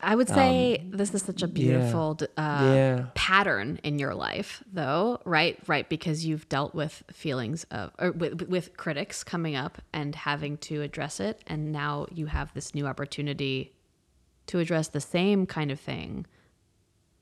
I 0.00 0.14
would 0.14 0.28
say 0.28 0.84
this 0.90 1.12
is 1.14 1.22
such 1.22 1.42
a 1.42 1.48
beautiful 1.48 2.14
d- 2.14 2.26
uh, 2.36 2.40
Um, 2.42 2.76
Yeah. 2.76 3.06
pattern 3.14 3.80
in 3.82 3.98
your 3.98 4.14
life, 4.14 4.62
though, 4.72 5.20
right? 5.24 5.58
Right, 5.66 5.88
because 5.88 6.24
you've 6.24 6.48
dealt 6.48 6.74
with 6.74 7.02
feelings 7.10 7.64
of, 7.70 7.90
or 7.98 8.12
with, 8.12 8.42
with 8.48 8.76
critics 8.76 9.24
coming 9.24 9.56
up 9.56 9.82
and 9.92 10.14
having 10.14 10.56
to 10.58 10.82
address 10.82 11.18
it, 11.20 11.42
and 11.46 11.72
now 11.72 12.06
you 12.12 12.26
have 12.26 12.52
this 12.54 12.74
new 12.74 12.86
opportunity 12.86 13.72
to 14.46 14.58
address 14.60 14.88
the 14.88 15.00
same 15.00 15.46
kind 15.46 15.70
of 15.70 15.80
thing, 15.80 16.26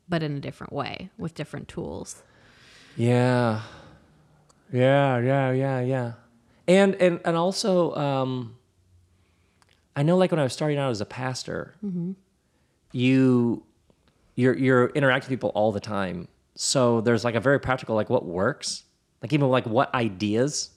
but 0.08 0.22
in 0.22 0.36
a 0.36 0.40
different 0.40 0.72
way 0.72 1.10
with 1.16 1.34
different 1.34 1.68
tools. 1.68 2.22
Yeah. 2.96 3.62
Yeah, 4.72 5.18
yeah, 5.18 5.50
yeah, 5.52 5.80
yeah. 5.80 6.12
And 6.68 6.94
and 6.96 7.20
and 7.24 7.36
also 7.36 7.94
um 7.94 8.56
I 9.96 10.02
know 10.02 10.16
like 10.16 10.30
when 10.30 10.38
I 10.40 10.44
was 10.44 10.52
starting 10.52 10.78
out 10.78 10.90
as 10.90 11.00
a 11.00 11.06
pastor, 11.06 11.74
you 12.92 13.62
you're 14.36 14.56
you're 14.56 14.86
interacting 14.90 15.30
with 15.30 15.38
people 15.38 15.50
all 15.54 15.72
the 15.72 15.80
time. 15.80 16.28
So 16.54 17.00
there's 17.00 17.24
like 17.24 17.34
a 17.34 17.40
very 17.40 17.58
practical 17.60 17.94
like 17.94 18.10
what 18.10 18.24
works. 18.24 18.84
Like 19.22 19.32
even 19.32 19.48
like 19.48 19.66
what 19.66 19.94
ideas 19.94 20.70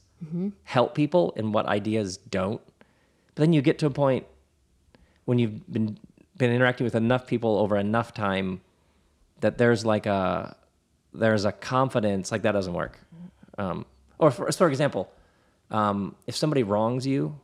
help 0.63 0.95
people 0.95 1.33
and 1.35 1.53
what 1.53 1.65
ideas 1.65 2.17
don't. 2.17 2.61
But 3.35 3.41
then 3.41 3.53
you 3.53 3.61
get 3.61 3.79
to 3.79 3.85
a 3.87 3.89
point 3.89 4.25
when 5.25 5.39
you've 5.39 5.71
been 5.71 5.97
been 6.37 6.51
interacting 6.51 6.85
with 6.85 6.95
enough 6.95 7.27
people 7.27 7.57
over 7.57 7.77
enough 7.77 8.13
time 8.13 8.61
that 9.41 9.57
there's 9.57 9.85
like 9.85 10.05
a 10.05 10.55
there's 11.13 11.45
a 11.45 11.51
confidence 11.51 12.31
like 12.31 12.41
that 12.43 12.53
doesn't 12.53 12.73
work. 12.73 12.99
Um, 13.57 13.85
or 14.17 14.31
for, 14.31 14.51
for 14.51 14.67
example, 14.67 15.11
um, 15.71 16.15
if 16.27 16.35
somebody 16.35 16.63
wrongs 16.63 17.05
you, 17.05 17.37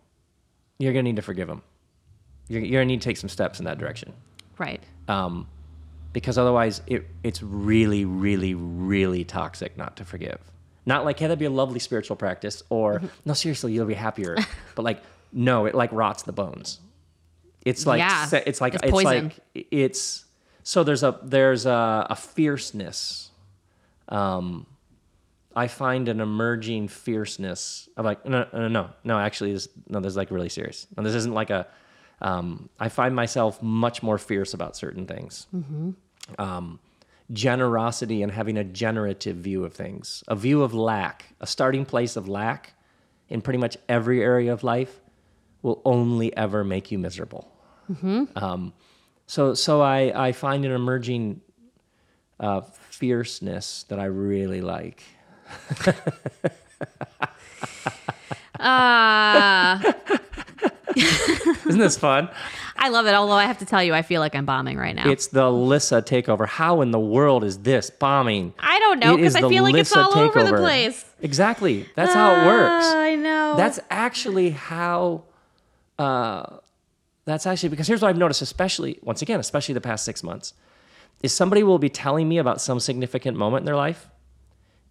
you're 0.79 0.93
gonna 0.93 1.03
need 1.03 1.17
to 1.17 1.21
forgive 1.21 1.47
them. 1.47 1.61
You're, 2.47 2.61
you're 2.61 2.81
gonna 2.81 2.85
need 2.85 3.01
to 3.01 3.05
take 3.05 3.17
some 3.17 3.29
steps 3.29 3.59
in 3.59 3.65
that 3.65 3.77
direction, 3.77 4.13
Right. 4.59 4.83
um, 5.07 5.47
because 6.13 6.37
otherwise 6.37 6.81
it 6.85 7.07
it's 7.23 7.41
really 7.41 8.05
really 8.05 8.53
really 8.53 9.23
toxic 9.23 9.77
not 9.77 9.95
to 9.97 10.05
forgive. 10.05 10.39
Not 10.85 11.05
like 11.05 11.17
hey 11.19 11.25
that'd 11.25 11.39
be 11.39 11.45
a 11.45 11.49
lovely 11.49 11.79
spiritual 11.79 12.15
practice, 12.15 12.61
or 12.69 13.01
no 13.25 13.33
seriously 13.33 13.73
you'll 13.73 13.85
be 13.85 13.93
happier, 13.95 14.37
but 14.75 14.83
like 14.83 15.01
no 15.33 15.65
it 15.65 15.73
like 15.73 15.91
rots 15.91 16.23
the 16.23 16.33
bones. 16.33 16.79
It's 17.65 17.85
like 17.85 17.99
Yeah, 17.99 18.25
se- 18.25 18.43
it's 18.45 18.61
like 18.61 18.75
it's 18.75 18.83
it's, 18.83 18.93
like 18.93 19.39
it's 19.55 20.25
so 20.63 20.83
there's 20.83 21.03
a 21.03 21.19
there's 21.23 21.65
a, 21.65 22.07
a 22.09 22.15
fierceness 22.15 23.29
um, 24.09 24.65
I 25.55 25.67
find 25.67 26.09
an 26.09 26.19
emerging 26.19 26.87
fierceness 26.87 27.89
of 27.97 28.05
like 28.05 28.25
no 28.25 28.47
no 28.53 28.67
no 28.67 28.89
no 29.03 29.19
actually 29.19 29.53
this, 29.53 29.67
no 29.87 29.99
this 29.99 30.11
is 30.11 30.17
like 30.17 30.31
really 30.31 30.49
serious. 30.49 30.87
No, 30.95 31.03
this 31.03 31.15
isn't 31.15 31.33
like 31.33 31.49
a 31.49 31.67
Um, 32.21 32.69
I 32.79 32.89
find 32.89 33.15
myself 33.15 33.61
much 33.63 34.03
more 34.03 34.17
fierce 34.17 34.53
about 34.53 34.75
certain 34.75 35.05
things. 35.05 35.47
Um, 36.37 36.79
generosity 37.31 38.21
and 38.23 38.31
having 38.31 38.57
a 38.57 38.63
generative 38.63 39.37
view 39.37 39.63
of 39.63 39.73
things, 39.73 40.23
a 40.27 40.35
view 40.35 40.63
of 40.63 40.73
lack, 40.73 41.25
a 41.39 41.47
starting 41.47 41.85
place 41.85 42.15
of 42.15 42.27
lack 42.27 42.73
in 43.29 43.41
pretty 43.41 43.59
much 43.59 43.77
every 43.87 44.21
area 44.23 44.51
of 44.51 44.63
life 44.63 44.99
will 45.61 45.81
only 45.85 46.35
ever 46.35 46.63
make 46.63 46.91
you 46.91 46.97
miserable. 46.99 47.51
Um, 48.35 48.73
so, 49.27 49.53
so 49.53 49.81
I, 49.81 50.27
I 50.27 50.31
find 50.31 50.65
an 50.65 50.71
emerging 50.71 51.41
uh, 52.39 52.61
fierceness 52.89 53.83
that 53.89 53.99
I 53.99 54.05
really 54.05 54.61
like. 54.61 55.03
Ah, 58.61 59.81
Isn't 61.67 61.79
this 61.79 61.97
fun? 61.97 62.29
I 62.77 62.89
love 62.89 63.05
it. 63.07 63.13
Although 63.13 63.33
I 63.33 63.45
have 63.45 63.57
to 63.59 63.65
tell 63.65 63.83
you, 63.83 63.93
I 63.93 64.01
feel 64.01 64.21
like 64.21 64.35
I'm 64.35 64.45
bombing 64.45 64.77
right 64.77 64.95
now. 64.95 65.09
It's 65.09 65.27
the 65.27 65.51
Lyssa 65.51 66.01
takeover. 66.01 66.47
How 66.47 66.81
in 66.81 66.91
the 66.91 66.99
world 66.99 67.43
is 67.43 67.59
this 67.59 67.89
bombing? 67.89 68.53
I 68.59 68.79
don't 68.79 68.99
know 68.99 69.17
because 69.17 69.35
I 69.35 69.41
feel 69.41 69.63
like 69.63 69.75
it's 69.75 69.91
Lyssa 69.91 70.05
all 70.05 70.17
over 70.17 70.43
the 70.43 70.57
place. 70.57 71.05
Exactly. 71.21 71.87
That's 71.95 72.13
how 72.13 72.31
it 72.33 72.45
works. 72.45 72.85
Ah, 72.87 73.01
I 73.01 73.15
know. 73.15 73.55
That's 73.57 73.79
actually 73.89 74.51
how. 74.51 75.23
Uh, 75.97 76.57
that's 77.25 77.45
actually 77.45 77.69
because 77.69 77.87
here's 77.87 78.01
what 78.01 78.09
I've 78.09 78.17
noticed, 78.17 78.41
especially 78.41 78.97
once 79.03 79.21
again, 79.21 79.39
especially 79.39 79.73
the 79.73 79.81
past 79.81 80.05
six 80.05 80.23
months, 80.23 80.53
is 81.21 81.33
somebody 81.33 81.63
will 81.63 81.79
be 81.79 81.89
telling 81.89 82.27
me 82.27 82.37
about 82.37 82.61
some 82.61 82.79
significant 82.79 83.37
moment 83.37 83.61
in 83.61 83.65
their 83.65 83.75
life, 83.75 84.07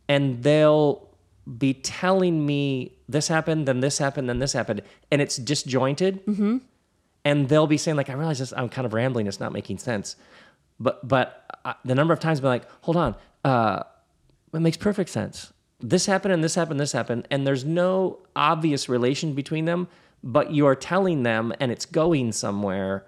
and 0.08 0.42
they'll 0.42 1.08
be 1.56 1.72
telling 1.74 2.44
me 2.44 2.97
this 3.08 3.28
happened, 3.28 3.66
then 3.66 3.80
this 3.80 3.98
happened, 3.98 4.28
then 4.28 4.38
this 4.38 4.52
happened, 4.52 4.82
and 5.10 5.22
it's 5.22 5.36
disjointed. 5.36 6.24
Mm-hmm. 6.26 6.58
And 7.24 7.48
they'll 7.48 7.66
be 7.66 7.78
saying 7.78 7.96
like, 7.96 8.10
I 8.10 8.14
realize 8.14 8.38
this, 8.38 8.52
I'm 8.56 8.68
kind 8.68 8.86
of 8.86 8.92
rambling, 8.92 9.26
it's 9.26 9.40
not 9.40 9.52
making 9.52 9.78
sense, 9.78 10.16
but 10.78 11.06
but 11.06 11.44
uh, 11.64 11.74
the 11.84 11.94
number 11.94 12.14
of 12.14 12.20
times 12.20 12.38
I've 12.38 12.42
been 12.42 12.50
like, 12.50 12.70
hold 12.82 12.96
on, 12.96 13.16
uh, 13.44 13.82
it 14.54 14.60
makes 14.60 14.76
perfect 14.76 15.10
sense. 15.10 15.52
This 15.80 16.06
happened 16.06 16.32
and 16.32 16.42
this 16.42 16.54
happened, 16.54 16.80
this 16.80 16.92
happened, 16.92 17.26
and 17.30 17.46
there's 17.46 17.64
no 17.64 18.20
obvious 18.34 18.88
relation 18.88 19.34
between 19.34 19.64
them, 19.64 19.88
but 20.22 20.52
you 20.52 20.66
are 20.66 20.74
telling 20.74 21.22
them 21.22 21.52
and 21.60 21.70
it's 21.70 21.86
going 21.86 22.32
somewhere. 22.32 23.06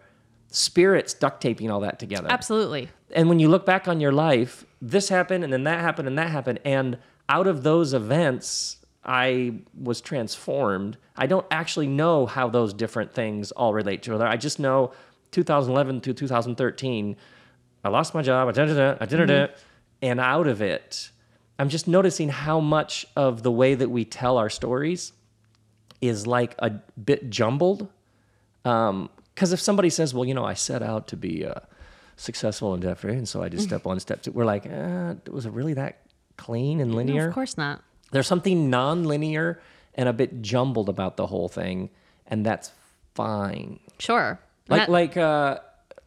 Spirits 0.49 1.15
duct 1.15 1.41
taping 1.41 1.71
all 1.71 1.81
that 1.81 1.99
together. 1.99 2.29
Absolutely. 2.31 2.89
And 3.13 3.29
when 3.29 3.39
you 3.39 3.49
look 3.49 3.65
back 3.65 3.89
on 3.89 4.01
your 4.01 4.13
life, 4.13 4.65
this 4.83 5.09
happened 5.09 5.45
and 5.45 5.53
then 5.53 5.65
that 5.65 5.81
happened 5.81 6.09
and 6.09 6.19
that 6.19 6.31
happened. 6.31 6.61
And 6.65 6.99
out 7.29 7.47
of 7.47 7.63
those 7.63 7.95
events, 7.95 8.79
I 9.11 9.55
was 9.77 10.01
transformed. 10.01 10.97
I 11.17 11.27
don't 11.27 11.47
actually 11.51 11.89
know 11.89 12.27
how 12.27 12.49
those 12.49 12.73
different 12.73 13.13
things 13.13 13.51
all 13.51 13.75
relate 13.75 14.05
to 14.05 14.13
each 14.13 14.15
other. 14.15 14.25
I 14.25 14.37
just 14.37 14.61
know 14.61 14.93
2011 15.33 16.01
to 16.03 16.15
2013, 16.15 17.17
I 17.83 17.89
lost 17.89 18.15
my 18.15 18.23
job, 18.23 18.47
I 18.47 18.53
did 18.53 18.69
it, 18.71 18.99
I 19.01 19.07
did 19.07 19.29
it, 19.29 19.59
and 20.01 20.21
out 20.21 20.47
of 20.47 20.63
it, 20.63 21.11
I'm 21.59 21.69
just 21.69 21.89
noticing 21.89 22.29
how 22.29 22.61
much 22.61 23.05
of 23.17 23.43
the 23.43 23.51
way 23.51 23.75
that 23.75 23.91
we 23.91 24.05
tell 24.05 24.39
our 24.39 24.49
stories 24.49 25.13
is 26.01 26.29
like 26.29 26.55
a 26.61 26.71
bit 27.05 27.31
jumbled. 27.31 27.89
Because 28.63 29.53
if 29.53 29.59
somebody 29.59 29.91
says, 29.91 30.15
well, 30.15 30.25
you 30.25 30.35
know, 30.35 30.45
I 30.45 30.55
set 30.55 30.85
out 30.85 31.09
to 31.09 31.17
be 31.17 31.45
uh, 31.45 31.55
successful 32.15 32.75
and 32.75 32.83
debt 32.83 32.99
free, 32.99 33.15
and 33.15 33.29
so 33.29 33.43
I 33.43 33.49
just 33.49 33.65
step 33.65 33.85
one, 33.85 33.99
step 33.99 34.23
two, 34.23 34.31
we're 34.31 34.45
like, 34.45 34.67
eh, 34.67 35.15
was 35.33 35.47
it 35.47 35.53
really 35.53 35.75
that 35.75 35.99
clean 36.37 36.79
and 36.79 36.95
linear? 36.95 37.07
No, 37.07 37.13
linear? 37.15 37.29
of 37.29 37.35
course 37.35 37.57
not. 37.59 37.83
There's 38.11 38.27
something 38.27 38.71
non-linear 38.71 39.61
and 39.95 40.09
a 40.09 40.13
bit 40.13 40.43
jumbled 40.43 40.89
about 40.89 41.17
the 41.17 41.27
whole 41.27 41.49
thing, 41.49 41.91
and 42.27 42.45
that's 42.45 42.73
fine. 43.15 43.81
Sure. 43.99 44.39
Like, 44.69 44.83
that- 44.83 44.89
like, 44.91 45.17
uh, 45.17 45.59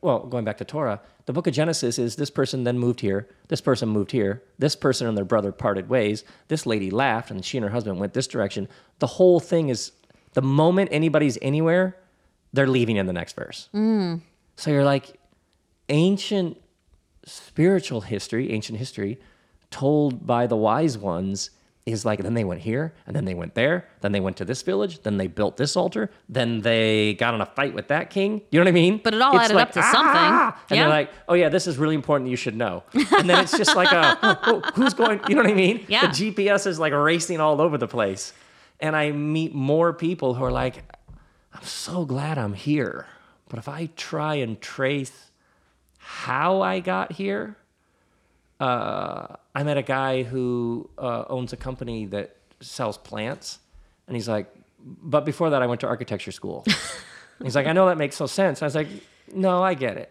well, 0.01 0.20
going 0.20 0.45
back 0.45 0.58
to 0.58 0.66
Torah, 0.66 1.01
the 1.26 1.34
book 1.34 1.47
of 1.47 1.54
Genesis 1.54 1.97
is 1.97 2.16
this 2.18 2.30
person 2.30 2.66
then 2.66 2.78
moved 2.78 2.99
here, 2.99 3.30
this 3.47 3.62
person 3.62 3.88
moved 3.89 4.12
here, 4.12 4.43
this 4.60 4.76
person 4.76 5.08
and 5.08 5.16
their 5.18 5.24
brother 5.26 5.51
parted 5.54 5.88
ways, 5.89 6.24
this 6.49 6.66
lady 6.66 6.91
laughed, 6.91 7.32
and 7.32 7.43
she 7.45 7.58
and 7.58 7.64
her 7.64 7.72
husband 7.72 7.99
went 7.99 8.14
this 8.14 8.28
direction. 8.28 8.68
The 8.99 9.08
whole 9.08 9.39
thing 9.39 9.70
is 9.70 9.91
the 10.34 10.41
moment 10.41 10.89
anybody's 10.91 11.38
anywhere, 11.41 11.95
they're 12.51 12.68
leaving 12.68 12.97
in 12.97 13.06
the 13.06 13.14
next 13.14 13.36
verse. 13.36 13.70
So 14.58 14.72
you're 14.72 14.84
like, 14.84 15.18
ancient 15.89 16.58
spiritual 17.26 18.01
history, 18.01 18.51
ancient 18.51 18.78
history, 18.78 19.20
told 19.72 20.28
by 20.28 20.45
the 20.47 20.56
wise 20.58 20.97
ones 20.97 21.49
is 21.86 22.05
like 22.05 22.23
then 22.23 22.34
they 22.34 22.45
went 22.45 22.61
here 22.61 22.93
and 23.05 23.13
then 23.15 23.25
they 23.25 23.34
went 23.34 23.53
there 23.55 23.86
then 24.01 24.11
they 24.13 24.19
went 24.21 24.38
to 24.38 24.45
this 24.45 24.61
village 24.61 25.01
then 25.03 25.17
they 25.17 25.27
built 25.27 25.57
this 25.57 25.75
altar 25.75 26.09
then 26.29 26.61
they 26.61 27.13
got 27.15 27.34
in 27.34 27.41
a 27.41 27.45
fight 27.45 27.73
with 27.73 27.89
that 27.89 28.09
king 28.09 28.41
you 28.51 28.59
know 28.59 28.63
what 28.63 28.69
i 28.69 28.71
mean 28.71 29.01
But 29.03 29.13
it 29.13 29.21
all 29.21 29.38
added 29.38 29.57
up 29.57 29.71
to 29.73 29.84
something. 29.84 29.99
"Ah!" 30.15 30.57
and 30.69 30.77
Yeah. 30.77 30.84
they're 30.84 30.89
like 30.89 31.09
oh 31.27 31.34
yeah 31.34 31.49
this 31.49 31.67
is 31.67 31.77
really 31.77 31.95
important 31.95 32.29
you 32.29 32.38
should 32.38 32.55
know 32.55 32.84
and 32.93 33.29
then 33.29 33.43
it's 33.43 33.57
just 33.57 33.75
like 33.75 33.91
a 33.91 34.17
oh, 34.47 34.61
who's 34.75 34.93
going 34.93 35.19
you 35.27 35.36
know 35.36 35.41
what 35.43 35.51
i 35.51 35.53
mean 35.53 35.86
Yeah. 35.89 36.07
the 36.07 36.13
gps 36.34 36.67
is 36.67 36.79
like 36.79 36.93
racing 36.93 37.41
all 37.41 37.59
over 37.59 37.77
the 37.77 37.88
place 37.88 38.31
and 38.79 38.95
i 38.95 39.11
meet 39.11 39.53
more 39.53 39.91
people 39.91 40.36
who 40.36 40.43
are 40.45 40.51
like 40.51 40.84
i'm 41.53 41.63
so 41.63 42.05
glad 42.05 42.38
i'm 42.38 42.53
here 42.53 43.07
but 43.49 43.59
if 43.59 43.67
i 43.67 43.89
try 43.97 44.36
and 44.36 44.61
trace 44.61 45.31
how 46.05 46.61
I 46.61 46.81
got 46.81 47.13
here, 47.13 47.55
uh, 48.64 49.36
I 49.55 49.64
met 49.64 49.78
a 49.78 49.82
guy 49.99 50.24
who 50.24 50.89
uh, 50.97 51.26
owns 51.36 51.53
a 51.53 51.57
company 51.57 52.05
that 52.07 52.36
sells 52.61 52.97
plants, 52.97 53.59
and 54.07 54.16
he's 54.16 54.30
like, 54.30 54.47
"But 55.14 55.26
before 55.26 55.49
that, 55.51 55.61
I 55.61 55.68
went 55.68 55.82
to 55.82 55.88
architecture 55.88 56.32
school." 56.32 56.66
he's 57.43 57.55
like, 57.55 57.68
"I 57.68 57.74
know 57.74 57.86
that 57.88 57.97
makes 57.97 58.20
no 58.20 58.28
sense." 58.28 58.61
I 58.61 58.66
was 58.66 58.76
like, 58.76 58.88
"No, 59.34 59.64
I 59.64 59.74
get 59.74 59.97
it. 59.97 60.09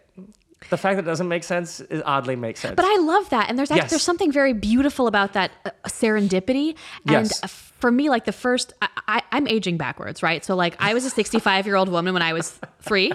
The 0.69 0.77
fact 0.77 0.95
that 0.97 1.03
it 1.03 1.11
doesn't 1.13 1.27
make 1.27 1.43
sense 1.43 1.81
is 1.81 2.01
oddly 2.05 2.35
makes 2.35 2.59
sense." 2.59 2.75
But 2.75 2.85
I 2.85 2.97
love 3.01 3.29
that, 3.29 3.49
and 3.49 3.57
there's 3.57 3.71
act- 3.71 3.81
Yes. 3.83 3.89
there's 3.89 4.03
something 4.11 4.31
very 4.31 4.53
beautiful 4.53 5.07
about 5.07 5.33
that 5.33 5.51
uh, 5.65 5.71
serendipity. 5.87 6.75
And 7.07 7.27
Yes. 7.27 7.41
for 7.79 7.91
me, 7.91 8.09
like 8.09 8.25
the 8.25 8.31
first, 8.45 8.71
I, 8.81 8.87
I, 9.07 9.21
I'm 9.31 9.47
aging 9.47 9.77
backwards, 9.77 10.23
right? 10.23 10.43
So 10.45 10.55
like 10.55 10.75
I 10.79 10.93
was 10.93 11.05
a 11.05 11.09
65 11.09 11.65
year 11.65 11.75
old 11.75 11.89
woman 11.89 12.13
when 12.13 12.21
I 12.23 12.33
was 12.33 12.47
three, 12.81 13.11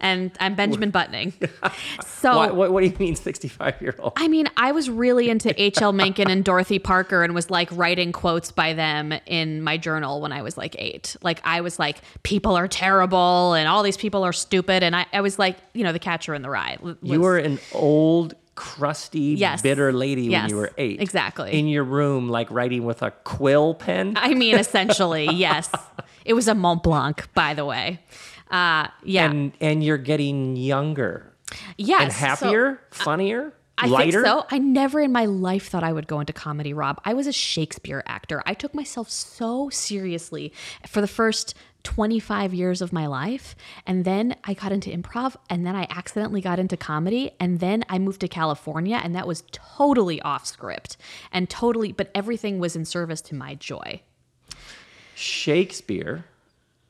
and 0.00 0.30
I'm 0.40 0.54
Benjamin 0.54 0.90
Buttoning. 0.90 1.32
So 2.06 2.34
Why- 2.36 2.50
what, 2.50 2.72
what 2.72 2.80
do 2.80 2.86
you 2.86 2.96
mean, 2.98 3.14
sixty-five 3.14 3.80
year 3.82 3.94
old? 3.98 4.14
I 4.16 4.26
mean, 4.28 4.48
I 4.56 4.72
was 4.72 4.88
really 4.90 5.28
into 5.28 5.60
H.L. 5.62 5.92
Mencken 5.92 6.28
and 6.30 6.44
Dorothy 6.44 6.78
Parker 6.78 7.22
and 7.22 7.34
was 7.34 7.50
like 7.50 7.68
writing 7.72 8.10
quotes 8.10 8.50
by 8.50 8.72
them 8.72 9.12
in 9.26 9.62
my 9.62 9.76
journal 9.76 10.20
when 10.20 10.32
I 10.32 10.42
was 10.42 10.56
like 10.56 10.74
eight. 10.78 11.14
Like, 11.22 11.40
I 11.44 11.60
was 11.60 11.78
like, 11.78 11.98
people 12.22 12.56
are 12.56 12.66
terrible 12.68 13.52
and 13.54 13.68
all 13.68 13.82
these 13.82 13.96
people 13.98 14.24
are 14.24 14.32
stupid. 14.32 14.82
And 14.82 14.96
I, 14.96 15.06
I 15.12 15.20
was 15.20 15.38
like, 15.38 15.58
you 15.74 15.84
know, 15.84 15.92
the 15.92 15.98
catcher 15.98 16.34
in 16.34 16.42
the 16.42 16.50
rye. 16.50 16.78
was- 16.80 16.96
You 17.02 17.20
were 17.20 17.36
an 17.38 17.58
old, 17.72 18.34
crusty, 18.54 19.20
Yes. 19.36 19.60
bitter 19.62 19.92
lady 19.92 20.22
Yes, 20.22 20.44
when 20.44 20.50
you 20.50 20.56
were 20.56 20.72
eight. 20.78 21.00
exactly. 21.00 21.52
In 21.56 21.68
your 21.68 21.84
room, 21.84 22.28
like 22.28 22.50
writing 22.50 22.84
with 22.86 23.02
a 23.02 23.10
quill 23.10 23.74
pen. 23.74 24.14
I 24.16 24.34
mean, 24.34 24.56
essentially, 24.58 25.26
yes. 25.32 25.70
It 26.24 26.32
was 26.32 26.48
a 26.48 26.54
Mont 26.54 26.82
Blanc, 26.82 27.28
by 27.34 27.54
the 27.54 27.64
way. 27.64 28.00
Uh, 28.50 28.88
yeah. 29.02 29.30
and 29.30 29.52
and 29.60 29.82
you're 29.82 29.98
getting 29.98 30.56
younger 30.56 31.32
yes. 31.76 32.02
and 32.02 32.12
so- 32.12 32.18
happier, 32.18 32.80
funnier, 32.90 33.52
I 33.78 33.88
lighter. 33.88 34.22
think 34.22 34.26
so. 34.26 34.46
I 34.50 34.58
never 34.58 35.00
in 35.00 35.12
my 35.12 35.26
life 35.26 35.68
thought 35.68 35.84
I 35.84 35.92
would 35.92 36.06
go 36.06 36.20
into 36.20 36.32
comedy, 36.32 36.72
Rob. 36.72 37.00
I 37.04 37.14
was 37.14 37.26
a 37.26 37.32
Shakespeare 37.32 38.02
actor. 38.06 38.42
I 38.46 38.54
took 38.54 38.74
myself 38.74 39.10
so 39.10 39.68
seriously 39.68 40.52
for 40.86 41.00
the 41.00 41.08
first 41.08 41.54
25 41.82 42.52
years 42.52 42.82
of 42.82 42.92
my 42.92 43.06
life. 43.06 43.54
And 43.86 44.04
then 44.04 44.34
I 44.44 44.54
got 44.54 44.72
into 44.72 44.90
improv, 44.90 45.36
and 45.48 45.64
then 45.64 45.76
I 45.76 45.86
accidentally 45.90 46.40
got 46.40 46.58
into 46.58 46.76
comedy. 46.76 47.30
And 47.38 47.60
then 47.60 47.84
I 47.88 47.98
moved 47.98 48.20
to 48.22 48.28
California, 48.28 49.00
and 49.02 49.14
that 49.14 49.26
was 49.26 49.44
totally 49.52 50.20
off 50.22 50.46
script 50.46 50.96
and 51.30 51.48
totally, 51.48 51.92
but 51.92 52.10
everything 52.14 52.58
was 52.58 52.76
in 52.76 52.84
service 52.84 53.20
to 53.22 53.34
my 53.34 53.54
joy. 53.54 54.00
Shakespeare, 55.14 56.24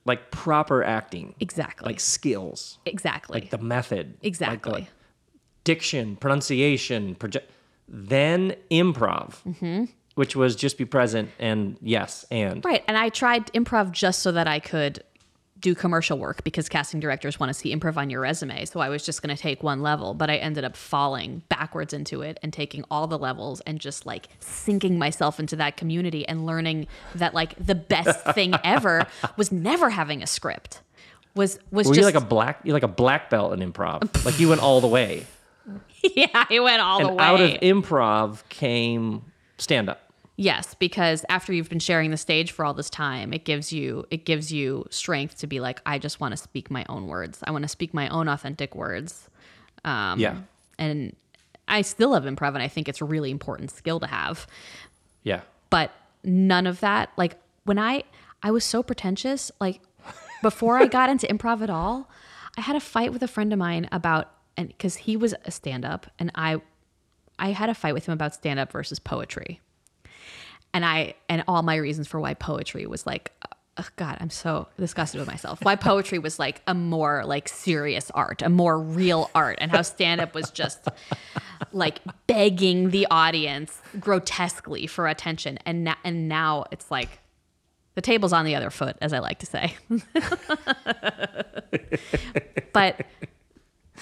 like 0.06 0.30
proper 0.30 0.82
acting, 0.82 1.34
Exactly. 1.40 1.84
like 1.86 2.00
skills, 2.00 2.78
exactly. 2.86 3.40
like 3.40 3.50
the 3.50 3.58
method, 3.58 4.06
like 4.14 4.20
the 4.22 4.26
exactly. 4.28 4.88
diction, 5.64 6.16
pronunciation, 6.16 7.14
project, 7.16 7.50
then 7.88 8.54
improv, 8.70 9.42
Mm-hmm. 9.44 9.84
which 10.14 10.34
was 10.36 10.56
just 10.56 10.78
be 10.78 10.84
present 10.84 11.30
and 11.38 11.76
yes 11.82 12.24
and 12.30 12.64
Right. 12.64 12.82
And 12.88 12.96
I 12.96 13.08
tried 13.10 13.52
improv 13.52 13.90
just 13.92 14.20
so 14.20 14.32
that 14.32 14.48
I 14.48 14.60
could 14.60 15.02
do 15.60 15.74
commercial 15.74 16.18
work 16.18 16.44
because 16.44 16.68
casting 16.68 17.00
directors 17.00 17.40
want 17.40 17.50
to 17.50 17.54
see 17.54 17.74
improv 17.74 17.96
on 17.96 18.10
your 18.10 18.20
resume. 18.20 18.64
So 18.66 18.80
I 18.80 18.88
was 18.88 19.04
just 19.04 19.22
going 19.22 19.34
to 19.34 19.40
take 19.40 19.62
one 19.62 19.80
level, 19.80 20.14
but 20.14 20.28
I 20.30 20.36
ended 20.36 20.64
up 20.64 20.76
falling 20.76 21.42
backwards 21.48 21.92
into 21.92 22.22
it 22.22 22.38
and 22.42 22.52
taking 22.52 22.84
all 22.90 23.06
the 23.06 23.18
levels 23.18 23.60
and 23.62 23.80
just 23.80 24.06
like 24.06 24.28
sinking 24.38 24.98
myself 24.98 25.40
into 25.40 25.56
that 25.56 25.76
community 25.76 26.26
and 26.28 26.46
learning 26.46 26.86
that 27.14 27.34
like 27.34 27.54
the 27.64 27.74
best 27.74 28.24
thing 28.34 28.54
ever 28.64 29.06
was 29.36 29.50
never 29.50 29.90
having 29.90 30.22
a 30.22 30.26
script. 30.26 30.82
Was 31.34 31.58
was 31.70 31.86
Were 31.86 31.94
just 31.94 32.00
you 32.00 32.14
like 32.14 32.22
a 32.22 32.26
black? 32.26 32.60
You 32.64 32.72
like 32.72 32.82
a 32.82 32.88
black 32.88 33.28
belt 33.28 33.52
in 33.52 33.72
improv? 33.72 34.24
like 34.24 34.40
you 34.40 34.48
went 34.48 34.62
all 34.62 34.80
the 34.80 34.86
way. 34.88 35.26
yeah, 36.02 36.26
I 36.32 36.58
went 36.60 36.80
all 36.80 37.00
the 37.00 37.12
way. 37.12 37.24
out 37.24 37.40
of 37.40 37.50
improv 37.60 38.46
came 38.48 39.22
stand 39.58 39.88
up. 39.90 40.05
Yes, 40.38 40.74
because 40.74 41.24
after 41.30 41.52
you've 41.54 41.70
been 41.70 41.78
sharing 41.78 42.10
the 42.10 42.18
stage 42.18 42.52
for 42.52 42.64
all 42.64 42.74
this 42.74 42.90
time, 42.90 43.32
it 43.32 43.44
gives 43.46 43.72
you 43.72 44.04
it 44.10 44.26
gives 44.26 44.52
you 44.52 44.86
strength 44.90 45.38
to 45.38 45.46
be 45.46 45.60
like, 45.60 45.80
I 45.86 45.98
just 45.98 46.20
want 46.20 46.32
to 46.32 46.36
speak 46.36 46.70
my 46.70 46.84
own 46.90 47.06
words. 47.06 47.40
I 47.44 47.50
want 47.50 47.62
to 47.62 47.68
speak 47.68 47.94
my 47.94 48.08
own 48.08 48.28
authentic 48.28 48.74
words. 48.74 49.30
Um, 49.84 50.20
Yeah. 50.20 50.38
And 50.78 51.16
I 51.68 51.80
still 51.82 52.10
love 52.10 52.24
improv, 52.24 52.48
and 52.48 52.62
I 52.62 52.68
think 52.68 52.86
it's 52.88 53.00
a 53.00 53.04
really 53.04 53.30
important 53.30 53.70
skill 53.70 53.98
to 54.00 54.06
have. 54.06 54.46
Yeah. 55.22 55.40
But 55.70 55.90
none 56.22 56.66
of 56.66 56.80
that, 56.80 57.10
like 57.16 57.38
when 57.64 57.78
I 57.78 58.04
I 58.42 58.50
was 58.50 58.62
so 58.64 58.82
pretentious, 58.82 59.50
like 59.58 59.80
before 60.42 60.76
I 60.78 60.86
got 60.86 61.08
into 61.08 61.26
improv 61.26 61.62
at 61.62 61.70
all, 61.70 62.10
I 62.58 62.60
had 62.60 62.76
a 62.76 62.80
fight 62.80 63.10
with 63.10 63.22
a 63.22 63.28
friend 63.28 63.52
of 63.54 63.58
mine 63.58 63.88
about 63.90 64.32
and 64.58 64.68
because 64.68 64.96
he 64.96 65.16
was 65.16 65.34
a 65.46 65.50
stand 65.50 65.86
up, 65.86 66.06
and 66.18 66.30
I 66.34 66.60
I 67.38 67.52
had 67.52 67.70
a 67.70 67.74
fight 67.74 67.94
with 67.94 68.06
him 68.06 68.12
about 68.12 68.34
stand 68.34 68.58
up 68.60 68.70
versus 68.70 68.98
poetry 68.98 69.60
and 70.76 70.84
I 70.84 71.14
and 71.30 71.42
all 71.48 71.62
my 71.62 71.76
reasons 71.76 72.06
for 72.06 72.20
why 72.20 72.34
poetry 72.34 72.86
was 72.86 73.06
like 73.06 73.32
uh, 73.78 73.82
God, 73.96 74.16
I'm 74.20 74.30
so 74.30 74.68
disgusted 74.78 75.20
with 75.20 75.28
myself. 75.28 75.58
Why 75.62 75.76
poetry 75.76 76.18
was 76.18 76.38
like 76.38 76.60
a 76.66 76.74
more 76.74 77.24
like 77.24 77.48
serious 77.48 78.10
art, 78.10 78.42
a 78.42 78.50
more 78.50 78.78
real 78.78 79.30
art, 79.34 79.56
and 79.60 79.70
how 79.70 79.80
stand 79.82 80.20
up 80.20 80.34
was 80.34 80.50
just 80.50 80.86
like 81.72 82.00
begging 82.26 82.90
the 82.90 83.06
audience 83.10 83.80
grotesquely 83.98 84.86
for 84.86 85.08
attention. 85.08 85.58
And 85.64 85.84
na- 85.84 85.96
and 86.04 86.28
now 86.28 86.66
it's 86.70 86.90
like 86.90 87.20
the 87.94 88.02
table's 88.02 88.34
on 88.34 88.44
the 88.44 88.54
other 88.54 88.70
foot, 88.70 88.96
as 89.00 89.14
I 89.14 89.20
like 89.20 89.38
to 89.38 89.46
say. 89.46 89.74
but 92.74 93.00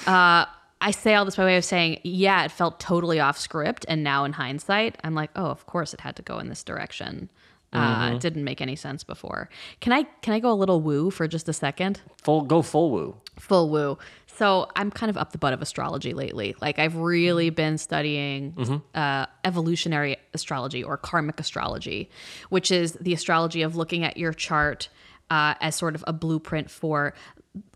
uh, 0.08 0.46
I 0.84 0.90
say 0.90 1.14
all 1.14 1.24
this 1.24 1.36
by 1.36 1.46
way 1.46 1.56
of 1.56 1.64
saying, 1.64 2.00
yeah, 2.04 2.44
it 2.44 2.50
felt 2.50 2.78
totally 2.78 3.18
off 3.18 3.38
script, 3.38 3.86
and 3.88 4.04
now 4.04 4.24
in 4.24 4.34
hindsight, 4.34 4.98
I'm 5.02 5.14
like, 5.14 5.30
oh, 5.34 5.46
of 5.46 5.64
course 5.64 5.94
it 5.94 6.00
had 6.00 6.14
to 6.16 6.22
go 6.22 6.38
in 6.38 6.50
this 6.50 6.62
direction. 6.62 7.30
Uh, 7.72 8.12
it 8.14 8.20
didn't 8.20 8.44
make 8.44 8.60
any 8.60 8.76
sense 8.76 9.02
before. 9.02 9.48
Can 9.80 9.92
I 9.92 10.04
can 10.22 10.32
I 10.32 10.38
go 10.38 10.52
a 10.52 10.54
little 10.54 10.80
woo 10.80 11.10
for 11.10 11.26
just 11.26 11.48
a 11.48 11.52
second? 11.52 12.00
Full 12.22 12.42
go 12.42 12.62
full 12.62 12.92
woo. 12.92 13.16
Full 13.40 13.68
woo. 13.68 13.98
So 14.26 14.68
I'm 14.76 14.92
kind 14.92 15.10
of 15.10 15.16
up 15.16 15.32
the 15.32 15.38
butt 15.38 15.52
of 15.52 15.60
astrology 15.60 16.14
lately. 16.14 16.54
Like 16.60 16.78
I've 16.78 16.94
really 16.96 17.50
been 17.50 17.78
studying 17.78 18.54
uh, 18.94 19.26
evolutionary 19.42 20.18
astrology 20.34 20.84
or 20.84 20.96
karmic 20.96 21.40
astrology, 21.40 22.10
which 22.50 22.70
is 22.70 22.92
the 23.00 23.12
astrology 23.12 23.62
of 23.62 23.74
looking 23.74 24.04
at 24.04 24.16
your 24.18 24.32
chart 24.32 24.88
uh, 25.30 25.54
as 25.60 25.74
sort 25.74 25.96
of 25.96 26.04
a 26.06 26.12
blueprint 26.12 26.70
for 26.70 27.14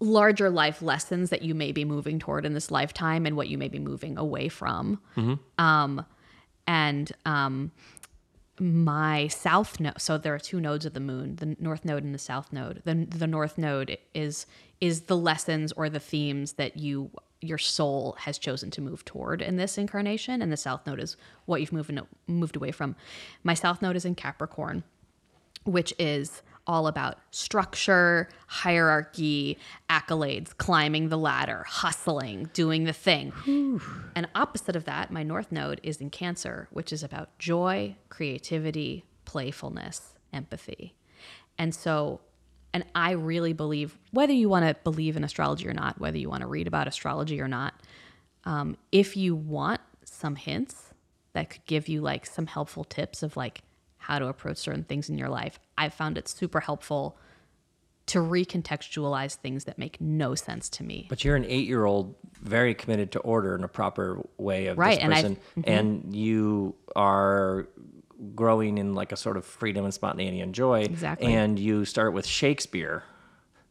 larger 0.01 0.51
life 0.51 0.83
lessons 0.83 1.31
that 1.31 1.43
you 1.43 1.55
may 1.55 1.73
be 1.73 1.85
moving 1.85 2.19
toward 2.19 2.45
in 2.45 2.55
this 2.55 2.71
lifetime 2.71 3.27
and 3.27 3.37
what 3.37 3.49
you 3.49 3.57
may 3.59 3.69
be 3.69 3.79
moving 3.79 4.19
away 4.19 4.49
from. 4.49 5.01
Um, 5.59 6.05
and 6.67 7.13
um, 7.25 7.73
my 8.61 9.29
south 9.29 9.79
node 9.79 10.01
so 10.01 10.19
there 10.19 10.35
are 10.35 10.39
two 10.39 10.61
nodes 10.61 10.85
of 10.85 10.93
the 10.93 11.01
moon 11.01 11.37
the 11.37 11.57
north 11.61 11.85
node 11.85 12.03
and 12.03 12.15
the 12.15 12.19
south 12.19 12.53
node. 12.53 12.83
The, 12.85 12.95
the 12.95 13.27
north 13.27 13.57
node 13.57 13.99
is 14.15 14.47
is 14.81 15.03
the 15.03 15.17
lessons 15.17 15.73
or 15.73 15.89
the 15.89 16.01
themes 16.01 16.55
that 16.55 16.77
you 16.77 17.11
your 17.41 17.59
soul 17.59 18.17
has 18.19 18.37
chosen 18.37 18.69
to 18.73 18.81
move 18.81 19.05
toward 19.05 19.41
in 19.41 19.57
this 19.57 19.79
incarnation 19.79 20.43
and 20.43 20.51
the 20.51 20.57
south 20.57 20.85
node 20.87 20.99
is 20.99 21.17
what 21.47 21.61
you've 21.61 21.73
moved 21.73 21.97
moved 22.27 22.57
away 22.57 22.73
from. 22.73 22.97
My 23.45 23.55
south 23.55 23.81
node 23.81 23.95
is 23.97 24.05
in 24.05 24.17
capricorn 24.17 24.83
which 25.65 25.95
is 25.99 26.43
all 26.69 26.87
about 26.87 27.19
structure, 27.31 28.29
hierarchy, 28.47 29.59
accolades, 29.89 30.55
climbing 30.57 31.09
the 31.09 31.17
ladder, 31.17 31.65
hustling, 31.67 32.51
doing 32.53 32.85
the 32.85 32.93
thing. 32.93 33.33
And 34.15 34.29
opposite 34.35 34.77
of 34.77 34.85
that, 34.85 35.11
my 35.11 35.23
north 35.23 35.51
node 35.51 35.81
is 35.83 36.01
in 36.01 36.11
Cancer, 36.11 36.69
which 36.71 36.93
is 36.93 37.03
about 37.03 37.37
joy, 37.39 37.97
creativity, 38.11 39.05
playfulness, 39.25 40.13
empathy. 40.33 40.95
And 41.57 41.75
so, 41.75 42.21
and 42.75 42.85
I 42.95 43.13
really 43.13 43.55
believe, 43.55 43.99
whether 44.13 44.35
you 44.35 44.49
want 44.51 44.67
to 44.67 44.77
believe 44.85 45.17
in 45.17 45.25
astrology 45.25 45.67
or 45.67 45.73
not, 45.73 45.99
whether 45.99 46.19
you 46.19 46.29
want 46.29 46.43
to 46.43 46.47
read 46.47 46.67
about 46.67 46.87
astrology 46.87 47.41
or 47.41 47.49
not, 47.49 47.75
um, 48.45 48.77
if 48.93 49.17
you 49.17 49.35
want 49.35 49.81
some 50.05 50.37
hints 50.37 50.95
that 51.33 51.51
could 51.51 51.65
give 51.67 51.89
you 51.89 52.01
like 52.01 52.27
some 52.27 52.47
helpful 52.47 52.85
tips 52.85 53.23
of 53.23 53.37
like 53.37 53.63
how 54.09 54.19
to 54.19 54.27
approach 54.27 54.57
certain 54.57 54.85
things 54.85 55.11
in 55.11 55.19
your 55.19 55.29
life, 55.29 55.61
I 55.77 55.91
found 55.91 56.17
it 56.17 56.27
super 56.29 56.61
helpful 56.61 57.19
to 58.07 58.21
recontextualize 58.21 59.35
things 59.35 59.65
that 59.65 59.79
make 59.79 60.01
no 60.01 60.35
sense 60.35 60.71
to 60.71 60.83
me. 60.83 61.07
But 61.11 61.25
you're 61.25 61.37
an 61.37 61.45
eight 61.45 61.67
year 61.69 61.85
old, 61.85 62.15
very 62.41 62.75
committed 62.75 63.13
to 63.13 63.19
order 63.21 63.55
in 63.55 63.65
a 63.65 63.69
proper 63.69 64.27
way 64.39 64.69
of 64.69 64.79
Right, 64.79 64.95
this 64.97 65.05
and 65.05 65.15
I've- 65.15 65.23
person. 65.35 65.37
Mm-hmm. 65.59 65.71
And, 65.71 66.17
you 66.17 66.75
are 66.97 67.69
growing 68.35 68.79
in 68.79 68.95
like 68.95 69.13
a 69.13 69.17
sort 69.17 69.37
of 69.37 69.45
freedom 69.45 69.85
and 69.85 69.93
spontaneity 69.93 70.41
and 70.41 70.55
joy. 70.55 70.81
Exactly. 70.81 71.33
And 71.35 71.59
you 71.59 71.85
start 71.85 72.15
with 72.15 72.27
Shakespeare, 72.27 73.03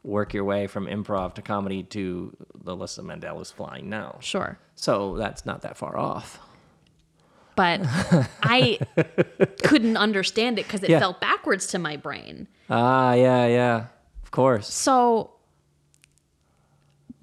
work 0.04 0.36
your 0.36 0.44
way 0.44 0.68
from 0.68 0.86
improv 0.86 1.34
to 1.34 1.42
comedy 1.42 1.82
to 1.84 2.38
the 2.64 2.78
Alyssa 2.78 3.00
Mandela's 3.00 3.50
Flying 3.50 3.90
Now. 3.90 4.20
Sure. 4.22 4.60
So 4.76 5.18
that's 5.18 5.48
not 5.48 5.64
that 5.64 5.78
far 5.78 5.98
off. 5.98 6.40
But 7.58 7.82
I 8.44 8.80
couldn't 9.64 9.98
understand 9.98 10.60
it 10.60 10.66
because 10.66 10.84
it 10.84 10.90
Yeah. 10.92 11.00
felt 11.00 11.20
backwards 11.20 11.68
to 11.68 11.80
my 11.80 11.98
brain. 11.98 12.48
Ah, 12.70 13.14
yeah, 13.14 13.48
yeah. 13.48 13.86
Of 14.24 14.32
course. 14.32 14.72
So, 14.74 15.32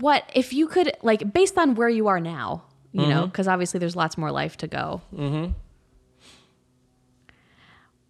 what 0.00 0.28
if 0.34 0.52
you 0.52 0.66
could, 0.66 0.92
like, 1.02 1.32
based 1.32 1.56
on 1.56 1.74
where 1.76 1.88
you 1.88 2.08
are 2.08 2.20
now, 2.20 2.64
you 2.92 3.06
know, 3.06 3.26
because 3.26 3.48
obviously 3.48 3.78
there's 3.80 3.96
lots 3.96 4.18
more 4.18 4.30
life 4.30 4.56
to 4.58 4.66
go. 4.66 5.00
Mm-hmm. 5.14 5.52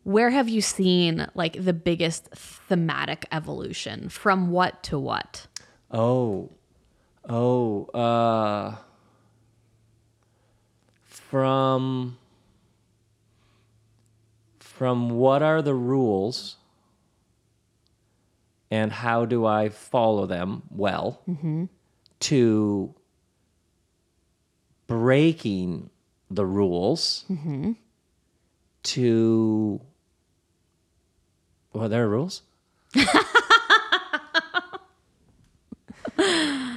Where 0.04 0.30
have 0.30 0.48
you 0.48 0.60
seen, 0.60 1.26
like, 1.34 1.62
the 1.64 1.72
biggest 1.72 2.28
thematic 2.34 3.26
evolution 3.32 4.08
from 4.10 4.50
what 4.50 4.82
to 4.84 4.98
what? 4.98 5.46
Oh, 5.90 6.50
oh, 7.28 7.84
uh, 7.94 8.76
from 11.34 12.16
from 14.60 15.10
what 15.10 15.42
are 15.42 15.62
the 15.62 15.74
rules 15.74 16.54
and 18.70 18.92
how 18.92 19.24
do 19.24 19.44
I 19.44 19.68
follow 19.68 20.26
them 20.26 20.62
well 20.70 21.20
to 22.20 22.94
breaking 24.86 25.90
the 26.30 26.46
rules 26.46 27.24
to 28.84 29.80
well, 31.72 31.88
there 31.88 32.04
are 32.04 32.08
rules. 32.08 32.42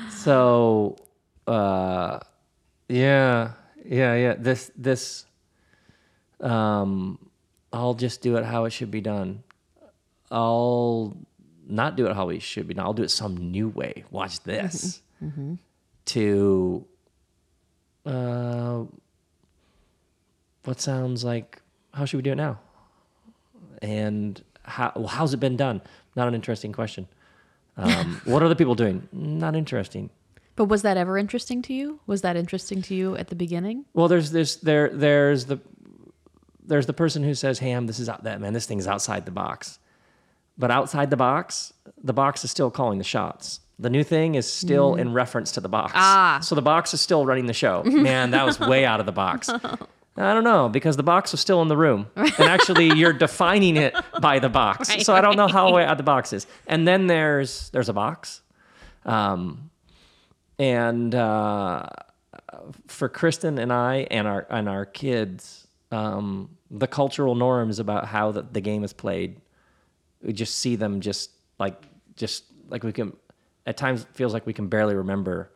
so 0.09 0.95
uh 1.45 2.19
yeah 2.89 3.51
yeah 3.87 4.15
yeah 4.15 4.35
this 4.37 4.71
this 4.75 5.25
um 6.41 7.17
i'll 7.73 7.93
just 7.93 8.21
do 8.21 8.35
it 8.37 8.43
how 8.45 8.65
it 8.65 8.71
should 8.71 8.91
be 8.91 9.01
done. 9.01 9.43
I'll 10.29 11.15
not 11.67 11.95
do 11.95 12.05
it 12.07 12.13
how 12.15 12.29
it 12.29 12.41
should 12.41 12.67
be 12.67 12.73
done. 12.73 12.85
I'll 12.85 12.93
do 12.93 13.03
it 13.03 13.11
some 13.11 13.35
new 13.37 13.69
way. 13.69 14.03
Watch 14.11 14.43
this. 14.43 15.01
To 16.05 16.85
uh 18.05 18.83
what 20.65 20.79
sounds 20.81 21.23
like 21.23 21.61
how 21.93 22.05
should 22.05 22.17
we 22.17 22.23
do 22.23 22.31
it 22.33 22.35
now? 22.35 22.59
And 23.81 24.41
how 24.63 24.91
well, 24.95 25.07
how's 25.07 25.33
it 25.33 25.39
been 25.39 25.55
done? 25.57 25.81
Not 26.15 26.27
an 26.27 26.35
interesting 26.35 26.73
question. 26.73 27.07
Um, 27.77 28.21
what 28.25 28.41
are 28.43 28.49
the 28.49 28.55
people 28.55 28.75
doing? 28.75 29.07
Not 29.13 29.55
interesting 29.55 30.09
But 30.57 30.65
was 30.65 30.81
that 30.81 30.97
ever 30.97 31.17
interesting 31.17 31.61
to 31.61 31.73
you? 31.73 31.99
Was 32.07 32.23
that 32.23 32.35
interesting 32.35 32.81
to 32.81 32.95
you 32.95 33.15
at 33.15 33.27
the 33.27 33.35
beginning? 33.35 33.85
Well, 33.93 34.07
there's 34.07 34.31
this 34.31 34.57
there 34.57 34.89
there's 34.89 35.45
the 35.45 35.59
there's 36.65 36.87
the 36.87 36.93
person 36.93 37.23
who 37.23 37.35
says, 37.35 37.59
"Hey, 37.59 37.71
I'm 37.71 37.85
this 37.85 37.99
is 37.99 38.09
out 38.09 38.23
that 38.23 38.41
man, 38.41 38.53
this 38.53 38.65
thing's 38.65 38.87
outside 38.87 39.25
the 39.25 39.31
box." 39.31 39.79
But 40.57 40.71
outside 40.71 41.11
the 41.11 41.17
box, 41.17 41.71
the 42.03 42.13
box 42.13 42.43
is 42.43 42.49
still 42.49 42.71
calling 42.71 42.97
the 42.97 43.03
shots. 43.03 43.59
The 43.77 43.91
new 43.91 44.03
thing 44.03 44.33
is 44.33 44.51
still 44.51 44.95
in 44.95 45.13
reference 45.13 45.51
to 45.51 45.61
the 45.61 45.69
box. 45.69 45.91
Ah. 45.93 46.39
So 46.41 46.55
the 46.55 46.63
box 46.63 46.95
is 46.95 47.01
still 47.01 47.27
running 47.27 47.45
the 47.45 47.53
show. 47.53 47.83
Man, 47.85 48.31
that 48.31 48.43
was 48.43 48.59
way 48.59 48.83
out 48.83 48.99
of 48.99 49.05
the 49.05 49.11
box. 49.11 49.49
I 50.19 50.33
don't 50.33 50.43
know 50.43 50.67
because 50.67 50.97
the 50.97 51.03
box 51.03 51.31
was 51.31 51.39
still 51.41 51.61
in 51.61 51.67
the 51.67 51.77
room, 51.77 52.07
and 52.15 52.31
actually 52.39 52.95
you're 52.95 53.13
defining 53.13 53.77
it 53.77 53.95
by 54.19 54.39
the 54.39 54.49
box. 54.49 54.89
Right, 54.89 55.05
so 55.05 55.13
I 55.13 55.21
don't 55.21 55.37
know 55.37 55.47
how 55.47 55.71
way 55.71 55.85
out 55.85 55.97
the 55.97 56.03
box 56.03 56.33
is. 56.33 56.47
And 56.65 56.87
then 56.87 57.05
there's 57.05 57.69
there's 57.69 57.89
a 57.89 57.93
box, 57.93 58.41
um, 59.05 59.69
and 60.59 61.13
uh, 61.13 61.87
for 62.87 63.09
Kristen 63.09 63.57
and 63.57 63.71
I 63.71 64.07
and 64.11 64.27
our 64.27 64.47
and 64.49 64.67
our 64.67 64.85
kids, 64.85 65.67
um, 65.91 66.49
the 66.71 66.87
cultural 66.87 67.35
norms 67.35 67.79
about 67.79 68.07
how 68.07 68.31
the, 68.31 68.41
the 68.43 68.61
game 68.61 68.83
is 68.83 68.93
played, 68.93 69.39
we 70.21 70.33
just 70.33 70.59
see 70.59 70.75
them 70.75 71.01
just 71.01 71.31
like 71.59 71.81
just 72.15 72.45
like 72.69 72.83
we 72.83 72.91
can 72.91 73.15
at 73.65 73.77
times 73.77 74.05
feels 74.13 74.33
like 74.33 74.45
we 74.45 74.53
can 74.53 74.67
barely 74.67 74.95
remember 74.95 75.51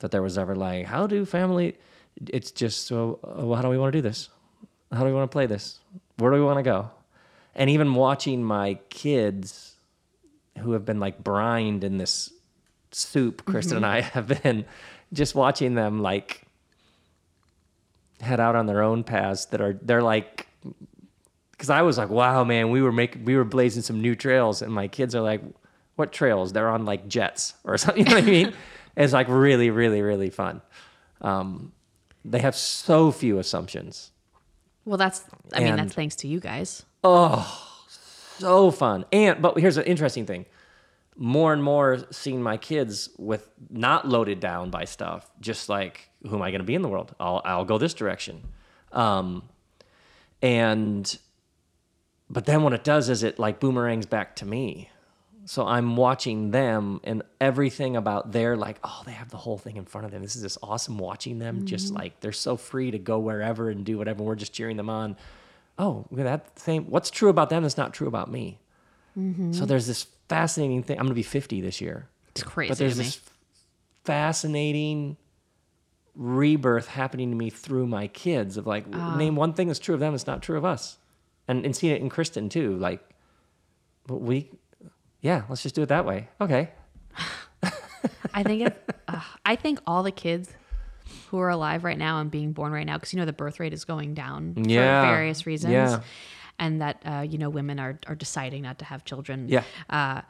that 0.00 0.10
there 0.10 0.22
was 0.22 0.38
ever 0.38 0.54
like 0.54 0.86
how 0.86 1.06
do 1.06 1.24
family 1.24 1.76
it's 2.26 2.50
just 2.50 2.86
so 2.86 3.18
well, 3.22 3.54
how 3.54 3.62
do 3.62 3.68
we 3.68 3.78
want 3.78 3.92
to 3.92 3.98
do 3.98 4.02
this 4.02 4.28
how 4.92 5.00
do 5.00 5.06
we 5.06 5.12
want 5.12 5.30
to 5.30 5.32
play 5.32 5.46
this 5.46 5.80
Where 6.16 6.30
do 6.30 6.36
we 6.38 6.44
want 6.44 6.58
to 6.58 6.62
go? 6.62 6.90
And 7.54 7.70
even 7.70 7.94
watching 7.94 8.42
my 8.42 8.74
kids 8.90 9.76
who 10.58 10.72
have 10.72 10.84
been 10.84 11.00
like 11.00 11.22
brined 11.22 11.84
in 11.84 11.98
this 11.98 12.32
soup, 12.92 13.44
Kristen 13.44 13.76
and 13.76 13.86
I 13.86 14.00
have 14.16 14.42
been 14.42 14.64
just 15.12 15.34
watching 15.34 15.74
them 15.74 16.00
like 16.02 16.42
head 18.20 18.40
out 18.40 18.54
on 18.54 18.66
their 18.66 18.82
own 18.82 19.02
paths 19.02 19.46
that 19.46 19.60
are 19.60 19.78
they're 19.80 20.02
like 20.02 20.46
because 21.52 21.70
I 21.70 21.82
was 21.82 21.98
like, 21.98 22.08
wow, 22.08 22.42
man, 22.44 22.70
we 22.70 22.80
were 22.80 22.92
making 22.92 23.24
we 23.24 23.36
were 23.36 23.44
blazing 23.44 23.82
some 23.82 24.00
new 24.00 24.14
trails, 24.14 24.62
and 24.62 24.72
my 24.72 24.88
kids 24.88 25.14
are 25.14 25.20
like, 25.20 25.42
what 25.96 26.12
trails? 26.12 26.52
They're 26.52 26.70
on 26.70 26.84
like 26.86 27.06
jets 27.06 27.54
or 27.64 27.76
something. 27.78 28.04
You 28.04 28.10
know 28.10 28.16
what 28.16 28.24
I 28.24 28.26
mean? 28.26 28.52
It's 28.96 29.12
like 29.12 29.28
really, 29.28 29.70
really, 29.70 30.02
really 30.02 30.30
fun. 30.30 30.62
Um, 31.20 31.72
they 32.24 32.38
have 32.38 32.56
so 32.56 33.12
few 33.12 33.38
assumptions. 33.38 34.10
Well, 34.84 34.96
that's, 34.96 35.22
I 35.52 35.60
mean, 35.60 35.76
that's 35.76 35.94
thanks 35.94 36.16
to 36.16 36.28
you 36.28 36.40
guys. 36.40 36.84
Oh, 37.04 37.86
so 38.38 38.70
fun. 38.70 39.04
And 39.12 39.40
but 39.40 39.58
here's 39.58 39.76
an 39.76 39.84
interesting 39.84 40.26
thing. 40.26 40.46
More 41.16 41.52
and 41.52 41.62
more 41.62 41.98
seeing 42.10 42.42
my 42.42 42.56
kids 42.56 43.10
with 43.18 43.50
not 43.68 44.08
loaded 44.08 44.40
down 44.40 44.70
by 44.70 44.84
stuff, 44.84 45.30
just 45.40 45.68
like 45.68 46.10
who 46.26 46.36
am 46.36 46.42
I 46.42 46.50
going 46.50 46.60
to 46.60 46.66
be 46.66 46.74
in 46.74 46.82
the 46.82 46.88
world? 46.88 47.14
I'll 47.20 47.42
I'll 47.44 47.64
go 47.64 47.78
this 47.78 47.94
direction. 47.94 48.42
Um 48.92 49.42
and 50.42 51.18
but 52.30 52.46
then 52.46 52.62
what 52.62 52.72
it 52.72 52.84
does 52.84 53.08
is 53.08 53.22
it 53.22 53.38
like 53.38 53.60
boomerangs 53.60 54.06
back 54.06 54.36
to 54.36 54.46
me. 54.46 54.88
So 55.46 55.66
I'm 55.66 55.96
watching 55.96 56.52
them 56.52 57.00
and 57.02 57.22
everything 57.40 57.96
about 57.96 58.30
their 58.30 58.56
like, 58.56 58.78
oh, 58.84 59.02
they 59.04 59.12
have 59.12 59.30
the 59.30 59.36
whole 59.36 59.58
thing 59.58 59.76
in 59.76 59.84
front 59.84 60.04
of 60.04 60.12
them. 60.12 60.22
This 60.22 60.36
is 60.36 60.42
just 60.42 60.58
awesome 60.62 60.96
watching 60.96 61.38
them. 61.40 61.66
Just 61.66 61.92
like 61.92 62.20
they're 62.20 62.30
so 62.32 62.56
free 62.56 62.92
to 62.92 62.98
go 62.98 63.18
wherever 63.18 63.68
and 63.68 63.84
do 63.84 63.98
whatever. 63.98 64.22
We're 64.22 64.36
just 64.36 64.52
cheering 64.52 64.76
them 64.76 64.88
on. 64.88 65.16
Oh, 65.76 66.06
that 66.12 66.56
same. 66.58 66.84
What's 66.84 67.10
true 67.10 67.30
about 67.30 67.50
them 67.50 67.64
is 67.64 67.76
not 67.76 67.92
true 67.92 68.06
about 68.06 68.30
me. 68.30 68.60
So 69.52 69.66
there's 69.66 69.86
this 69.88 70.06
fascinating 70.30 70.82
thing. 70.82 70.98
I'm 70.98 71.04
gonna 71.06 71.14
be 71.14 71.22
50 71.22 71.60
this 71.60 71.80
year, 71.80 72.08
It's 72.30 72.42
crazy 72.42 72.70
but 72.70 72.78
there's 72.78 72.94
to 72.94 72.98
me. 73.00 73.04
this 73.04 73.20
fascinating 74.04 75.16
rebirth 76.14 76.88
happening 76.88 77.30
to 77.30 77.36
me 77.36 77.50
through 77.50 77.86
my 77.86 78.06
kids 78.08 78.56
of 78.56 78.66
like 78.66 78.84
Ah. 78.92 79.16
name 79.16 79.36
one 79.36 79.52
thing 79.52 79.68
that's 79.68 79.78
true 79.78 79.94
of 79.94 80.00
them 80.00 80.14
it's 80.14 80.26
not 80.26 80.42
true 80.42 80.58
of 80.58 80.64
us 80.64 80.98
and 81.46 81.64
and 81.64 81.74
seeing 81.76 81.94
it 81.94 82.00
in 82.02 82.08
kristen 82.08 82.48
too 82.48 82.76
like 82.76 83.00
but 84.06 84.16
we 84.16 84.50
yeah 85.20 85.42
let's 85.48 85.62
just 85.62 85.74
do 85.76 85.82
it 85.82 85.86
that 85.88 86.04
way 86.04 86.28
okay 86.40 86.70
I 88.34 88.42
think 88.42 88.62
it, 88.66 88.90
uh, 89.08 89.20
I 89.44 89.56
think 89.56 89.80
all 89.86 90.02
the 90.02 90.12
kids 90.12 90.50
who 91.28 91.38
are 91.40 91.48
alive 91.48 91.84
right 91.84 91.98
now 91.98 92.20
and 92.20 92.30
being 92.30 92.52
born 92.52 92.70
right 92.72 92.86
now, 92.86 92.96
because 92.96 93.12
you 93.12 93.18
know 93.18 93.26
the 93.26 93.32
birth 93.32 93.58
rate 93.58 93.72
is 93.72 93.84
going 93.84 94.14
down 94.14 94.54
Yeah. 94.56 95.02
for 95.02 95.08
various 95.16 95.46
reasons, 95.46 95.72
Yeah. 95.72 96.00
And 96.60 96.80
that 96.80 97.02
uh, 97.04 97.20
you 97.28 97.38
know 97.38 97.48
women 97.50 97.80
are 97.80 97.98
are 98.06 98.14
deciding 98.14 98.62
not 98.62 98.78
to 98.78 98.84
have 98.84 99.04
children, 99.04 99.48
Yeah. 99.48 99.64
uh, 99.88 100.20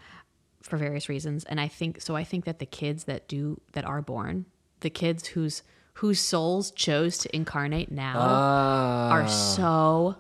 for 0.62 0.78
various 0.78 1.08
reasons. 1.10 1.44
And 1.44 1.60
I 1.60 1.68
think 1.68 2.00
so. 2.00 2.16
I 2.16 2.24
think 2.24 2.44
that 2.46 2.58
the 2.58 2.66
kids 2.66 3.04
that 3.04 3.28
do 3.28 3.60
that 3.72 3.84
are 3.84 4.00
born, 4.00 4.46
the 4.80 4.90
kids 4.90 5.26
whose 5.28 5.62
whose 5.94 6.20
souls 6.20 6.70
chose 6.70 7.18
to 7.18 7.36
incarnate 7.36 7.90
now, 7.92 8.18
are 8.18 9.28
so 9.28 10.16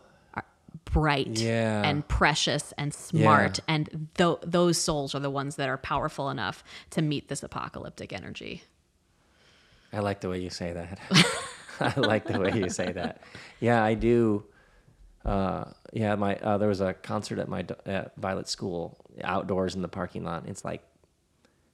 bright 0.92 1.38
Yeah. 1.38 1.82
and 1.88 2.06
precious 2.08 2.72
and 2.76 2.92
smart 2.92 3.60
and 3.68 4.08
th- 4.16 4.38
those 4.42 4.76
souls 4.76 5.14
are 5.14 5.20
the 5.20 5.30
ones 5.30 5.54
that 5.56 5.68
are 5.68 5.78
powerful 5.78 6.30
enough 6.30 6.64
to 6.90 7.00
meet 7.02 7.28
this 7.28 7.42
apocalyptic 7.44 8.12
energy 8.12 8.64
i 9.92 10.00
like 10.00 10.20
the 10.20 10.28
way 10.28 10.40
you 10.40 10.50
say 10.50 10.72
that 10.72 10.98
i 11.80 12.00
like 12.00 12.24
the 12.26 12.40
way 12.40 12.50
you 12.54 12.68
say 12.68 12.90
that 12.90 13.20
yeah 13.60 13.84
i 13.84 13.94
do 13.94 14.42
uh, 15.24 15.64
yeah 15.92 16.14
my 16.14 16.36
uh, 16.36 16.58
there 16.58 16.68
was 16.68 16.80
a 16.80 16.94
concert 16.94 17.38
at 17.38 17.48
my 17.48 17.64
at 17.86 18.14
violet 18.16 18.48
school 18.48 18.96
outdoors 19.22 19.74
in 19.74 19.82
the 19.82 19.88
parking 19.88 20.24
lot 20.24 20.44
it's 20.46 20.64
like 20.64 20.82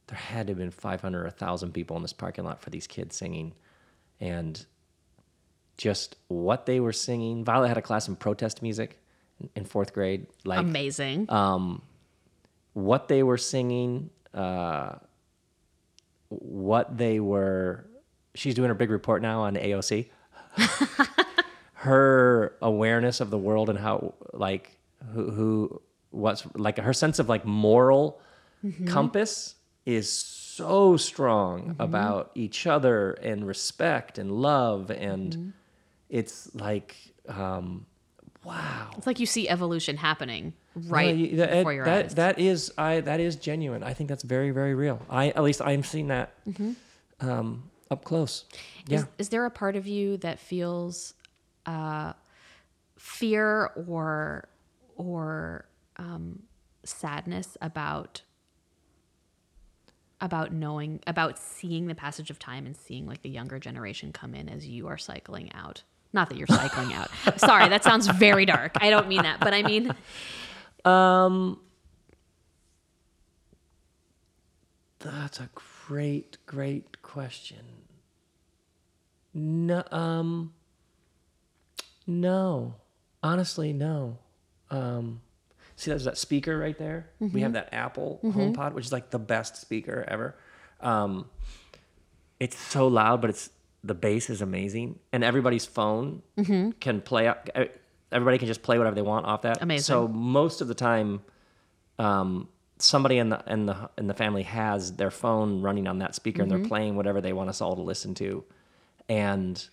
there 0.08 0.18
had 0.18 0.46
to 0.46 0.52
have 0.52 0.58
been 0.58 0.70
500 0.70 1.20
or 1.20 1.24
1000 1.24 1.72
people 1.72 1.96
in 1.96 2.02
this 2.02 2.12
parking 2.12 2.44
lot 2.44 2.60
for 2.60 2.70
these 2.70 2.86
kids 2.86 3.16
singing 3.16 3.52
and 4.20 4.66
just 5.76 6.16
what 6.28 6.66
they 6.66 6.80
were 6.80 6.92
singing 6.92 7.44
violet 7.44 7.68
had 7.68 7.78
a 7.78 7.82
class 7.82 8.08
in 8.08 8.16
protest 8.16 8.62
music 8.62 8.98
in- 9.40 9.50
in 9.56 9.64
fourth 9.64 9.92
grade 9.92 10.26
like 10.44 10.58
amazing 10.58 11.30
um, 11.30 11.82
what 12.72 13.08
they 13.08 13.22
were 13.22 13.38
singing, 13.38 14.10
uh, 14.34 14.96
what 16.28 16.98
they 16.98 17.20
were. 17.20 17.86
She's 18.34 18.54
doing 18.54 18.68
her 18.68 18.74
big 18.74 18.90
report 18.90 19.22
now 19.22 19.40
on 19.42 19.54
AOC. 19.54 20.10
her 21.86 22.54
awareness 22.62 23.20
of 23.20 23.30
the 23.30 23.38
world 23.38 23.68
and 23.70 23.78
how, 23.78 24.14
like, 24.32 24.78
who, 25.12 25.30
who, 25.30 25.82
what's 26.10 26.46
like 26.54 26.78
her 26.78 26.92
sense 26.92 27.18
of 27.18 27.28
like 27.28 27.44
moral 27.44 28.20
compass 28.86 29.54
is 29.84 30.10
so 30.10 30.96
strong 30.96 31.76
about 31.78 32.30
each 32.34 32.66
other 32.66 33.12
and 33.22 33.46
respect 33.46 34.18
and 34.18 34.32
love 34.32 34.90
and 34.90 35.52
it's 36.08 36.52
like 36.54 36.96
um 37.28 37.84
wow 38.44 38.88
it's 38.96 39.06
like 39.06 39.20
you 39.20 39.26
see 39.26 39.48
evolution 39.48 39.96
happening 39.96 40.52
right 40.88 41.14
you- 41.14 41.36
that, 41.36 41.50
before 41.50 41.72
your 41.74 41.84
that, 41.84 42.04
eyes 42.06 42.14
that 42.14 42.38
is 42.38 42.72
I 42.78 43.00
that 43.00 43.20
is 43.20 43.36
genuine. 43.36 43.82
I 43.82 43.92
think 43.92 44.08
that's 44.08 44.22
very 44.24 44.50
very 44.52 44.74
real. 44.74 44.98
I 45.10 45.28
at 45.30 45.42
least 45.42 45.60
I'm 45.60 45.82
seeing 45.82 46.08
that 46.08 46.32
um, 47.20 47.70
up 47.90 48.04
close. 48.04 48.44
Yeah. 48.86 48.98
is, 48.98 49.06
is 49.18 49.28
there 49.28 49.44
a 49.44 49.50
part 49.50 49.76
of 49.76 49.86
you 49.86 50.16
that 50.18 50.38
feels 50.38 51.14
uh, 51.66 52.12
fear 52.98 53.70
or 53.86 54.48
or 54.96 55.66
um, 55.96 56.42
sadness 56.84 57.56
about 57.60 58.22
about 60.20 60.52
knowing 60.52 61.00
about 61.06 61.38
seeing 61.38 61.86
the 61.86 61.94
passage 61.94 62.30
of 62.30 62.38
time 62.38 62.64
and 62.64 62.76
seeing 62.76 63.06
like 63.06 63.22
the 63.22 63.28
younger 63.28 63.58
generation 63.58 64.12
come 64.12 64.34
in 64.34 64.48
as 64.48 64.66
you 64.66 64.86
are 64.88 64.96
cycling 64.98 65.52
out. 65.52 65.82
Not 66.12 66.30
that 66.30 66.38
you're 66.38 66.46
cycling 66.46 66.94
out. 66.94 67.10
Sorry 67.38 67.68
that 67.68 67.84
sounds 67.84 68.06
very 68.06 68.46
dark. 68.46 68.72
I 68.80 68.88
don't 68.90 69.08
mean 69.08 69.22
that 69.22 69.40
but 69.40 69.52
i 69.52 69.62
mean 69.62 69.94
Um, 70.86 71.58
that's 75.00 75.40
a 75.40 75.50
great 75.54 76.38
great 76.46 77.02
question. 77.02 77.64
No, 79.34 79.82
um, 79.90 80.54
no, 82.06 82.74
honestly, 83.22 83.72
no. 83.72 84.18
Um, 84.70 85.20
see, 85.76 85.90
there's 85.90 86.04
that 86.04 86.18
speaker 86.18 86.56
right 86.58 86.76
there. 86.78 87.10
We 87.20 87.40
have 87.42 87.52
that 87.54 87.68
Apple 87.72 88.20
HomePod, 88.24 88.72
which 88.74 88.86
is 88.86 88.92
like 88.92 89.10
the 89.10 89.18
best 89.18 89.56
speaker 89.60 90.04
ever. 90.08 90.34
Um, 90.80 91.26
it's 92.40 92.58
so 92.58 92.88
loud, 92.88 93.20
but 93.20 93.30
it's 93.30 93.50
the 93.82 93.94
bass 93.94 94.28
is 94.30 94.42
amazing, 94.42 94.98
and 95.12 95.22
everybody's 95.24 95.64
phone 95.66 96.22
can 96.80 97.00
play. 97.00 97.32
Everybody 98.12 98.38
can 98.38 98.46
just 98.46 98.62
play 98.62 98.78
whatever 98.78 98.94
they 98.96 99.02
want 99.02 99.26
off 99.26 99.42
that. 99.42 99.62
Amazing. 99.62 99.82
So 99.84 100.08
most 100.08 100.60
of 100.60 100.68
the 100.68 100.74
time, 100.74 101.22
um, 101.98 102.48
somebody 102.78 103.18
in 103.18 103.30
the 103.30 103.42
in 103.46 103.66
the 103.66 103.90
in 103.96 104.06
the 104.06 104.14
family 104.14 104.42
has 104.42 104.96
their 104.96 105.10
phone 105.10 105.62
running 105.62 105.86
on 105.86 105.98
that 106.00 106.14
speaker, 106.14 106.42
and 106.42 106.50
they're 106.50 106.58
playing 106.68 106.96
whatever 106.96 107.20
they 107.20 107.32
want 107.32 107.48
us 107.48 107.60
all 107.60 107.74
to 107.76 107.82
listen 107.82 108.14
to. 108.16 108.44
And 109.08 109.66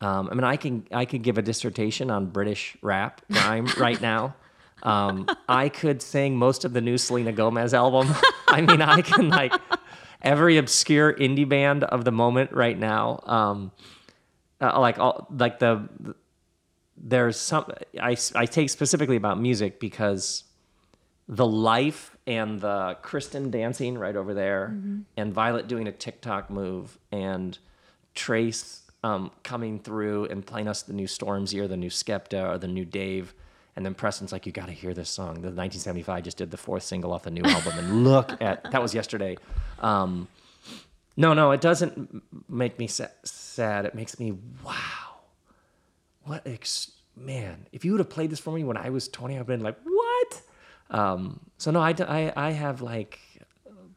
um, 0.00 0.28
I 0.30 0.34
mean, 0.34 0.44
I 0.44 0.56
can 0.56 0.86
I 0.92 1.04
could 1.04 1.22
give 1.22 1.38
a 1.38 1.42
dissertation 1.42 2.10
on 2.10 2.26
British 2.26 2.76
rap 2.82 3.22
grime 3.30 3.66
right 3.78 4.00
now. 4.00 4.34
Um, 4.82 5.28
I 5.48 5.68
could 5.68 6.02
sing 6.02 6.36
most 6.36 6.64
of 6.64 6.72
the 6.72 6.80
new 6.80 6.98
Selena 6.98 7.32
Gomez 7.32 7.72
album. 7.72 8.14
I 8.48 8.60
mean, 8.60 8.82
I 8.82 9.00
can 9.00 9.30
like 9.30 9.54
every 10.20 10.58
obscure 10.58 11.12
indie 11.12 11.48
band 11.48 11.84
of 11.84 12.04
the 12.04 12.12
moment 12.12 12.52
right 12.52 12.78
now. 12.78 13.22
Um, 13.24 13.72
uh, 14.60 14.78
like 14.80 14.98
all 14.98 15.26
like 15.30 15.58
the 15.58 15.88
there's 16.96 17.38
some 17.38 17.70
I 18.00 18.16
I 18.34 18.46
take 18.46 18.70
specifically 18.70 19.16
about 19.16 19.40
music 19.40 19.80
because 19.80 20.44
the 21.28 21.46
life 21.46 22.16
and 22.26 22.60
the 22.60 22.96
Kristen 23.02 23.50
dancing 23.50 23.96
right 23.96 24.16
over 24.16 24.34
there, 24.34 24.76
and 25.16 25.32
Violet 25.32 25.68
doing 25.68 25.88
a 25.88 25.92
TikTok 25.92 26.50
move, 26.50 26.98
and 27.10 27.58
Trace 28.14 28.82
um, 29.04 29.30
coming 29.42 29.78
through 29.78 30.24
and 30.26 30.44
playing 30.44 30.66
us 30.66 30.82
the 30.82 30.94
new 30.94 31.06
Stormzy 31.06 31.60
or 31.60 31.68
the 31.68 31.76
new 31.76 31.90
Skepta 31.90 32.48
or 32.48 32.56
the 32.56 32.66
new 32.66 32.86
Dave. 32.86 33.34
And 33.76 33.84
then 33.84 33.94
Preston's 33.94 34.32
like, 34.32 34.46
you 34.46 34.52
got 34.52 34.66
to 34.66 34.72
hear 34.72 34.94
this 34.94 35.10
song. 35.10 35.34
The 35.34 35.52
1975 35.52 36.24
just 36.24 36.38
did 36.38 36.50
the 36.50 36.56
fourth 36.56 36.84
single 36.84 37.12
off 37.12 37.24
the 37.24 37.30
new 37.30 37.42
album, 37.44 37.78
and 37.78 38.04
look 38.04 38.32
at 38.40 38.70
that 38.70 38.80
was 38.80 38.94
yesterday. 38.94 39.36
Um, 39.80 40.26
no, 41.18 41.34
no, 41.34 41.50
it 41.50 41.60
doesn't 41.60 42.22
make 42.48 42.78
me 42.78 42.86
sa- 42.86 43.08
sad. 43.24 43.84
It 43.84 43.94
makes 43.94 44.18
me 44.18 44.38
wow. 44.64 44.72
What 46.22 46.46
ex- 46.46 46.92
man? 47.14 47.66
If 47.72 47.84
you 47.84 47.92
would 47.92 48.00
have 48.00 48.10
played 48.10 48.30
this 48.30 48.40
for 48.40 48.54
me 48.54 48.64
when 48.64 48.78
I 48.78 48.88
was 48.88 49.08
20, 49.08 49.38
I've 49.38 49.46
been 49.46 49.60
like, 49.60 49.76
what? 49.84 50.42
Um, 50.90 51.40
so 51.58 51.70
no, 51.70 51.80
I 51.80 52.32
I 52.36 52.52
have 52.52 52.80
like 52.80 53.18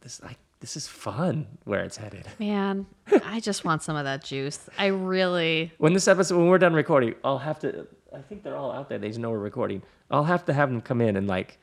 this. 0.02 0.22
Like 0.22 0.38
this 0.60 0.76
is 0.76 0.88
fun 0.88 1.48
where 1.66 1.84
it's 1.84 1.98
headed. 1.98 2.28
man 2.40 2.86
i 3.26 3.40
just 3.40 3.64
want 3.64 3.84
some 3.84 3.96
of 3.96 4.06
that 4.06 4.24
juice 4.24 4.70
i 4.78 4.88
really 4.88 5.72
When 5.78 5.94
this 5.94 6.08
episode, 6.08 6.38
when 6.38 6.48
we're 6.48 6.58
done 6.58 6.74
recording, 6.74 7.16
I'll 7.24 7.38
have 7.40 7.60
to 7.60 7.88
I 8.14 8.22
think 8.22 8.44
they're 8.44 8.56
all 8.56 8.72
out 8.72 8.90
there. 8.90 8.98
They 8.98 9.10
just 9.10 9.20
know 9.20 9.30
we're 9.32 9.38
recording. 9.38 9.84
I'll 10.10 10.24
have 10.24 10.46
to 10.46 10.54
have 10.54 10.70
them 10.70 10.82
come 10.82 11.02
in 11.02 11.16
and 11.18 11.28
like, 11.28 11.60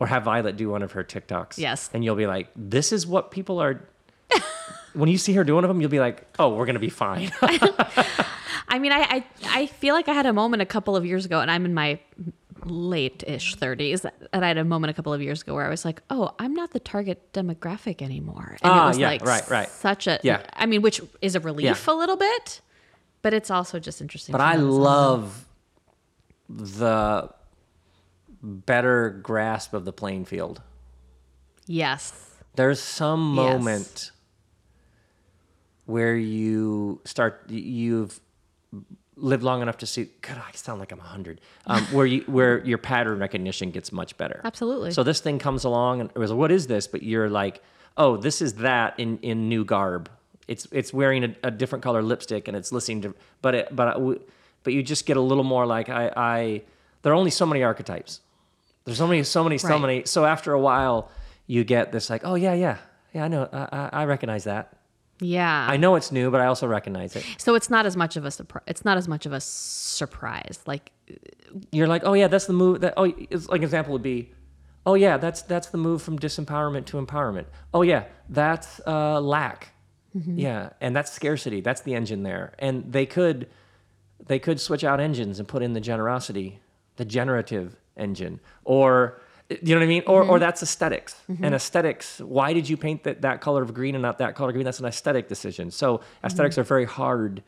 or 0.00 0.06
have 0.06 0.24
Violet 0.24 0.56
do 0.56 0.70
one 0.70 0.82
of 0.82 0.92
her 0.92 1.04
TikToks. 1.04 1.58
Yes. 1.58 1.90
And 1.92 2.04
you'll 2.04 2.16
be 2.16 2.26
like, 2.26 2.48
this 2.56 2.92
is 2.92 3.06
what 3.06 3.30
people 3.30 3.60
are. 3.60 3.86
when 4.94 5.08
you 5.08 5.18
see 5.18 5.34
her 5.34 5.44
do 5.44 5.54
one 5.54 5.62
of 5.64 5.68
them, 5.68 5.80
you'll 5.80 5.90
be 5.90 6.00
like, 6.00 6.26
oh, 6.38 6.54
we're 6.54 6.66
gonna 6.66 6.78
be 6.78 6.88
fine. 6.88 7.30
I 7.42 8.78
mean, 8.80 8.92
I, 8.92 9.00
I 9.00 9.24
I 9.60 9.66
feel 9.66 9.94
like 9.94 10.08
I 10.08 10.14
had 10.14 10.26
a 10.26 10.32
moment 10.32 10.62
a 10.62 10.66
couple 10.66 10.96
of 10.96 11.04
years 11.06 11.26
ago, 11.26 11.40
and 11.40 11.50
I'm 11.50 11.64
in 11.64 11.74
my 11.74 12.00
late-ish 12.66 13.56
30s, 13.56 14.04
and 14.32 14.44
I 14.44 14.48
had 14.48 14.58
a 14.58 14.64
moment 14.64 14.90
a 14.90 14.94
couple 14.94 15.12
of 15.12 15.20
years 15.22 15.42
ago 15.42 15.54
where 15.54 15.64
I 15.66 15.68
was 15.68 15.84
like, 15.84 16.02
"Oh, 16.10 16.34
I'm 16.38 16.54
not 16.54 16.70
the 16.72 16.80
target 16.80 17.32
demographic 17.32 18.00
anymore." 18.02 18.56
And 18.62 18.72
Ah, 18.72 18.84
it 18.84 18.88
was 18.88 18.98
yeah, 18.98 19.08
like 19.08 19.24
right, 19.24 19.48
right. 19.50 19.68
such 19.68 20.06
a 20.06 20.18
Yeah. 20.22 20.42
I 20.54 20.66
mean, 20.66 20.82
which 20.82 21.00
is 21.20 21.34
a 21.34 21.40
relief 21.40 21.64
Yeah. 21.86 21.92
a 21.92 21.96
little 21.96 22.16
bit, 22.16 22.60
but 23.22 23.34
it's 23.34 23.50
also 23.50 23.78
just 23.78 24.00
interesting. 24.00 24.32
but 24.32 24.40
I 24.40 24.56
love 24.56 25.46
the 26.48 27.30
better 28.42 29.10
grasp 29.22 29.72
of 29.74 29.84
the 29.84 29.92
playing 29.92 30.24
field. 30.26 30.60
yes, 31.66 32.12
There's 32.56 32.80
some 32.80 33.34
Yes. 33.34 33.58
moment 33.60 34.10
where 35.86 36.16
you 36.16 37.00
start 37.04 37.48
you've 37.50 38.20
lived 39.16 39.42
long 39.42 39.62
enough 39.62 39.76
to 39.78 39.86
see 39.86 40.08
god 40.22 40.38
i 40.38 40.50
sound 40.52 40.80
like 40.80 40.90
i'm 40.92 40.98
100 40.98 41.40
um, 41.66 41.82
where 41.86 42.06
you 42.06 42.22
where 42.26 42.64
your 42.64 42.78
pattern 42.78 43.18
recognition 43.18 43.70
gets 43.70 43.92
much 43.92 44.16
better 44.16 44.40
Absolutely. 44.44 44.90
so 44.90 45.02
this 45.02 45.20
thing 45.20 45.38
comes 45.38 45.64
along 45.64 46.00
and 46.00 46.10
it 46.14 46.18
was 46.18 46.30
like, 46.30 46.38
what 46.38 46.50
is 46.52 46.66
this 46.66 46.86
but 46.86 47.02
you're 47.02 47.30
like 47.30 47.62
oh 47.96 48.16
this 48.16 48.42
is 48.42 48.54
that 48.54 48.98
in 48.98 49.18
in 49.22 49.48
new 49.48 49.64
garb 49.64 50.08
it's 50.48 50.66
it's 50.72 50.92
wearing 50.92 51.24
a, 51.24 51.34
a 51.44 51.50
different 51.50 51.82
color 51.84 52.02
lipstick 52.02 52.48
and 52.48 52.56
it's 52.56 52.72
listening 52.72 53.02
to 53.02 53.14
but 53.42 53.54
it 53.54 53.74
but 53.74 53.88
I- 53.96 54.18
but 54.64 54.72
you 54.72 54.82
just 54.82 55.04
get 55.06 55.16
a 55.16 55.20
little 55.20 55.44
more 55.44 55.66
like 55.66 55.88
i 55.88 56.10
i 56.16 56.62
there 57.02 57.12
are 57.12 57.16
only 57.16 57.30
so 57.30 57.46
many 57.46 57.62
archetypes 57.62 58.20
there's 58.84 58.98
so 58.98 59.06
many, 59.06 59.22
so 59.22 59.42
many, 59.42 59.56
so 59.56 59.68
Right. 59.68 59.80
many. 59.80 60.04
So 60.04 60.26
after 60.26 60.52
a 60.52 60.60
while, 60.60 61.10
you 61.46 61.64
get 61.64 61.90
this 61.90 62.10
like, 62.10 62.20
oh 62.22 62.34
yeah, 62.34 62.52
yeah, 62.52 62.76
yeah. 63.14 63.24
I 63.24 63.28
know, 63.28 63.48
I, 63.50 63.68
I, 63.72 63.88
I 64.02 64.04
recognize 64.04 64.44
that. 64.44 64.76
Yeah. 65.20 65.66
I 65.68 65.76
know 65.76 65.94
it's 65.94 66.10
new, 66.12 66.30
but 66.30 66.40
I 66.40 66.46
also 66.46 66.66
recognize 66.66 67.16
it. 67.16 67.24
so 67.38 67.54
it's 67.54 67.70
not 67.70 67.86
as 67.86 67.96
much 67.96 68.16
of 68.16 68.24
a 68.24 68.30
surprise. 68.30 68.64
It's 68.66 68.84
not 68.84 68.96
as 68.96 69.08
much 69.08 69.26
of 69.26 69.32
a 69.32 69.40
surprise. 69.40 70.60
Like 70.66 70.90
You're 71.70 71.86
like, 71.88 72.02
oh 72.04 72.14
yeah, 72.14 72.28
that's 72.28 72.46
the 72.46 72.52
move. 72.52 72.80
That 72.80 72.94
oh, 72.96 73.04
it's 73.30 73.48
like 73.48 73.58
an 73.58 73.64
example 73.64 73.92
would 73.92 74.02
be, 74.02 74.32
oh 74.86 74.94
yeah, 74.94 75.16
that's 75.16 75.42
that's 75.42 75.68
the 75.68 75.78
move 75.78 76.02
from 76.02 76.18
disempowerment 76.18 76.86
to 76.86 76.96
empowerment. 77.04 77.46
Oh 77.72 77.82
yeah, 77.82 78.04
that's 78.28 78.80
uh, 78.86 79.20
lack. 79.20 79.70
Yeah, 80.36 80.70
and 80.80 80.94
that's 80.94 81.10
scarcity. 81.10 81.60
That's 81.60 81.80
the 81.80 81.94
engine 81.94 82.22
there, 82.22 82.54
and 82.60 82.92
they 82.92 83.04
could 83.04 83.48
they 84.24 84.38
could 84.38 84.60
switch 84.60 84.84
out 84.84 85.00
engines 85.00 85.38
and 85.40 85.48
put 85.48 85.60
in 85.62 85.72
the 85.72 85.80
generosity, 85.80 86.60
the 86.96 87.04
generative 87.04 87.76
engine, 87.96 88.38
or 88.64 89.20
you 89.62 89.74
know 89.74 89.80
what 89.80 89.84
I 89.84 89.88
mean, 89.88 90.02
or 90.06 90.22
or 90.22 90.24
mm-hmm. 90.24 90.40
that's 90.40 90.62
aesthetics. 90.62 91.16
And 91.28 91.38
mm-hmm. 91.38 91.54
aesthetics, 91.54 92.20
why 92.20 92.52
did 92.52 92.68
you 92.68 92.76
paint 92.76 93.04
that 93.04 93.22
that 93.22 93.40
color 93.40 93.62
of 93.62 93.74
green 93.74 93.94
and 93.94 94.02
not 94.02 94.18
that 94.18 94.34
color 94.34 94.50
of 94.50 94.54
green? 94.54 94.64
That's 94.64 94.80
an 94.80 94.86
aesthetic 94.86 95.28
decision. 95.28 95.70
So 95.70 96.00
aesthetics 96.22 96.54
mm-hmm. 96.54 96.60
are 96.60 96.64
very 96.64 96.84
hard 96.84 97.42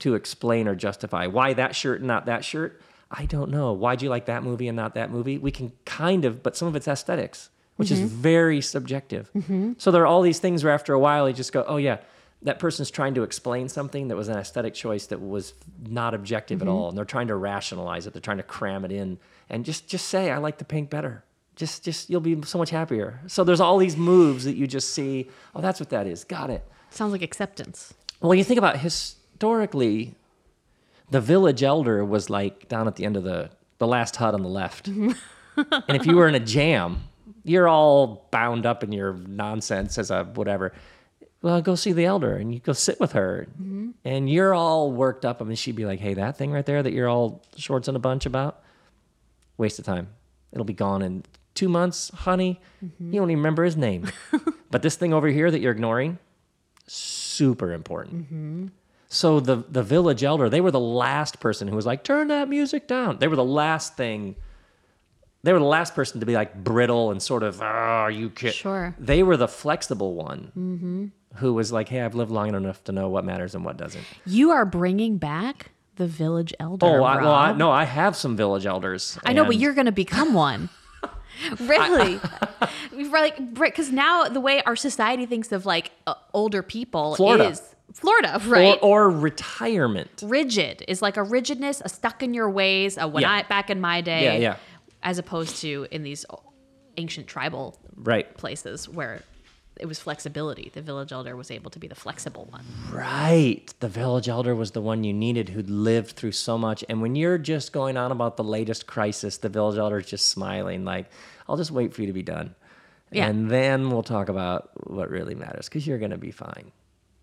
to 0.00 0.14
explain 0.14 0.68
or 0.68 0.74
justify. 0.74 1.26
Why 1.26 1.54
that 1.54 1.74
shirt 1.74 2.00
and 2.00 2.08
not 2.08 2.26
that 2.26 2.44
shirt? 2.44 2.80
I 3.10 3.26
don't 3.26 3.50
know. 3.50 3.72
Why'd 3.72 4.02
you 4.02 4.08
like 4.08 4.26
that 4.26 4.42
movie 4.42 4.66
and 4.66 4.76
not 4.76 4.94
that 4.94 5.10
movie? 5.10 5.38
We 5.38 5.52
can 5.52 5.72
kind 5.84 6.24
of, 6.24 6.42
but 6.42 6.56
some 6.56 6.66
of 6.66 6.74
it's 6.74 6.88
aesthetics, 6.88 7.50
which 7.76 7.92
is 7.92 8.00
very 8.00 8.60
subjective. 8.60 9.30
So 9.78 9.90
there 9.90 10.02
are 10.02 10.06
all 10.06 10.22
these 10.22 10.40
things 10.40 10.64
where 10.64 10.72
after 10.72 10.94
a 10.94 10.98
while 10.98 11.28
you 11.28 11.34
just 11.34 11.52
go, 11.52 11.64
oh 11.68 11.76
yeah, 11.76 11.98
that 12.42 12.58
person's 12.58 12.90
trying 12.90 13.14
to 13.14 13.22
explain 13.22 13.68
something 13.68 14.08
that 14.08 14.16
was 14.16 14.28
an 14.28 14.36
aesthetic 14.36 14.74
choice 14.74 15.06
that 15.06 15.20
was 15.20 15.54
not 15.86 16.12
objective 16.12 16.60
at 16.60 16.68
all, 16.68 16.88
and 16.88 16.98
they're 16.98 17.04
trying 17.04 17.28
to 17.28 17.36
rationalize 17.36 18.06
it. 18.06 18.12
They're 18.12 18.20
trying 18.20 18.36
to 18.36 18.42
cram 18.42 18.84
it 18.84 18.92
in, 18.92 19.18
and 19.48 19.64
just 19.64 19.88
just 19.88 20.08
say, 20.08 20.30
I 20.30 20.38
like 20.38 20.58
the 20.58 20.64
pink 20.64 20.90
better. 20.90 21.24
Just 21.56 21.84
just 21.84 22.10
you'll 22.10 22.20
be 22.20 22.40
so 22.42 22.58
much 22.58 22.70
happier. 22.70 23.20
So 23.26 23.44
there's 23.44 23.60
all 23.60 23.78
these 23.78 23.96
moves 23.96 24.44
that 24.44 24.56
you 24.56 24.66
just 24.66 24.90
see. 24.90 25.28
Oh, 25.54 25.60
that's 25.60 25.78
what 25.78 25.90
that 25.90 26.06
is. 26.06 26.24
Got 26.24 26.50
it. 26.50 26.66
sounds 26.90 27.12
like 27.12 27.22
acceptance. 27.22 27.94
Well, 28.20 28.34
you 28.34 28.44
think 28.44 28.58
about 28.58 28.78
historically, 28.78 30.14
the 31.10 31.20
village 31.20 31.62
elder 31.62 32.04
was 32.04 32.28
like 32.30 32.68
down 32.68 32.88
at 32.88 32.96
the 32.96 33.04
end 33.04 33.16
of 33.16 33.24
the 33.24 33.50
the 33.78 33.86
last 33.86 34.16
hut 34.16 34.34
on 34.34 34.42
the 34.42 34.48
left, 34.48 34.88
and 34.88 35.14
if 35.88 36.06
you 36.06 36.16
were 36.16 36.26
in 36.26 36.34
a 36.34 36.40
jam, 36.40 37.02
you're 37.44 37.68
all 37.68 38.26
bound 38.30 38.66
up 38.66 38.82
in 38.82 38.90
your 38.90 39.14
nonsense 39.14 39.98
as 39.98 40.10
a 40.10 40.24
whatever. 40.24 40.72
Well, 41.42 41.60
go 41.60 41.74
see 41.74 41.92
the 41.92 42.06
elder, 42.06 42.36
and 42.36 42.54
you 42.54 42.60
go 42.60 42.72
sit 42.72 42.98
with 42.98 43.12
her, 43.12 43.46
mm-hmm. 43.60 43.90
and 44.04 44.30
you're 44.30 44.54
all 44.54 44.90
worked 44.90 45.26
up. 45.26 45.42
I 45.42 45.44
mean, 45.44 45.56
she'd 45.56 45.76
be 45.76 45.84
like, 45.84 46.00
"Hey, 46.00 46.14
that 46.14 46.38
thing 46.38 46.50
right 46.50 46.64
there 46.64 46.82
that 46.82 46.92
you're 46.92 47.08
all 47.08 47.42
shorts 47.56 47.86
in 47.86 47.94
a 47.94 47.98
bunch 47.98 48.24
about, 48.24 48.62
waste 49.58 49.78
of 49.78 49.84
time. 49.84 50.08
It'll 50.52 50.64
be 50.64 50.72
gone 50.72 51.02
in 51.02 51.22
two 51.54 51.68
months, 51.68 52.10
honey. 52.10 52.60
Mm-hmm. 52.84 53.12
You 53.12 53.20
don't 53.20 53.30
even 53.30 53.38
remember 53.38 53.64
his 53.64 53.76
name. 53.76 54.10
but 54.70 54.82
this 54.82 54.96
thing 54.96 55.12
over 55.12 55.28
here 55.28 55.50
that 55.50 55.60
you're 55.60 55.72
ignoring, 55.72 56.18
super 56.86 57.72
important. 57.72 58.24
Mm-hmm. 58.24 58.66
So 59.08 59.38
the 59.38 59.64
the 59.68 59.82
village 59.82 60.24
elder, 60.24 60.48
they 60.48 60.60
were 60.60 60.72
the 60.72 60.80
last 60.80 61.38
person 61.38 61.68
who 61.68 61.76
was 61.76 61.86
like, 61.86 62.02
"Turn 62.02 62.28
that 62.28 62.48
music 62.48 62.88
down." 62.88 63.18
They 63.18 63.28
were 63.28 63.36
the 63.36 63.44
last 63.44 63.96
thing. 63.96 64.34
They 65.44 65.52
were 65.52 65.58
the 65.58 65.64
last 65.66 65.94
person 65.94 66.20
to 66.20 66.26
be 66.26 66.34
like 66.34 66.64
brittle 66.64 67.10
and 67.10 67.22
sort 67.22 67.44
of, 67.44 67.62
"Ah, 67.62 68.02
"Are 68.02 68.10
you 68.10 68.28
kidding?" 68.30 68.54
Sure. 68.54 68.94
They 68.98 69.22
were 69.22 69.36
the 69.36 69.46
flexible 69.46 70.14
one 70.14 70.52
mm-hmm. 70.56 71.06
who 71.36 71.54
was 71.54 71.70
like, 71.70 71.88
"Hey, 71.88 72.00
I've 72.00 72.16
lived 72.16 72.32
long 72.32 72.52
enough 72.54 72.82
to 72.84 72.92
know 72.92 73.08
what 73.08 73.24
matters 73.24 73.54
and 73.54 73.64
what 73.64 73.76
doesn't." 73.76 74.04
You 74.26 74.50
are 74.50 74.64
bringing 74.64 75.18
back 75.18 75.70
the 75.94 76.08
village 76.08 76.52
elder. 76.58 76.86
Oh, 76.86 77.04
I, 77.04 77.22
well, 77.22 77.32
I, 77.32 77.52
no, 77.52 77.70
I 77.70 77.84
have 77.84 78.16
some 78.16 78.36
village 78.36 78.66
elders. 78.66 79.16
I 79.24 79.32
know, 79.32 79.44
but 79.44 79.56
you're 79.56 79.74
going 79.74 79.86
to 79.86 79.92
become 79.92 80.34
one. 80.34 80.70
really? 81.60 82.20
We've 82.96 83.10
like 83.10 83.54
because 83.54 83.90
now 83.90 84.24
the 84.28 84.40
way 84.40 84.62
our 84.62 84.76
society 84.76 85.26
thinks 85.26 85.52
of 85.52 85.66
like 85.66 85.90
uh, 86.06 86.14
older 86.32 86.62
people 86.62 87.16
Florida. 87.16 87.48
is 87.48 87.60
Florida, 87.92 88.40
right? 88.46 88.78
or, 88.82 89.06
or 89.06 89.10
retirement. 89.10 90.22
rigid 90.24 90.84
is 90.88 91.00
like 91.02 91.16
a 91.16 91.22
rigidness, 91.22 91.80
a 91.84 91.88
stuck 91.88 92.22
in 92.22 92.34
your 92.34 92.50
ways. 92.50 92.96
A 92.98 93.06
when 93.06 93.22
Yeah. 93.22 93.32
I 93.32 93.42
back 93.44 93.70
in 93.70 93.80
my 93.80 94.00
day, 94.00 94.24
Yeah, 94.24 94.34
yeah. 94.36 94.56
as 95.02 95.18
opposed 95.18 95.56
to 95.62 95.86
in 95.90 96.02
these 96.02 96.24
ancient 96.96 97.26
tribal 97.26 97.78
Right. 97.96 98.32
places 98.36 98.88
where 98.88 99.22
it 99.78 99.86
was 99.86 99.98
flexibility. 99.98 100.70
The 100.72 100.82
village 100.82 101.12
elder 101.12 101.36
was 101.36 101.50
able 101.50 101.70
to 101.70 101.78
be 101.78 101.88
the 101.88 101.94
flexible 101.94 102.46
one. 102.50 102.64
Right. 102.92 103.72
The 103.80 103.88
village 103.88 104.28
elder 104.28 104.54
was 104.54 104.70
the 104.70 104.80
one 104.80 105.04
you 105.04 105.12
needed 105.12 105.48
who'd 105.48 105.68
lived 105.68 106.12
through 106.12 106.32
so 106.32 106.56
much. 106.56 106.84
And 106.88 107.02
when 107.02 107.16
you're 107.16 107.38
just 107.38 107.72
going 107.72 107.96
on 107.96 108.12
about 108.12 108.36
the 108.36 108.44
latest 108.44 108.86
crisis, 108.86 109.38
the 109.38 109.48
village 109.48 109.78
elder 109.78 109.98
is 109.98 110.06
just 110.06 110.28
smiling, 110.28 110.84
like, 110.84 111.06
I'll 111.48 111.56
just 111.56 111.72
wait 111.72 111.92
for 111.92 112.02
you 112.02 112.06
to 112.06 112.12
be 112.12 112.22
done. 112.22 112.54
Yeah. 113.10 113.26
And 113.26 113.50
then 113.50 113.90
we'll 113.90 114.02
talk 114.02 114.28
about 114.28 114.70
what 114.88 115.10
really 115.10 115.34
matters 115.34 115.68
because 115.68 115.86
you're 115.86 115.98
going 115.98 116.10
to 116.10 116.18
be 116.18 116.30
fine. 116.30 116.72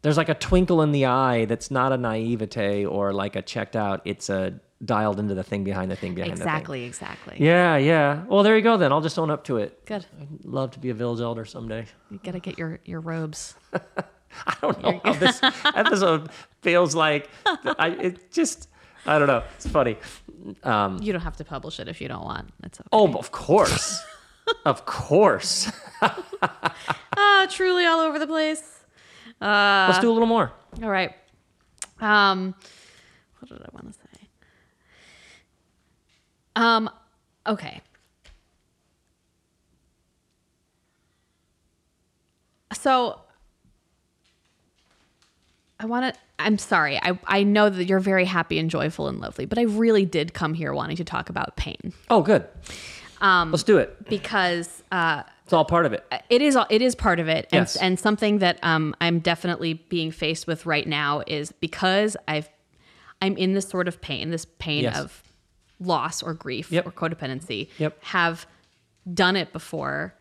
There's 0.02 0.18
like 0.18 0.30
a 0.30 0.36
twinkle 0.36 0.82
in 0.82 0.92
the 0.92 1.06
eye 1.06 1.46
that's 1.46 1.70
not 1.70 1.92
a 1.92 1.98
naivete 1.98 2.86
or 2.86 3.14
like 3.14 3.36
a 3.36 3.42
checked 3.42 3.76
out. 3.76 4.02
It's 4.06 4.30
a 4.30 4.60
dialed 4.84 5.20
into 5.20 5.34
the 5.36 5.44
thing 5.44 5.64
behind 5.64 5.92
the 5.92 5.96
thing 5.96 6.16
behind 6.16 6.32
Exactly, 6.34 6.80
the 6.80 6.84
thing. 6.84 6.88
Exactly, 6.90 7.34
exactly. 7.38 7.46
Yeah, 7.46 7.78
yeah. 7.78 8.24
Well, 8.28 8.44
there 8.44 8.56
you 8.56 8.64
go 8.64 8.78
then. 8.78 8.92
I'll 8.92 9.02
just 9.02 9.20
own 9.20 9.30
up 9.30 9.44
to 9.46 9.58
it. 9.58 9.86
Good. 9.86 10.06
I'd 10.20 10.46
love 10.46 10.72
to 10.72 10.80
be 10.80 10.90
a 10.90 10.94
village 10.94 11.22
elder 11.22 11.46
someday. 11.46 11.86
You 12.10 12.20
gotta 12.24 12.40
get 12.40 12.58
your 12.58 12.80
your 12.86 13.00
robes. 13.02 13.56
I 14.48 14.56
don't 14.62 14.82
know 14.82 15.02
how 15.04 15.14
this 15.14 15.40
episode 15.76 16.30
feels 16.62 16.96
like. 16.96 17.30
I, 17.46 17.90
it 17.90 18.32
just, 18.32 18.70
I 19.06 19.20
don't 19.20 19.28
know. 19.28 19.44
It's 19.56 19.68
funny. 19.68 19.98
Um, 20.64 21.00
You 21.02 21.12
don't 21.12 21.22
have 21.22 21.36
to 21.38 21.44
publish 21.44 21.80
it 21.80 21.88
if 21.90 22.00
you 22.00 22.08
don't 22.08 22.24
want. 22.24 22.50
It's 22.64 22.80
okay. 22.80 22.88
oh, 22.94 23.14
of 23.16 23.32
course. 23.32 24.02
of 24.66 24.86
course. 24.86 25.70
Ah, 26.02 27.46
truly 27.52 27.86
all 27.86 28.00
over 28.00 28.18
the 28.20 28.26
place. 28.28 28.84
Uh, 29.42 29.88
Let's 29.90 30.00
do 30.00 30.10
a 30.10 30.14
little 30.14 30.28
more. 30.28 30.52
All 30.82 30.90
right. 30.90 31.14
Um, 32.00 32.56
what 33.40 33.50
did 33.50 33.62
I 33.62 33.70
want 33.74 33.88
to 33.88 33.94
say? 33.94 34.11
Um, 36.56 36.90
okay. 37.48 37.82
So 42.74 43.20
I 45.80 45.86
want 45.86 46.14
to. 46.14 46.20
I'm 46.40 46.58
sorry. 46.58 46.98
I 47.02 47.18
I 47.26 47.44
know 47.44 47.70
that 47.70 47.86
you're 47.86 48.00
very 48.00 48.26
happy 48.26 48.58
and 48.60 48.70
joyful 48.70 49.08
and 49.08 49.20
lovely, 49.20 49.46
but 49.46 49.58
I 49.60 49.64
really 49.64 50.06
did 50.06 50.34
come 50.34 50.54
here 50.54 50.74
wanting 50.74 50.98
to 50.98 51.04
talk 51.04 51.30
about 51.30 51.56
pain 51.56 51.94
Oh, 52.10 52.22
good. 52.22 52.46
Um, 53.20 53.52
Let's 53.52 53.62
do 53.64 53.78
it. 53.78 54.10
because 54.10 54.82
uh, 54.92 55.22
It's 55.44 55.54
all 55.54 55.64
part 55.66 55.86
of 55.86 55.94
it. 55.94 56.04
it 56.32 56.42
is 56.42 56.58
it 56.72 56.82
is 56.82 56.96
part 56.96 57.20
of 57.20 57.28
it 57.28 57.46
and, 57.52 57.62
Yes. 57.62 57.76
and 57.76 58.00
something 58.00 58.40
that 58.40 58.58
um, 58.64 58.96
i'm 59.00 59.20
definitely 59.20 59.74
being 59.74 60.10
faced 60.10 60.48
with 60.48 60.66
right 60.66 60.88
now 60.88 61.22
is 61.28 61.52
because 61.52 62.18
i've 62.28 62.50
i'm 63.22 63.38
in 63.38 63.54
this 63.54 63.70
sort 63.70 63.88
of 63.88 64.02
pain 64.02 64.32
this 64.32 64.46
pain 64.58 64.84
Yes. 64.86 64.98
of 64.98 65.22
loss 65.82 66.22
or 66.24 66.34
grief 66.34 66.72
Yep. 66.72 66.86
or 66.88 66.92
codependency 66.92 67.68
Yep. 67.80 68.04
have 68.04 68.46
done 69.14 69.36
it 69.36 69.52
before 69.52 70.14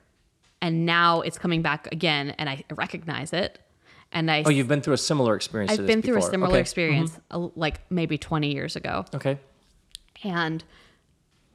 and 0.62 0.84
now 0.86 1.20
it's 1.20 1.36
coming 1.38 1.60
back 1.62 1.86
again 1.92 2.30
and 2.38 2.48
i 2.48 2.64
recognize 2.74 3.32
it 3.32 3.58
and 4.10 4.30
i 4.30 4.42
Oh, 4.44 4.50
you've 4.50 4.68
been 4.68 4.80
through 4.80 4.94
a 4.94 4.98
similar 4.98 5.36
experience. 5.36 5.72
i've 5.72 5.86
been 5.86 6.00
through 6.02 6.16
a 6.18 6.22
similar 6.22 6.52
Okay. 6.52 6.60
experience 6.60 7.18
uh, 7.30 7.48
like 7.56 7.80
maybe 7.90 8.16
20 8.18 8.52
years 8.52 8.74
ago 8.76 9.04
Okay. 9.14 9.38
And 10.24 10.64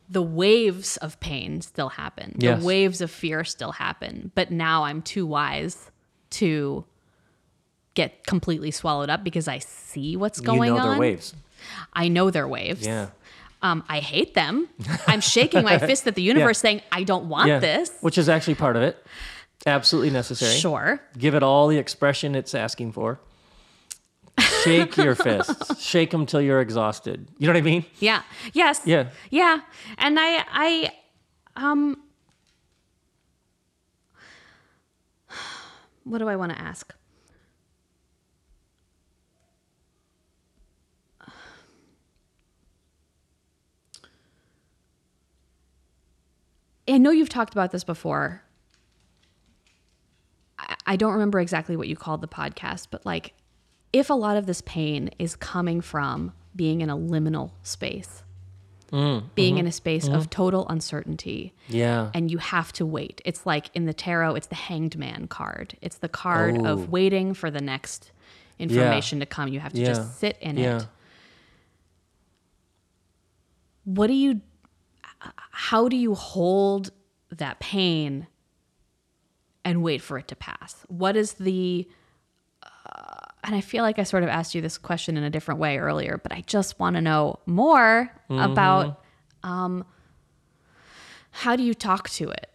the 0.10 0.22
waves 0.22 0.98
of 0.98 1.20
pain 1.20 1.62
still 1.62 1.90
happen. 1.90 2.36
Yes. 2.40 2.60
The 2.60 2.66
waves 2.66 3.02
of 3.02 3.10
fear 3.12 3.44
still 3.44 3.72
happen. 3.72 4.32
But 4.36 4.52
now 4.52 4.84
I'm 4.84 5.02
too 5.02 5.26
wise 5.26 5.90
to 6.32 6.86
get 7.96 8.26
completely 8.26 8.72
swallowed 8.72 9.10
up 9.10 9.24
because 9.24 9.48
I 9.48 9.60
see 9.60 10.16
what's 10.16 10.40
going 10.40 10.70
you 10.70 10.76
know 10.76 10.78
on. 10.80 10.90
their 10.92 11.00
waves. 11.00 11.34
I 11.94 12.08
know 12.08 12.30
their 12.30 12.48
waves. 12.48 12.86
Yeah. 12.86 13.10
Um, 13.66 13.84
I 13.90 14.00
hate 14.00 14.36
them. 14.36 14.70
I'm 15.08 15.22
shaking 15.22 15.64
my 15.64 15.80
fist 15.90 16.06
at 16.06 16.14
the 16.14 16.22
universe 16.22 16.60
saying, 16.60 16.82
I 16.92 17.02
don't 17.04 17.26
want 17.30 17.48
Yeah. 17.50 17.58
this. 17.60 17.92
Which 18.02 18.20
is 18.20 18.30
actually 18.30 18.54
part 18.56 18.76
of 18.76 18.84
it. 18.84 19.04
Absolutely 19.66 20.12
necessary. 20.12 20.54
Sure. 20.56 21.02
Give 21.18 21.34
it 21.34 21.42
all 21.42 21.68
the 21.68 21.80
expression 21.80 22.36
it's 22.36 22.54
asking 22.54 22.92
for. 22.92 23.20
Shake 24.64 24.96
your 24.98 25.16
fists. 25.28 25.82
Shake 25.82 26.12
them 26.12 26.28
till 26.28 26.42
you're 26.42 26.62
exhausted. 26.62 27.28
You 27.40 27.48
know 27.48 27.54
what 27.54 27.58
I 27.58 27.62
mean? 27.64 27.86
Yeah. 28.00 28.22
Yes. 28.54 28.82
Yeah. 28.86 29.08
Yeah. 29.32 29.62
And 29.98 30.20
I 30.20 30.44
I 30.52 30.92
um 31.56 31.98
what 36.04 36.20
do 36.20 36.28
I 36.30 36.36
want 36.36 36.52
to 36.52 36.60
ask? 36.62 36.94
I 46.88 46.98
know 46.98 47.12
you've 47.12 47.30
talked 47.30 47.54
about 47.54 47.72
this 47.72 47.84
before. 47.84 48.42
I, 50.60 50.76
I 50.86 50.96
don't 50.96 51.14
remember 51.14 51.40
exactly 51.40 51.76
what 51.76 51.88
you 51.88 51.96
called 51.96 52.22
the 52.22 52.28
podcast, 52.28 52.88
but 52.92 53.06
like 53.06 53.34
if 53.92 54.10
a 54.10 54.14
lot 54.14 54.38
of 54.38 54.46
this 54.46 54.62
pain 54.62 55.10
is 55.20 55.36
coming 55.36 55.82
from 55.82 56.34
being 56.56 56.82
in 56.82 56.90
a 56.90 56.98
liminal 56.98 57.52
space, 57.64 58.24
mm, 58.92 59.24
being 59.36 59.54
mm-hmm, 59.56 59.62
in 59.62 59.68
a 59.68 59.72
space 59.72 60.08
of 60.08 60.14
mm-hmm. 60.24 60.30
total 60.30 60.68
uncertainty, 60.70 61.54
Yeah. 61.70 62.12
and 62.14 62.30
you 62.30 62.38
have 62.38 62.72
to 62.74 62.86
wait. 62.86 63.22
It's 63.26 63.46
like 63.46 63.70
in 63.74 63.86
the 63.86 63.94
tarot, 63.94 64.36
it's 64.36 64.48
the 64.48 64.56
hanged 64.56 64.98
man 64.98 65.28
card. 65.28 65.78
It's 65.82 65.98
the 65.98 66.10
card 66.10 66.58
Oh. 66.60 66.66
of 66.66 66.90
waiting 66.92 67.34
for 67.34 67.50
the 67.50 67.62
next 67.62 68.12
information 68.60 69.20
to 69.22 69.26
come. 69.26 69.50
You 69.50 69.60
have 69.60 69.74
to 69.74 69.82
Yeah. 69.82 69.88
just 69.88 70.20
sit 70.20 70.38
in 70.42 70.58
yeah. 70.58 70.78
it. 70.78 70.88
What 73.86 74.08
do 74.08 74.14
you, 74.14 74.42
how 75.52 75.88
do 75.88 75.96
you 75.98 76.16
hold 76.16 76.92
that 77.32 77.60
pain 77.60 78.28
and 79.64 79.82
wait 79.82 80.02
for 80.02 80.18
it 80.18 80.28
to 80.30 80.36
pass? 80.36 80.86
What 80.88 81.16
is 81.16 81.34
the, 81.34 81.88
uh, 82.64 83.20
and 83.44 83.56
I 83.56 83.62
feel 83.62 83.84
like 83.84 84.00
I 84.00 84.04
sort 84.04 84.24
of 84.24 84.30
asked 84.30 84.56
you 84.56 84.62
this 84.62 84.78
question 84.78 85.18
in 85.18 85.24
a 85.24 85.30
different 85.30 85.60
way 85.60 85.78
earlier, 85.78 86.20
but 86.22 86.32
I 86.32 86.42
just 86.42 86.80
want 86.80 86.96
to 86.96 87.02
know 87.02 87.40
more 87.46 88.12
about 88.30 89.04
um, 89.44 89.86
how 91.32 91.56
do 91.56 91.64
you 91.64 91.74
talk 91.74 92.10
to 92.12 92.30
it? 92.30 92.50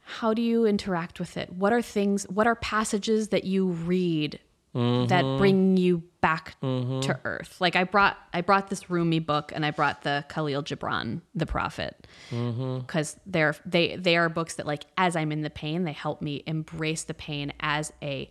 How 0.00 0.34
do 0.34 0.42
you 0.42 0.66
interact 0.66 1.18
with 1.18 1.36
it? 1.36 1.52
What 1.52 1.72
are 1.72 1.82
things, 1.82 2.24
what 2.28 2.46
are 2.46 2.56
passages 2.56 3.28
that 3.28 3.44
you 3.44 3.68
read 3.68 4.38
that 4.74 5.24
mm-hmm. 5.24 5.38
bring 5.38 5.76
you 5.76 6.02
back 6.20 6.56
mm-hmm. 6.62 7.00
to 7.00 7.20
earth? 7.24 7.60
Like 7.60 7.76
I 7.76 7.84
brought, 7.84 8.16
I 8.32 8.40
brought 8.40 8.70
this 8.70 8.88
Rumi 8.88 9.18
book 9.18 9.52
and 9.54 9.66
I 9.66 9.70
brought 9.70 10.02
the 10.02 10.24
Kahlil 10.28 10.62
Gibran, 10.62 11.20
The 11.34 11.46
Prophet, 11.46 12.06
mm-hmm. 12.30 12.78
because 12.78 13.16
they're, 13.26 13.54
they, 13.66 13.96
they 13.96 14.16
are 14.16 14.28
books 14.28 14.54
that 14.54 14.66
like, 14.66 14.84
as 14.96 15.16
I'm 15.16 15.32
in 15.32 15.42
the 15.42 15.50
pain, 15.50 15.84
they 15.84 15.92
help 15.92 16.22
me 16.22 16.42
embrace 16.46 17.04
the 17.04 17.14
pain 17.14 17.52
as 17.60 17.92
a, 18.02 18.30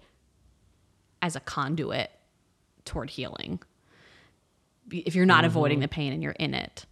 as 1.22 1.36
a 1.36 1.39
conduit 1.39 2.10
toward 2.86 3.12
healing. 3.12 3.60
If 4.92 5.16
you're 5.16 5.26
not 5.26 5.46
avoiding 5.46 5.80
the 5.80 5.88
pain 5.88 6.12
and 6.12 6.24
you're 6.24 6.32
in 6.34 6.54
it. 6.54 6.86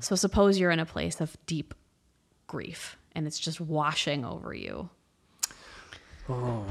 So 0.00 0.16
suppose 0.16 0.58
you're 0.58 0.72
in 0.72 0.80
a 0.80 0.86
place 0.86 1.20
of 1.20 1.36
deep 1.46 1.74
grief 2.48 2.96
and 3.14 3.26
it's 3.26 3.38
just 3.38 3.60
washing 3.60 4.24
over 4.24 4.52
you. 4.52 4.88
Oh. 6.28 6.64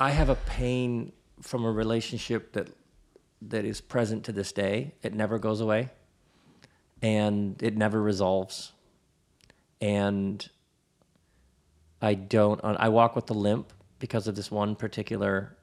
I 0.00 0.10
have 0.10 0.30
a 0.30 0.34
pain 0.34 1.12
from 1.42 1.64
a 1.64 1.70
relationship 1.70 2.52
that 2.54 2.70
that 3.42 3.64
is 3.64 3.80
present 3.80 4.24
to 4.24 4.32
this 4.32 4.52
day. 4.52 4.94
It 5.02 5.14
never 5.14 5.38
goes 5.38 5.60
away. 5.60 5.88
And 7.02 7.62
it 7.62 7.76
never 7.76 8.00
resolves. 8.02 8.72
And 9.80 10.46
I 12.02 12.14
don't 12.14 12.60
I 12.64 12.88
walk 12.88 13.14
with 13.16 13.26
the 13.26 13.34
limp 13.34 13.72
because 13.98 14.26
of 14.26 14.34
this 14.34 14.50
one 14.50 14.74
particular 14.74 15.56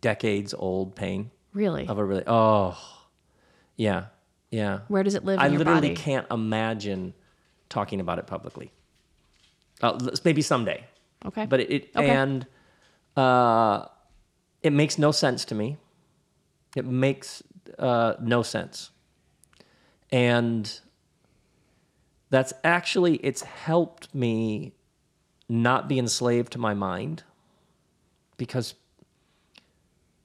decades 0.00 0.54
old 0.54 0.94
pain 0.94 1.30
Really? 1.54 1.86
of 1.88 1.98
a 1.98 2.04
really 2.04 2.24
oh 2.26 2.76
yeah. 3.76 4.06
Yeah. 4.50 4.80
Where 4.88 5.02
does 5.02 5.14
it 5.14 5.24
live 5.24 5.38
I 5.38 5.48
your 5.48 5.58
literally 5.58 5.88
body? 5.88 5.94
can't 5.94 6.26
imagine 6.30 7.12
talking 7.68 8.00
about 8.00 8.18
it 8.18 8.26
publicly. 8.26 8.72
Uh, 9.82 9.98
maybe 10.24 10.40
someday. 10.40 10.84
Okay. 11.26 11.44
But 11.46 11.60
it, 11.60 11.70
it 11.70 11.90
Okay. 11.96 12.08
and 12.08 12.46
uh, 13.16 13.86
it 14.62 14.72
makes 14.72 14.98
no 14.98 15.12
sense 15.12 15.44
to 15.46 15.54
me. 15.54 15.76
It 16.74 16.84
makes 16.84 17.42
uh, 17.78 18.14
no 18.20 18.42
sense, 18.42 18.90
and 20.10 20.80
that's 22.30 22.52
actually 22.64 23.16
it's 23.16 23.42
helped 23.42 24.14
me 24.14 24.72
not 25.48 25.88
be 25.88 25.98
enslaved 25.98 26.52
to 26.52 26.58
my 26.58 26.74
mind 26.74 27.22
because 28.36 28.74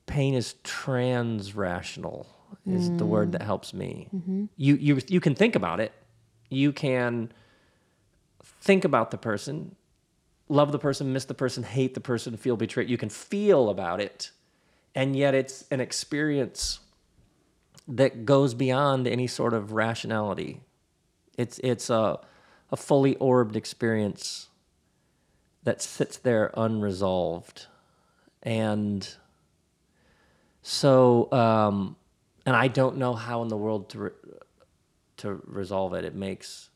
pain 0.08 0.34
is 0.34 0.56
trans 0.64 1.56
rational 1.56 2.28
is 2.68 2.90
the 2.98 3.06
word 3.06 3.32
that 3.32 3.42
helps 3.44 3.74
me. 3.74 4.10
You 4.58 4.76
you 4.76 5.00
you 5.08 5.20
can 5.22 5.36
think 5.36 5.56
about 5.56 5.80
it. 5.80 5.94
You 6.50 6.74
can 6.74 7.32
think 8.44 8.84
about 8.84 9.12
the 9.12 9.18
person, 9.18 9.76
love 10.52 10.72
the 10.72 10.80
person, 10.80 11.14
miss 11.14 11.26
the 11.26 11.34
person, 11.34 11.64
hate 11.64 11.94
the 11.94 12.02
person, 12.02 12.36
feel 12.38 12.58
betrayed. 12.58 12.90
You 12.90 12.98
can 12.98 13.10
feel 13.10 13.70
about 13.70 14.02
it. 14.02 14.32
And 14.94 15.16
yet 15.16 15.34
it's 15.34 15.66
an 15.72 15.80
experience 15.80 16.80
that 17.88 18.26
goes 18.26 18.54
beyond 18.54 19.08
any 19.08 19.28
sort 19.28 19.54
of 19.54 19.72
rationality. 19.72 20.62
It's 21.38 21.60
it's 21.60 21.90
a 21.90 22.20
a 22.70 22.78
fully 22.78 23.16
orbed 23.16 23.56
experience 23.56 24.48
that 25.64 25.82
sits 25.82 26.18
there 26.18 26.52
unresolved. 26.56 27.68
And 28.44 29.08
so 30.62 31.32
um 31.32 31.96
and 32.46 32.56
I 32.56 32.68
don't 32.68 32.98
know 32.98 33.14
how 33.14 33.42
in 33.42 33.48
the 33.48 33.58
world 33.58 33.90
to 33.90 34.00
re- 34.00 34.12
to 35.18 35.42
resolve 35.46 35.94
it. 35.94 36.04
It 36.04 36.16
makes 36.16 36.70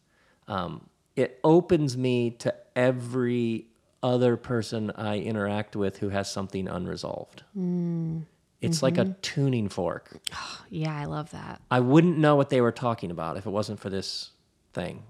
um, 0.48 0.88
it 1.16 1.40
opens 1.44 1.98
me 1.98 2.32
to 2.32 2.54
every 2.76 3.68
other 4.04 4.38
person 4.38 4.92
I 4.92 5.20
interact 5.20 5.76
with 5.76 5.98
who 5.98 6.10
has 6.10 6.32
something 6.32 6.68
unresolved. 6.68 7.44
Mm. 7.58 8.26
It's 8.62 8.82
like 8.82 8.98
a 8.98 9.06
mm-hmm. 9.06 9.22
tuning 9.22 9.70
fork. 9.70 10.18
yeah, 10.70 10.96
I 10.96 11.06
love 11.06 11.32
that. 11.32 11.62
I 11.70 11.80
wouldn't 11.80 12.18
know 12.18 12.36
what 12.36 12.50
they 12.50 12.62
were 12.62 12.72
talking 12.72 13.12
about 13.12 13.38
if 13.38 13.46
it 13.46 13.50
wasn't 13.50 13.80
for 13.80 13.90
this 13.90 14.32
thing. 14.74 15.04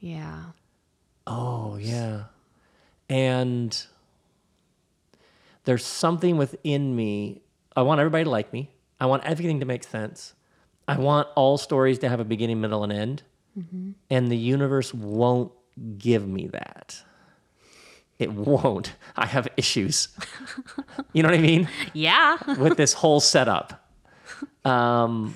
Yeah. 0.00 0.44
Oh, 1.26 1.76
yeah. 1.76 2.24
And 3.08 3.84
there's 5.64 5.84
something 5.84 6.36
within 6.36 6.96
me. 6.96 7.42
I 7.76 7.82
want 7.82 8.00
everybody 8.00 8.24
to 8.24 8.30
like 8.30 8.52
me. 8.52 8.70
I 9.00 9.06
want 9.06 9.24
everything 9.24 9.60
to 9.60 9.66
make 9.66 9.84
sense. 9.84 10.34
I 10.88 10.98
want 10.98 11.28
all 11.36 11.58
stories 11.58 12.00
to 12.00 12.08
have 12.08 12.20
a 12.20 12.24
beginning, 12.24 12.60
middle, 12.60 12.82
and 12.82 12.92
end. 12.92 13.22
And 14.10 14.30
the 14.30 14.36
universe 14.36 14.94
won't 14.94 15.52
give 15.98 16.26
me 16.26 16.48
that. 16.48 17.02
It 18.18 18.32
won't. 18.32 18.94
I 19.16 19.26
have 19.26 19.48
issues. 19.56 20.08
you 21.12 21.22
know 21.22 21.28
what 21.28 21.38
I 21.38 21.42
mean? 21.42 21.68
Yeah. 21.92 22.36
with 22.58 22.76
this 22.76 22.92
whole 22.92 23.20
setup. 23.20 23.88
Um, 24.64 25.34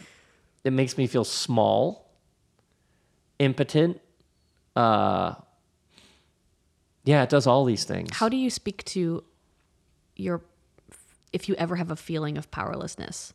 it 0.65 0.73
makes 0.73 0.97
me 0.97 1.07
feel 1.07 1.25
small, 1.25 2.11
impotent. 3.39 4.01
Uh, 4.75 5.35
yeah, 7.05 7.23
it 7.23 7.29
does 7.29 7.47
all 7.47 7.65
these 7.65 7.85
things. 7.85 8.11
How 8.13 8.29
do 8.29 8.37
you 8.37 8.51
speak 8.51 8.85
to 8.87 9.25
your, 10.17 10.43
if 11.33 11.49
you 11.49 11.55
ever 11.57 11.77
have 11.77 11.91
a 11.91 11.97
feeling 11.97 12.37
of 12.37 12.51
powerlessness 12.51 13.33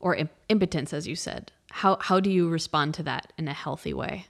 or 0.00 0.14
im- 0.16 0.30
impotence, 0.48 0.92
as 0.92 1.06
you 1.06 1.16
said? 1.16 1.52
How, 1.72 1.98
how 2.00 2.20
do 2.20 2.30
you 2.30 2.48
respond 2.48 2.94
to 2.94 3.02
that 3.04 3.32
in 3.36 3.48
a 3.48 3.54
healthy 3.54 3.92
way? 3.92 4.26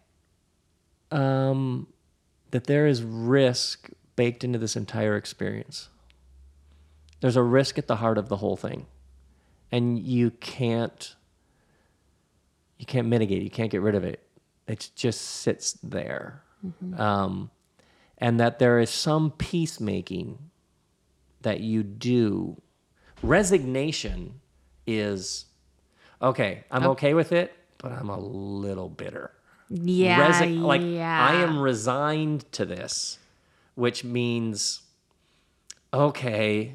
um, 1.13 1.87
that 2.51 2.65
there 2.65 2.87
is 2.87 3.03
risk 3.03 3.91
baked 4.17 4.43
into 4.43 4.59
this 4.59 4.75
entire 4.77 5.17
experience. 5.17 5.89
There's 7.21 7.37
a 7.37 7.43
risk 7.43 7.79
at 7.79 7.87
the 7.87 7.97
heart 7.97 8.19
of 8.19 8.29
the 8.29 8.39
whole 8.39 8.57
thing, 8.57 8.87
and 9.71 9.99
you 9.99 10.31
can't 10.33 11.15
you 12.79 12.87
can't 12.87 13.07
mitigate. 13.07 13.43
it. 13.43 13.45
You 13.45 13.51
can't 13.51 13.71
get 13.71 13.81
rid 13.81 13.95
of 13.95 14.03
it. 14.03 14.27
It 14.67 14.91
just 14.97 15.21
sits 15.21 15.75
there, 15.83 16.43
um, 16.97 17.51
and 18.19 18.41
that 18.41 18.59
there 18.59 18.81
is 18.81 18.91
some 18.91 19.31
peacemaking 19.31 20.39
that 21.43 21.61
you 21.61 21.83
do. 21.83 22.61
Resignation 23.23 24.41
is 24.87 25.45
okay, 26.23 26.65
I'm 26.71 26.87
okay 26.89 27.15
with 27.15 27.33
it, 27.33 27.53
but 27.79 27.93
I'm 27.93 28.09
a 28.09 28.19
little 28.19 28.89
bitter. 28.89 29.33
Yeah. 29.69 30.31
Resi- 30.31 30.61
like 30.61 30.83
yeah. 30.83 31.27
I 31.29 31.35
am 31.37 31.59
resigned 31.59 32.51
to 32.53 32.65
this, 32.65 33.19
which 33.75 34.05
means 34.05 34.83
okay, 35.95 36.75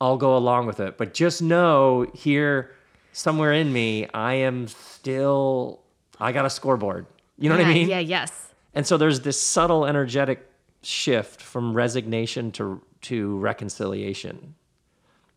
I'll 0.00 0.16
go 0.16 0.36
along 0.36 0.66
with 0.66 0.80
it. 0.80 0.98
But 0.98 1.14
just 1.14 1.42
know 1.42 2.06
here 2.14 2.74
somewhere 3.12 3.52
in 3.52 3.72
me, 3.72 4.08
I 4.12 4.34
am 4.34 4.68
still 4.68 5.80
I 6.20 6.32
got 6.32 6.44
a 6.44 6.50
scoreboard. 6.50 7.06
You 7.38 7.48
know 7.48 7.56
what 7.56 7.66
I 7.66 7.72
mean? 7.72 7.88
Yeah, 7.88 7.98
yes. 7.98 8.54
And 8.74 8.86
so 8.86 8.96
there's 8.96 9.20
this 9.20 9.40
subtle 9.40 9.86
energetic 9.86 10.48
shift 10.82 11.40
from 11.40 11.74
resignation 11.74 12.52
to 12.52 12.82
to 13.02 13.38
reconciliation. 13.38 14.54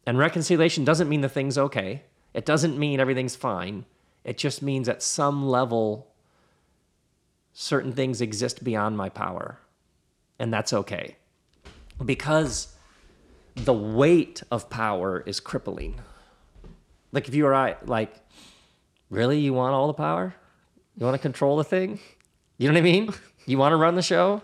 And 0.05 0.18
reconciliation 0.18 0.86
doesn't 0.86 1.10
mean 1.10 1.22
the 1.22 1.30
thing's 1.30 1.58
okay. 1.58 2.03
It 2.38 2.45
doesn't 2.45 2.77
mean 2.77 2.99
everything's 2.99 3.35
fine. 3.35 3.85
It 4.23 4.38
just 4.38 4.61
means 4.61 4.88
at 4.88 5.01
some 5.01 5.47
level 5.47 6.07
certain 7.51 7.91
things 7.91 8.21
exist 8.21 8.63
beyond 8.63 8.95
my 8.95 9.09
power. 9.09 9.57
And 10.38 10.53
that's 10.53 10.71
okay. 10.71 11.15
Because 12.05 12.75
the 13.55 13.73
weight 13.73 14.43
of 14.51 14.69
power 14.69 15.23
is 15.25 15.39
crippling. 15.39 15.99
Like 17.11 17.27
if 17.27 17.33
you 17.33 17.47
or 17.47 17.55
I 17.55 17.75
like 17.85 18.13
really 19.09 19.39
you 19.39 19.53
want 19.53 19.73
all 19.73 19.88
the 19.88 19.93
power? 19.93 20.35
You 20.95 21.07
want 21.07 21.15
to 21.15 21.21
control 21.21 21.57
the 21.57 21.63
thing? 21.63 21.99
You 22.59 22.67
know 22.67 22.75
what 22.75 22.79
I 22.79 22.83
mean? 22.83 23.13
You 23.47 23.57
want 23.57 23.71
to 23.71 23.77
run 23.77 23.95
the 23.95 24.03
show? 24.03 24.43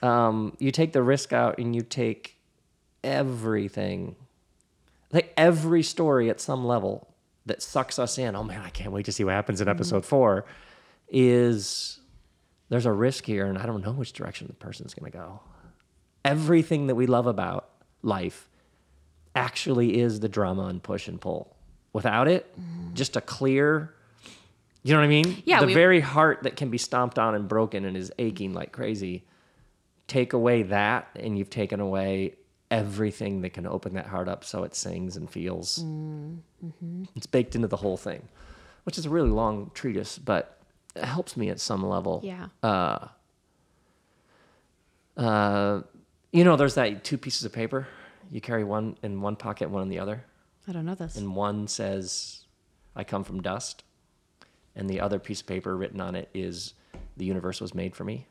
Um, 0.00 0.56
you 0.58 0.70
take 0.70 0.92
the 0.94 1.02
risk 1.02 1.34
out 1.34 1.58
and 1.58 1.76
you 1.76 1.82
take 1.82 2.36
everything, 3.04 4.16
like 5.12 5.32
every 5.36 5.82
story 5.82 6.30
at 6.30 6.40
some 6.40 6.64
level 6.64 7.08
that 7.46 7.62
sucks 7.62 7.98
us 7.98 8.18
in. 8.18 8.34
Oh 8.34 8.44
man, 8.44 8.62
I 8.62 8.70
can't 8.70 8.92
wait 8.92 9.04
to 9.06 9.12
see 9.12 9.24
what 9.24 9.34
happens 9.34 9.60
in 9.60 9.66
mm-hmm. 9.66 9.76
episode 9.76 10.04
four. 10.04 10.44
Is 11.08 12.00
there's 12.68 12.86
a 12.86 12.92
risk 12.92 13.26
here, 13.26 13.46
and 13.46 13.58
I 13.58 13.66
don't 13.66 13.84
know 13.84 13.92
which 13.92 14.14
direction 14.14 14.46
the 14.46 14.54
person's 14.54 14.94
going 14.94 15.12
to 15.12 15.18
go. 15.18 15.40
Everything 16.24 16.86
that 16.86 16.94
we 16.94 17.06
love 17.06 17.26
about 17.26 17.68
life 18.02 18.48
actually 19.34 20.00
is 20.00 20.20
the 20.20 20.28
drama 20.28 20.66
and 20.66 20.82
push 20.82 21.08
and 21.08 21.20
pull. 21.20 21.54
Without 21.92 22.28
it, 22.28 22.50
mm-hmm. 22.58 22.94
just 22.94 23.16
a 23.16 23.20
clear, 23.20 23.92
you 24.82 24.94
know 24.94 25.00
what 25.00 25.04
I 25.04 25.08
mean? 25.08 25.42
Yeah, 25.44 25.60
The 25.60 25.66
we- 25.66 25.74
very 25.74 26.00
heart 26.00 26.44
that 26.44 26.56
can 26.56 26.70
be 26.70 26.78
stomped 26.78 27.18
on 27.18 27.34
and 27.34 27.46
broken 27.46 27.84
and 27.84 27.94
is 27.94 28.10
aching 28.18 28.54
like 28.54 28.72
crazy. 28.72 29.24
Take 30.06 30.32
away 30.32 30.62
that, 30.64 31.08
and 31.16 31.36
you've 31.36 31.50
taken 31.50 31.80
away 31.80 32.36
everything 32.72 33.42
that 33.42 33.52
can 33.52 33.66
open 33.66 33.92
that 33.92 34.06
heart 34.06 34.28
up 34.28 34.42
so 34.42 34.64
it 34.64 34.74
sings 34.74 35.18
and 35.18 35.30
feels. 35.30 35.84
Mm-hmm. 35.84 37.04
It's 37.14 37.26
baked 37.26 37.54
into 37.54 37.68
the 37.68 37.76
whole 37.76 37.98
thing, 37.98 38.26
which 38.84 38.96
is 38.96 39.04
a 39.04 39.10
really 39.10 39.28
long 39.28 39.70
treatise, 39.74 40.16
but 40.16 40.58
it 40.96 41.04
helps 41.04 41.36
me 41.36 41.50
at 41.50 41.60
some 41.60 41.86
level. 41.86 42.22
Yeah. 42.24 42.46
Uh, 42.62 43.08
uh, 45.18 45.82
you 46.32 46.44
know, 46.44 46.56
there's 46.56 46.74
that 46.76 47.04
two 47.04 47.18
pieces 47.18 47.44
of 47.44 47.52
paper. 47.52 47.86
You 48.30 48.40
carry 48.40 48.64
one 48.64 48.96
in 49.02 49.20
one 49.20 49.36
pocket, 49.36 49.68
one 49.68 49.82
in 49.82 49.90
the 49.90 49.98
other. 49.98 50.24
I 50.66 50.72
don't 50.72 50.86
know 50.86 50.94
this. 50.94 51.16
And 51.16 51.36
one 51.36 51.68
says, 51.68 52.44
I 52.96 53.04
come 53.04 53.22
from 53.22 53.42
dust. 53.42 53.84
And 54.74 54.88
the 54.88 55.00
other 55.00 55.18
piece 55.18 55.42
of 55.42 55.46
paper 55.46 55.76
written 55.76 56.00
on 56.00 56.14
it 56.14 56.30
is, 56.32 56.72
the 57.18 57.26
universe 57.26 57.60
was 57.60 57.74
made 57.74 57.94
for 57.94 58.04
me. 58.04 58.26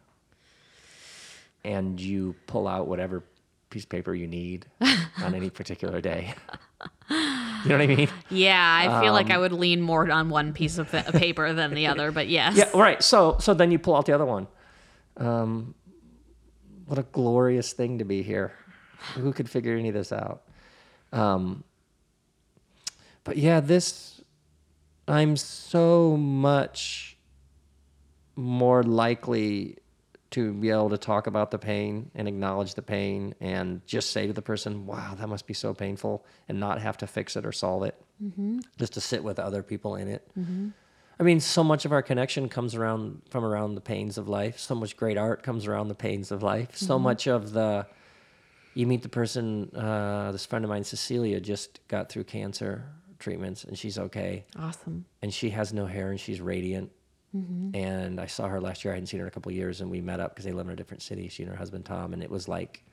And 1.64 2.02
you 2.02 2.34
pull 2.48 2.68
out 2.68 2.88
whatever 2.88 3.24
piece 3.72 3.84
of 3.84 3.90
paper 3.90 4.14
you 4.14 4.28
need 4.28 4.68
on 5.24 5.34
any 5.34 5.50
particular 5.50 6.00
day. 6.02 6.34
you 7.10 7.16
know 7.70 7.76
what 7.78 7.82
I 7.82 7.88
mean? 7.88 8.10
yeah, 8.30 8.80
I 8.94 9.02
feel 9.02 9.14
like 9.14 9.28
Um, 9.28 9.32
I 9.34 9.38
would 9.40 9.52
lean 9.54 9.82
more 9.82 10.10
on 10.12 10.30
one 10.30 10.54
piece 10.54 10.78
of 10.78 10.92
pa- 10.92 11.10
paper 11.12 11.52
than 11.54 11.74
the 11.74 11.88
other, 11.88 12.12
but 12.12 12.28
yes. 12.28 12.56
Yeah, 12.56 12.70
right. 12.76 13.02
So 13.02 13.38
so 13.40 13.54
then 13.54 13.72
you 13.72 13.80
pull 13.80 13.96
out 13.96 14.06
the 14.06 14.14
other 14.14 14.26
one. 14.26 14.48
Um, 15.18 15.74
what 16.86 17.00
a 17.00 17.04
glorious 17.04 17.74
thing 17.74 17.98
to 18.00 18.06
be 18.06 18.22
here. 18.22 18.52
Who 19.16 19.34
could 19.34 19.50
figure 19.50 19.76
any 19.76 19.88
of 19.90 19.94
this 19.96 20.12
out? 20.12 20.44
Um, 21.12 21.64
but 23.24 23.38
yeah, 23.38 23.60
this 23.60 24.22
I'm 25.08 25.36
so 25.38 26.18
much 26.18 27.18
more 28.36 28.82
likely 28.84 29.78
to 30.32 30.54
be 30.54 30.70
able 30.70 30.90
to 30.90 30.98
talk 30.98 31.28
about 31.28 31.52
the 31.52 31.58
pain 31.58 32.10
and 32.16 32.28
acknowledge 32.28 32.74
the 32.74 32.82
pain 32.82 33.36
and 33.40 33.86
just 33.86 34.12
say 34.12 34.28
to 34.28 34.34
the 34.34 34.42
person, 34.42 34.86
wow, 34.86 35.14
that 35.16 35.28
must 35.28 35.46
be 35.46 35.54
so 35.54 35.74
painful, 35.74 36.26
and 36.48 36.60
not 36.60 36.82
have 36.82 36.98
to 36.98 37.08
fix 37.08 37.36
it 37.36 37.46
or 37.46 37.52
solve 37.52 37.84
it. 37.84 37.96
Mm-hmm. 38.24 38.60
Just 38.78 38.94
to 38.94 39.02
sit 39.02 39.24
with 39.24 39.40
other 39.40 39.62
people 39.62 39.96
in 39.96 40.08
it. 40.08 40.28
Mm-hmm. 40.38 40.70
I 41.20 41.24
mean, 41.24 41.40
so 41.40 41.64
much 41.64 41.86
of 41.86 41.92
our 41.92 42.02
connection 42.02 42.50
comes 42.50 42.76
around 42.76 43.22
from 43.30 43.44
around 43.46 43.76
the 43.76 43.82
pains 43.82 44.18
of 44.18 44.28
life. 44.28 44.58
So 44.58 44.74
much 44.74 44.98
great 44.98 45.18
art 45.18 45.44
comes 45.44 45.68
around 45.68 45.90
the 45.90 45.96
pains 45.96 46.32
of 46.32 46.42
life. 46.42 46.76
So 46.76 46.96
mm-hmm. 46.96 47.04
much 47.04 47.28
of 47.28 47.52
the 47.52 47.86
you 48.74 48.88
meet 48.88 49.02
the 49.04 49.10
person. 49.10 49.70
Uh, 49.76 50.32
this 50.32 50.46
friend 50.46 50.64
of 50.64 50.70
mine, 50.70 50.84
Cecilia, 50.84 51.40
just 51.40 51.86
got 51.88 52.10
through 52.10 52.24
cancer 52.24 52.86
treatments, 53.20 53.64
and 53.66 53.78
she's 53.78 54.00
okay. 54.00 54.46
Awesome. 54.58 55.06
And 55.22 55.34
she 55.34 55.50
has 55.52 55.74
no 55.74 55.86
hair, 55.86 56.10
and 56.10 56.20
she's 56.20 56.42
radiant. 56.42 56.92
Mm-hmm. 57.36 57.76
And 57.76 58.20
I 58.20 58.26
saw 58.26 58.48
her 58.48 58.60
last 58.60 58.84
year. 58.84 58.94
I 58.94 58.96
hadn't 58.96 59.08
seen 59.08 59.20
her 59.20 59.26
in 59.26 59.30
a 59.30 59.32
couple 59.32 59.52
of 59.52 59.56
years, 59.56 59.82
and 59.82 59.90
we 59.90 60.02
met 60.02 60.20
up 60.20 60.32
because 60.32 60.46
they 60.46 60.52
live 60.52 60.68
in 60.68 60.74
a 60.74 60.76
different 60.76 61.02
city. 61.02 61.30
She 61.30 61.44
and 61.44 61.52
her 61.52 61.58
husband 61.58 61.86
Tom, 61.86 62.14
and 62.14 62.22
it 62.22 62.30
was 62.30 62.48
like 62.48 62.84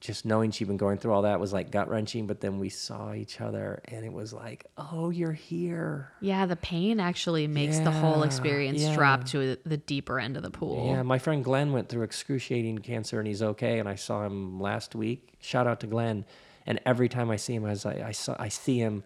just 0.00 0.24
knowing 0.24 0.50
she'd 0.50 0.66
been 0.66 0.78
going 0.78 0.96
through 0.96 1.12
all 1.12 1.22
that 1.22 1.38
was 1.38 1.52
like 1.52 1.70
gut 1.70 1.88
wrenching. 1.90 2.26
But 2.26 2.40
then 2.40 2.58
we 2.58 2.68
saw 2.68 3.12
each 3.12 3.40
other, 3.40 3.82
and 3.86 4.04
it 4.04 4.12
was 4.12 4.32
like, 4.32 4.66
oh, 4.78 5.10
you're 5.10 5.32
here. 5.32 6.12
Yeah, 6.20 6.46
the 6.46 6.56
pain 6.56 7.00
actually 7.00 7.46
makes 7.46 7.78
the 7.80 7.90
whole 7.90 8.22
experience 8.22 8.80
yeah. 8.80 8.94
drop 8.94 9.24
to 9.26 9.56
the 9.64 9.76
deeper 9.76 10.18
end 10.18 10.36
of 10.36 10.42
the 10.42 10.50
pool. 10.50 10.86
Yeah, 10.86 11.02
my 11.02 11.18
friend 11.18 11.44
Glenn 11.44 11.72
went 11.72 11.88
through 11.88 12.02
excruciating 12.02 12.78
cancer 12.78 13.18
and 13.18 13.28
he's 13.28 13.42
okay. 13.42 13.78
And 13.78 13.88
I 13.88 13.96
saw 13.96 14.24
him 14.24 14.60
last 14.60 14.94
week. 14.94 15.34
Shout 15.40 15.66
out 15.66 15.80
to 15.80 15.86
Glenn. 15.86 16.24
And 16.66 16.80
every 16.86 17.08
time 17.08 17.30
I 17.30 17.36
see 17.36 17.54
him, 17.54 17.64
I 17.64 17.70
was 17.70 17.84
like, 17.84 18.00
I 18.00 18.12
saw, 18.12 18.36
I 18.38 18.48
see 18.48 18.78
him, 18.78 19.02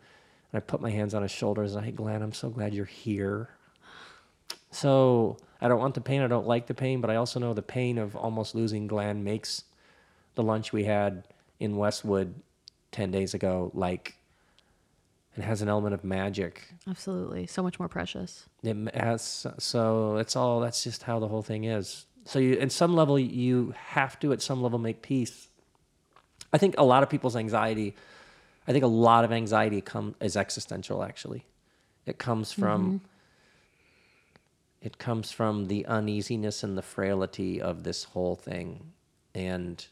and 0.55 0.62
I 0.62 0.64
put 0.64 0.80
my 0.80 0.90
hands 0.90 1.14
on 1.14 1.22
his 1.22 1.32
shoulders 1.32 1.74
and 1.74 1.82
I, 1.82 1.86
hey, 1.86 1.90
Glenn, 1.90 2.22
I'm 2.22 2.32
so 2.32 2.48
glad 2.48 2.74
you're 2.74 2.84
here. 2.84 3.48
So 4.70 5.36
I 5.61 5.66
don't 5.66 5.80
want 5.80 5.94
the 5.94 6.00
pain. 6.00 6.22
I 6.22 6.28
don't 6.28 6.46
like 6.46 6.68
the 6.68 6.74
pain, 6.74 7.00
but 7.00 7.11
I 7.11 7.16
also 7.16 7.40
know 7.40 7.55
the 7.55 7.62
pain 7.62 7.98
of 7.98 8.14
almost 8.14 8.55
losing 8.55 8.86
Glenn 8.86 9.24
makes 9.24 9.64
the 10.36 10.44
lunch 10.44 10.72
we 10.72 10.84
had 10.84 11.26
in 11.59 11.76
Westwood 11.76 12.36
ten 12.92 13.11
days 13.11 13.34
ago 13.34 13.72
like 13.74 14.14
it 15.36 15.42
has 15.42 15.61
an 15.61 15.68
element 15.68 15.92
of 15.92 16.05
magic. 16.05 16.62
Absolutely. 16.88 17.48
So 17.48 17.61
much 17.61 17.80
more 17.80 17.88
precious. 17.88 18.46
It 18.62 18.94
has 18.94 19.46
so 19.59 20.18
it's 20.18 20.36
all 20.36 20.61
that's 20.61 20.84
just 20.84 21.02
how 21.02 21.18
the 21.18 21.26
whole 21.26 21.42
thing 21.42 21.64
is. 21.64 22.07
So 22.26 22.38
you, 22.38 22.61
at 22.61 22.70
some 22.70 22.94
level, 22.94 23.18
you 23.18 23.74
have 23.86 24.20
to 24.20 24.32
at 24.32 24.40
some 24.40 24.62
level 24.62 24.78
make 24.78 25.02
peace. 25.02 25.48
I 26.52 26.59
think 26.59 26.76
a 26.78 26.84
lot 26.84 27.02
of 27.02 27.11
people's 27.11 27.34
anxiety, 27.34 27.96
I 28.66 28.72
think 28.72 28.84
a 28.84 28.88
lot 28.88 29.24
of 29.24 29.32
anxiety 29.32 29.80
come 29.80 30.14
is 30.20 30.36
existential. 30.36 31.02
Actually, 31.02 31.44
it 32.06 32.18
comes 32.18 32.52
from 32.52 32.84
mm-hmm. 32.84 33.06
it 34.80 34.98
comes 34.98 35.30
from 35.30 35.66
the 35.66 35.84
uneasiness 35.86 36.62
and 36.62 36.76
the 36.76 36.82
frailty 36.82 37.60
of 37.60 37.82
this 37.84 38.04
whole 38.04 38.36
thing, 38.36 38.92
and 39.34 39.86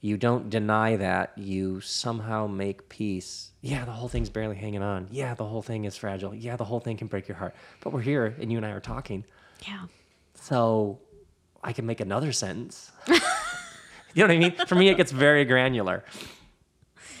you 0.00 0.16
don't 0.16 0.50
deny 0.50 0.96
that. 0.96 1.32
You 1.36 1.80
somehow 1.80 2.46
make 2.46 2.88
peace. 2.88 3.52
Yeah, 3.60 3.84
the 3.84 3.92
whole 3.92 4.08
thing's 4.08 4.28
barely 4.28 4.56
hanging 4.56 4.82
on. 4.82 5.08
Yeah, 5.10 5.34
the 5.34 5.46
whole 5.46 5.62
thing 5.62 5.84
is 5.84 5.96
fragile. 5.96 6.34
Yeah, 6.34 6.56
the 6.56 6.64
whole 6.64 6.80
thing 6.80 6.96
can 6.96 7.06
break 7.06 7.26
your 7.26 7.36
heart. 7.36 7.54
But 7.80 7.92
we're 7.92 8.02
here, 8.02 8.34
and 8.38 8.52
you 8.52 8.58
and 8.58 8.66
I 8.66 8.70
are 8.70 8.80
talking. 8.80 9.24
Yeah. 9.66 9.86
So 10.34 10.98
I 11.62 11.72
can 11.72 11.86
make 11.86 12.00
another 12.00 12.32
sentence. 12.32 12.92
you 13.08 13.14
know 14.16 14.24
what 14.24 14.30
I 14.30 14.38
mean? 14.38 14.54
For 14.66 14.74
me, 14.74 14.88
it 14.88 14.96
gets 14.96 15.10
very 15.10 15.46
granular. 15.46 16.04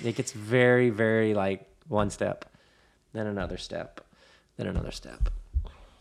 It 0.02 0.16
gets 0.16 0.32
very, 0.32 0.90
very 0.90 1.34
like 1.34 1.66
one 1.88 2.10
step, 2.10 2.44
then 3.12 3.26
another 3.26 3.56
step, 3.56 4.00
then 4.56 4.66
another 4.66 4.90
step. 4.90 5.28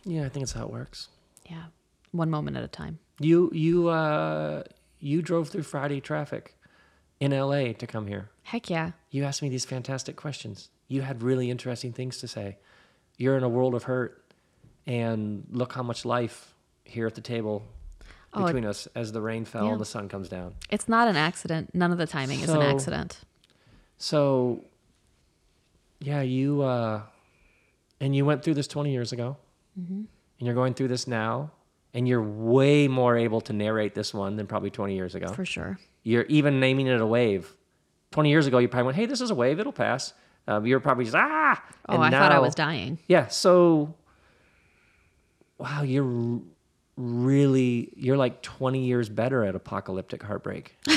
Yeah, 0.06 0.26
I 0.26 0.30
think 0.30 0.44
it's 0.44 0.54
how 0.54 0.64
it 0.66 0.72
works. 0.72 1.10
Yeah. 1.50 1.66
One 2.12 2.30
moment 2.30 2.58
at 2.58 2.64
a 2.64 2.68
time. 2.68 3.00
You 3.20 3.50
you 3.54 3.88
uh 3.89 4.64
you 5.00 5.22
drove 5.22 5.50
through 5.50 5.64
Friday 5.64 6.00
traffic 6.02 6.56
in 7.20 7.32
LA 7.32 7.74
to 7.74 7.88
come 7.88 8.08
here. 8.08 8.30
Heck 8.44 8.70
yeah. 8.70 8.91
You 9.12 9.24
asked 9.24 9.41
me 9.41 9.50
these 9.50 9.66
fantastic 9.66 10.16
questions. 10.16 10.70
You 10.88 11.02
had 11.02 11.22
really 11.24 11.50
interesting 11.50 11.94
things 11.94 12.18
to 12.20 12.28
say. 12.28 12.58
You're 13.18 13.38
in 13.38 13.44
a 13.44 13.50
world 13.50 13.76
of 13.76 13.84
hurt 13.84 14.24
and 14.86 15.46
look 15.52 15.74
how 15.74 15.84
much 15.84 16.06
life 16.06 16.54
here 16.84 17.08
at 17.08 17.16
the 17.16 17.22
table 17.22 17.64
Oh, 18.34 18.44
it- 18.44 18.46
between 18.48 18.66
us 18.66 18.88
as 18.96 19.12
the 19.12 19.22
rain 19.22 19.46
fell 19.46 19.66
Yeah. 19.66 19.72
and 19.74 19.82
the 19.82 19.86
sun 19.86 20.10
comes 20.10 20.28
down. 20.28 20.56
It's 20.70 20.89
not 20.89 21.08
an 21.08 21.16
accident. 21.16 21.74
None 21.76 21.91
of 21.91 21.98
the 21.98 22.08
timing 22.08 22.39
is 22.41 22.50
an 22.50 22.62
accident. 22.62 23.20
So 24.04 24.66
yeah, 26.01 26.22
you 26.24 26.62
uh 26.62 27.04
and 28.01 28.14
you 28.14 28.26
went 28.26 28.43
through 28.43 28.56
this 28.56 28.68
20 28.68 28.91
years 28.91 29.14
ago. 29.14 29.38
Mm-hmm. 29.80 29.93
And 29.93 30.08
you're 30.39 30.54
going 30.54 30.74
through 30.74 30.89
this 30.89 31.08
now 31.08 31.51
and 31.93 32.06
you're 32.06 32.22
way 32.22 32.89
more 32.89 33.16
able 33.16 33.39
to 33.39 33.54
narrate 33.54 33.95
this 33.95 34.14
one 34.14 34.36
than 34.36 34.45
probably 34.45 34.72
20 34.72 34.93
years 34.93 35.16
ago. 35.16 35.32
For 35.32 35.45
sure. 35.45 35.80
You're 36.04 36.24
even 36.24 36.60
naming 36.60 36.88
it 36.88 36.99
a 36.99 37.06
wave. 37.06 37.56
20 38.12 38.30
years 38.30 38.45
ago, 38.45 38.58
you 38.58 38.68
probably 38.68 38.88
went, 38.88 38.97
hey, 38.97 39.06
this 39.06 39.22
is 39.22 39.32
a 39.32 39.36
wave, 39.36 39.62
it'll 39.62 39.72
pass. 39.72 40.14
Um, 40.49 40.66
you're 40.66 40.82
probably 40.82 41.06
just 41.06 41.16
ah. 41.16 41.64
Oh, 41.88 41.93
And 41.93 42.04
I 42.04 42.10
thought 42.10 42.34
I 42.34 42.39
was 42.39 42.56
dying. 42.56 42.99
Yeah. 43.08 43.28
So, 43.28 43.95
wow, 45.58 45.84
you're 45.84 46.41
really 46.96 47.91
you're 47.96 48.18
like 48.18 48.41
20 48.41 48.80
years 48.86 49.10
better 49.10 49.44
at 49.44 49.56
apocalyptic 49.56 50.22
heartbreak. 50.24 50.76
you 50.88 50.94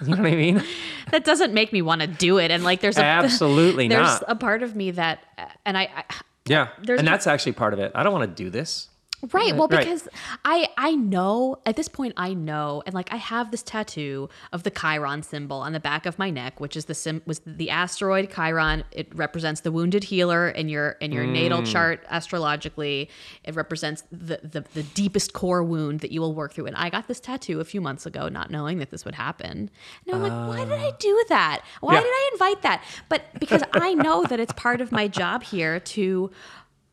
know 0.00 0.16
what 0.22 0.26
I 0.26 0.36
mean? 0.36 0.62
That 1.10 1.24
doesn't 1.24 1.52
make 1.52 1.72
me 1.72 1.82
want 1.82 2.02
to 2.02 2.06
do 2.06 2.38
it. 2.38 2.52
And 2.52 2.62
like, 2.62 2.80
there's 2.80 2.96
a 2.96 3.02
Absolutely 3.04 3.88
there's 3.88 4.06
not. 4.20 4.24
a 4.28 4.36
part 4.36 4.62
of 4.62 4.76
me 4.76 4.92
that, 4.92 5.18
and 5.66 5.76
I, 5.76 5.88
I 5.96 6.04
Yeah. 6.46 6.68
There's- 6.84 7.00
and 7.00 7.08
that's 7.08 7.26
actually 7.26 7.52
part 7.52 7.72
of 7.72 7.80
it. 7.80 7.90
I 7.96 8.04
don't 8.04 8.12
want 8.12 8.30
to 8.36 8.44
do 8.44 8.48
this. 8.48 8.88
Right. 9.32 9.54
Well, 9.54 9.68
Right. 9.68 9.80
because 9.80 10.08
I 10.44 10.68
I 10.78 10.92
know 10.92 11.58
at 11.66 11.76
this 11.76 11.88
point 11.88 12.14
I 12.16 12.32
know, 12.34 12.82
and 12.86 12.94
like 12.94 13.12
I 13.12 13.16
have 13.16 13.50
this 13.50 13.62
tattoo 13.62 14.28
of 14.52 14.62
the 14.62 14.70
Chiron 14.70 15.22
symbol 15.22 15.58
on 15.58 15.72
the 15.72 15.80
back 15.80 16.06
of 16.06 16.18
my 16.18 16.30
neck, 16.30 16.58
which 16.60 16.76
is 16.76 16.86
the 16.86 16.94
sim 16.94 17.20
was 17.26 17.40
the 17.46 17.70
asteroid 17.70 18.30
Chiron. 18.34 18.84
It 18.92 19.14
represents 19.14 19.60
the 19.60 19.72
wounded 19.72 20.04
healer 20.04 20.48
in 20.48 20.68
your 20.68 20.92
in 21.00 21.12
your 21.12 21.26
natal 21.26 21.62
mm. 21.62 21.66
chart 21.66 22.04
astrologically. 22.08 23.10
It 23.44 23.54
represents 23.54 24.04
the, 24.10 24.40
the 24.42 24.64
the 24.74 24.82
deepest 24.82 25.32
core 25.32 25.62
wound 25.62 26.00
that 26.00 26.10
you 26.10 26.20
will 26.20 26.34
work 26.34 26.54
through. 26.54 26.66
And 26.66 26.76
I 26.76 26.88
got 26.88 27.06
this 27.08 27.20
tattoo 27.20 27.60
a 27.60 27.64
few 27.64 27.80
months 27.80 28.06
ago, 28.06 28.28
not 28.28 28.50
knowing 28.50 28.78
that 28.78 28.90
this 28.90 29.04
would 29.04 29.14
happen. 29.14 29.70
And 30.06 30.14
I'm 30.16 30.22
like, 30.22 30.48
why 30.48 30.64
did 30.64 30.78
I 30.78 30.88
oh. 30.88 30.96
do 30.98 31.24
that? 31.28 31.62
Why 31.80 31.94
Yeah. 31.94 32.00
did 32.00 32.10
I 32.10 32.30
invite 32.32 32.62
that? 32.62 32.84
But 33.08 33.22
because 33.38 33.62
I 33.72 33.94
know 33.94 34.24
that 34.24 34.40
it's 34.40 34.52
part 34.54 34.80
of 34.80 34.90
my 34.92 35.08
job 35.08 35.42
here 35.42 35.78
to 35.80 36.30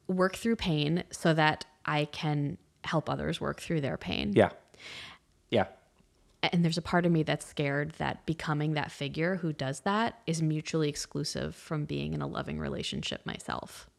work 0.07 0.35
through 0.35 0.55
pain 0.55 1.03
so 1.11 1.33
that 1.33 1.65
I 1.87 2.05
can 2.05 2.57
help 2.83 3.09
others 3.09 3.39
work 3.41 3.61
through 3.61 3.81
their 3.81 3.97
pain. 3.97 4.33
Yeah. 4.35 4.49
Yeah. 5.49 5.65
And 6.43 6.63
there's 6.63 6.77
a 6.77 6.81
part 6.81 7.05
of 7.05 7.11
me 7.11 7.23
that's 7.23 7.45
scared 7.45 7.91
that 7.97 8.25
becoming 8.25 8.73
that 8.73 8.91
figure 8.91 9.37
who 9.37 9.51
does 9.53 9.79
that 9.81 10.19
is 10.27 10.41
mutually 10.41 10.87
exclusive 10.89 11.55
from 11.55 11.85
being 11.85 12.13
in 12.13 12.21
a 12.21 12.27
loving 12.27 12.59
relationship 12.59 13.25
myself, 13.25 13.89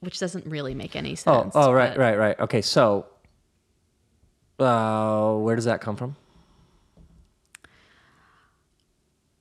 which 0.00 0.18
doesn't 0.20 0.46
really 0.46 0.74
make 0.74 0.94
any 0.94 1.12
Oh, 1.12 1.42
sense. 1.42 1.52
oh, 1.56 1.72
right, 1.72 1.90
but 1.90 1.98
right, 1.98 2.18
right. 2.18 2.40
Okay, 2.40 2.62
so 2.62 3.06
uh, 4.58 5.34
where 5.34 5.56
does 5.56 5.64
that 5.64 5.80
come 5.80 5.96
from? 5.96 6.16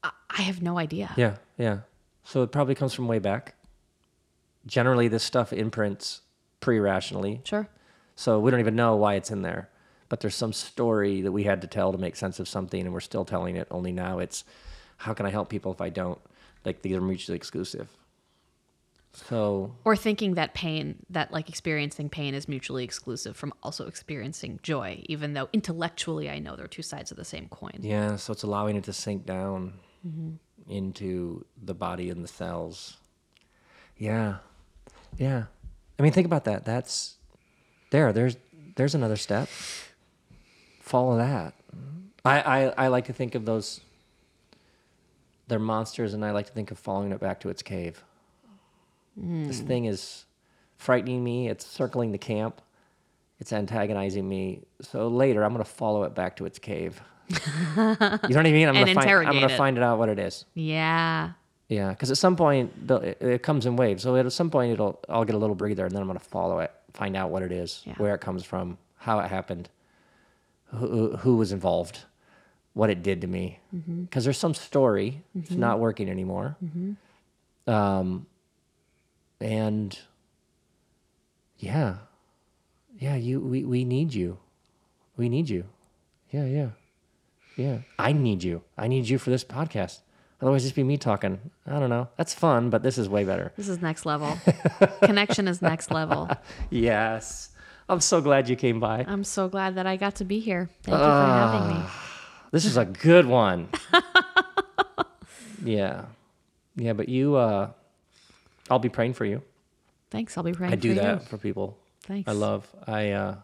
I 0.03 0.43
have 0.43 0.61
no 0.61 0.77
idea. 0.79 1.11
Yeah, 1.17 1.35
yeah. 1.57 1.79
So 2.23 2.41
it 2.41 2.51
probably 2.51 2.73
comes 2.73 2.93
from 2.93 3.07
way 3.07 3.19
back. 3.19 3.55
Generally, 4.65 5.09
this 5.09 5.23
stuff 5.23 5.51
imprints 5.53 6.21
pre-rationally, 6.61 7.41
Sure. 7.43 7.67
so 8.15 8.39
we 8.39 8.49
don't 8.51 8.61
even 8.61 8.75
know 8.75 8.95
why 8.95 9.15
it's 9.15 9.31
in 9.31 9.41
there. 9.41 9.69
But 10.07 10.19
there's 10.21 10.35
some 10.35 10.53
story 10.53 11.21
that 11.21 11.31
we 11.31 11.43
had 11.43 11.61
to 11.61 11.67
tell 11.67 11.91
to 11.91 11.97
make 11.97 12.15
sense 12.15 12.39
of 12.39 12.47
something, 12.47 12.81
and 12.81 12.93
we're 12.93 12.99
still 13.01 13.25
telling 13.25 13.55
it. 13.57 13.67
Only 13.71 13.91
now 13.91 14.19
it's, 14.19 14.43
how 14.97 15.13
can 15.13 15.25
I 15.25 15.29
help 15.29 15.49
people 15.49 15.71
if 15.71 15.81
I 15.81 15.89
don't? 15.89 16.19
Like 16.65 16.81
these 16.81 16.95
are 16.95 17.01
mutually 17.01 17.35
exclusive. 17.35 17.89
So 19.13 19.75
Or 19.83 19.95
thinking 19.95 20.35
that 20.35 20.53
pain, 20.53 20.97
that 21.09 21.31
like 21.33 21.49
experiencing 21.49 22.09
pain 22.09 22.33
is 22.33 22.47
mutually 22.47 22.83
exclusive 22.85 23.35
from 23.35 23.53
also 23.61 23.87
experiencing 23.87 24.59
joy, 24.63 25.03
even 25.07 25.33
though 25.33 25.49
intellectually 25.51 26.29
I 26.29 26.39
know 26.39 26.55
they're 26.55 26.67
two 26.67 26.81
sides 26.81 27.11
of 27.11 27.17
the 27.17 27.25
same 27.25 27.47
coin. 27.49 27.79
yeah, 27.81 28.15
so 28.15 28.31
it's 28.31 28.43
allowing 28.43 28.77
it 28.77 28.85
to 28.85 28.93
sink 28.93 29.25
down 29.25 29.73
mm-hmm. 30.07 30.35
into 30.71 31.45
the 31.61 31.73
body 31.73 32.09
and 32.09 32.23
the 32.23 32.27
cells. 32.27 32.97
Yeah, 33.97 34.37
yeah. 35.17 35.45
I 36.01 36.03
mean, 36.03 36.13
think 36.13 36.25
about 36.25 36.45
that. 36.45 36.65
That's 36.65 37.17
there. 37.91 38.11
There's 38.11 38.35
there's 38.75 38.95
another 38.95 39.17
step. 39.17 39.47
Follow 40.79 41.15
that. 41.17 41.53
I, 42.25 42.41
I 42.41 42.61
I 42.85 42.87
like 42.87 43.05
to 43.05 43.13
think 43.13 43.35
of 43.35 43.45
those. 43.45 43.81
They're 45.47 45.59
monsters, 45.59 46.15
and 46.15 46.25
I 46.25 46.31
like 46.31 46.47
to 46.47 46.53
think 46.53 46.71
of 46.71 46.79
following 46.79 47.11
it 47.11 47.19
back 47.19 47.39
to 47.41 47.49
its 47.49 47.61
cave. 47.61 48.03
Hmm. 49.19 49.43
This 49.45 49.59
thing 49.59 49.85
is 49.85 50.25
frightening 50.77 51.23
me. 51.23 51.49
It's 51.49 51.67
circling 51.67 52.11
the 52.11 52.17
camp. 52.17 52.63
It's 53.39 53.53
antagonizing 53.53 54.27
me. 54.27 54.63
So 54.81 55.07
later, 55.07 55.43
I'm 55.43 55.51
gonna 55.51 55.63
follow 55.65 56.01
it 56.05 56.15
back 56.15 56.35
to 56.37 56.45
its 56.47 56.57
cave. 56.57 56.99
you 57.29 57.35
know 57.77 57.85
what 58.09 58.37
I 58.37 58.51
mean? 58.51 58.67
I'm 58.67 58.75
And 58.75 58.87
gonna 58.87 58.93
find. 58.95 59.27
I'm 59.27 59.33
gonna 59.35 59.53
it. 59.53 59.57
find 59.57 59.77
it 59.77 59.83
out 59.83 59.99
what 59.99 60.09
it 60.09 60.17
is. 60.17 60.45
Yeah. 60.55 61.33
Yeah, 61.71 61.91
because 61.91 62.11
at 62.11 62.17
some 62.17 62.35
point 62.35 62.69
it, 62.89 63.17
it 63.21 63.43
comes 63.43 63.65
in 63.65 63.77
waves. 63.77 64.03
So 64.03 64.17
at 64.17 64.29
some 64.33 64.51
point 64.51 64.73
it'll 64.73 64.99
I'll 65.07 65.23
get 65.23 65.35
a 65.35 65.37
little 65.37 65.55
breather, 65.55 65.85
and 65.85 65.95
then 65.95 66.01
I'm 66.01 66.07
gonna 66.07 66.19
follow 66.19 66.59
it, 66.59 66.69
find 66.91 67.15
out 67.15 67.29
what 67.29 67.43
it 67.43 67.51
is, 67.53 67.81
Yeah. 67.85 67.93
where 67.93 68.13
it 68.13 68.19
comes 68.19 68.43
from, 68.43 68.77
how 68.97 69.19
it 69.19 69.29
happened, 69.29 69.69
who, 70.65 71.15
who 71.15 71.37
was 71.37 71.53
involved, 71.53 71.99
what 72.73 72.89
it 72.89 73.01
did 73.01 73.21
to 73.21 73.27
me. 73.27 73.59
Mm-hmm. 73.73 74.01
Because 74.01 74.25
there's 74.25 74.37
some 74.37 74.53
story. 74.53 75.23
It's 75.33 75.51
mm-hmm. 75.51 75.61
not 75.61 75.79
working 75.79 76.09
anymore. 76.09 76.57
Mm-hmm. 76.61 77.73
Um, 77.73 78.25
and 79.39 79.97
yeah, 81.57 81.99
yeah, 82.99 83.15
you 83.15 83.39
we 83.39 83.63
we 83.63 83.85
need 83.85 84.13
you, 84.13 84.39
we 85.15 85.29
need 85.29 85.47
you. 85.47 85.63
Yeah, 86.31 86.45
yeah, 86.47 86.69
yeah. 87.55 87.77
I 87.97 88.11
need 88.11 88.43
you. 88.43 88.61
I 88.77 88.89
need 88.89 89.07
you 89.07 89.17
for 89.17 89.29
this 89.29 89.45
podcast. 89.45 90.01
Otherwise, 90.41 90.63
just 90.63 90.75
be 90.75 90.83
me 90.83 90.97
talking. 90.97 91.39
I 91.67 91.79
don't 91.79 91.89
know. 91.89 92.07
That's 92.17 92.33
fun, 92.33 92.69
but 92.69 92.81
this 92.81 92.97
is 92.97 93.07
way 93.07 93.23
better. 93.23 93.51
This 93.57 93.69
is 93.69 93.81
next 93.81 94.05
level. 94.05 94.37
Connection 95.03 95.47
is 95.47 95.61
next 95.61 95.91
level. 95.91 96.29
Yes. 96.71 97.49
I'm 97.87 97.99
so 97.99 98.21
glad 98.21 98.49
you 98.49 98.55
came 98.55 98.79
by. 98.79 99.05
I'm 99.07 99.23
so 99.23 99.47
glad 99.47 99.75
that 99.75 99.85
I 99.85 99.97
got 99.97 100.15
to 100.15 100.25
be 100.25 100.39
here. 100.39 100.69
Thank 100.83 100.97
you 100.97 101.03
for 101.03 101.09
having 101.09 101.77
me. 101.77 101.83
This 102.51 102.65
is 102.65 102.77
a 102.77 102.85
good 102.85 103.25
one. 103.25 103.69
yeah. 105.63 106.05
Yeah, 106.75 106.93
but 106.93 107.07
you, 107.07 107.35
uh, 107.35 107.69
I'll 108.69 108.79
be 108.79 108.89
praying 108.89 109.13
for 109.13 109.25
you. 109.25 109.41
Thanks. 110.09 110.37
I'll 110.37 110.43
be 110.43 110.53
praying 110.53 110.73
I 110.73 110.75
do 110.75 110.95
for 110.95 111.01
that 111.01 111.21
you. 111.21 111.27
for 111.27 111.37
people 111.37 111.77
Thanks. 112.03 112.27
I 112.27 112.33
love. 112.33 112.67
I 112.87 113.11
uh, 113.11 113.35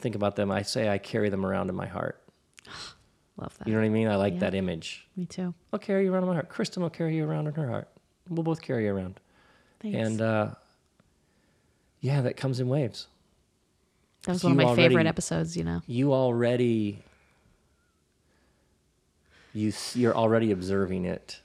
think 0.00 0.14
about 0.14 0.36
them. 0.36 0.50
I 0.50 0.62
say 0.62 0.88
I 0.88 0.98
carry 0.98 1.28
them 1.30 1.44
around 1.44 1.68
in 1.68 1.74
my 1.74 1.86
heart. 1.86 2.22
Love 3.38 3.56
that. 3.58 3.68
You 3.68 3.72
know 3.74 3.80
what 3.80 3.86
I 3.86 3.90
mean? 3.90 4.08
I 4.08 4.16
like 4.16 4.34
Yeah. 4.34 4.40
that 4.40 4.54
image. 4.54 5.06
Me 5.16 5.24
too. 5.24 5.54
I'll 5.72 5.78
carry 5.78 6.04
you 6.04 6.12
around 6.12 6.24
in 6.24 6.28
my 6.28 6.34
heart. 6.34 6.48
Kristen 6.48 6.82
will 6.82 6.90
carry 6.90 7.16
you 7.16 7.24
around 7.24 7.46
in 7.46 7.54
her 7.54 7.68
heart. 7.68 7.88
We'll 8.28 8.42
both 8.42 8.60
carry 8.60 8.84
you 8.86 8.94
around. 8.94 9.20
Thanks. 9.80 9.96
And 9.96 10.20
uh, 10.20 10.48
yeah, 12.00 12.20
that 12.22 12.36
comes 12.36 12.58
in 12.60 12.68
waves. 12.68 13.06
that 14.24 14.32
was 14.32 14.42
one 14.44 14.52
of 14.52 14.58
my 14.58 14.74
favorite 14.74 15.06
episodes, 15.06 15.56
you 15.56 15.62
know. 15.64 15.82
You 15.86 16.12
already, 16.12 16.98
you 19.54 19.72
you're 19.94 20.16
already 20.16 20.50
observing 20.50 21.04
it. 21.04 21.40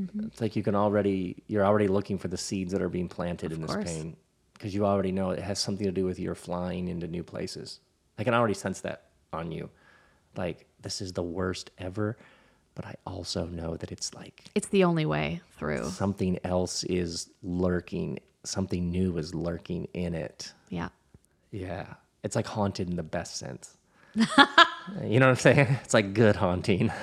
Mm-hmm. 0.00 0.26
It's 0.26 0.40
like 0.40 0.56
you 0.56 0.62
can 0.62 0.74
already 0.74 1.42
you're 1.46 1.64
already 1.64 1.88
looking 1.88 2.18
for 2.18 2.28
the 2.28 2.36
seeds 2.36 2.72
that 2.72 2.80
are 2.80 2.88
being 2.88 3.08
planted 3.08 3.52
in 3.52 3.60
this 3.60 3.72
course. 3.72 3.84
pain 3.84 4.16
because 4.54 4.74
you 4.74 4.86
already 4.86 5.12
know 5.12 5.30
it 5.30 5.40
has 5.40 5.58
something 5.58 5.86
to 5.86 5.92
do 5.92 6.04
with 6.04 6.18
your 6.18 6.34
flying 6.34 6.88
into 6.88 7.06
new 7.06 7.22
places. 7.22 7.80
I 8.18 8.24
can 8.24 8.32
already 8.34 8.54
sense 8.54 8.80
that 8.80 9.04
on 9.32 9.52
you. 9.52 9.70
Like 10.36 10.66
this 10.82 11.00
is 11.00 11.12
the 11.12 11.22
worst 11.22 11.70
ever, 11.78 12.16
but 12.74 12.84
I 12.86 12.94
also 13.06 13.46
know 13.46 13.76
that 13.76 13.90
it's 13.92 14.14
like 14.14 14.44
It's 14.54 14.68
the 14.68 14.84
only 14.84 15.06
way 15.06 15.40
through. 15.58 15.84
something 15.90 16.38
else 16.44 16.84
is 16.84 17.30
lurking. 17.42 18.18
Something 18.44 18.90
new 18.90 19.18
is 19.18 19.34
lurking 19.34 19.88
in 19.94 20.14
it. 20.14 20.52
Yeah. 20.70 20.88
Yeah. 21.50 21.94
It's 22.22 22.36
like 22.36 22.46
haunted 22.46 22.88
in 22.88 22.96
the 22.96 23.02
best 23.02 23.36
sense. 23.36 23.76
you 24.14 24.24
know 25.20 25.26
what 25.26 25.30
I'm 25.30 25.36
saying? 25.36 25.78
It's 25.84 25.94
like 25.94 26.14
good 26.14 26.36
haunting. 26.36 26.90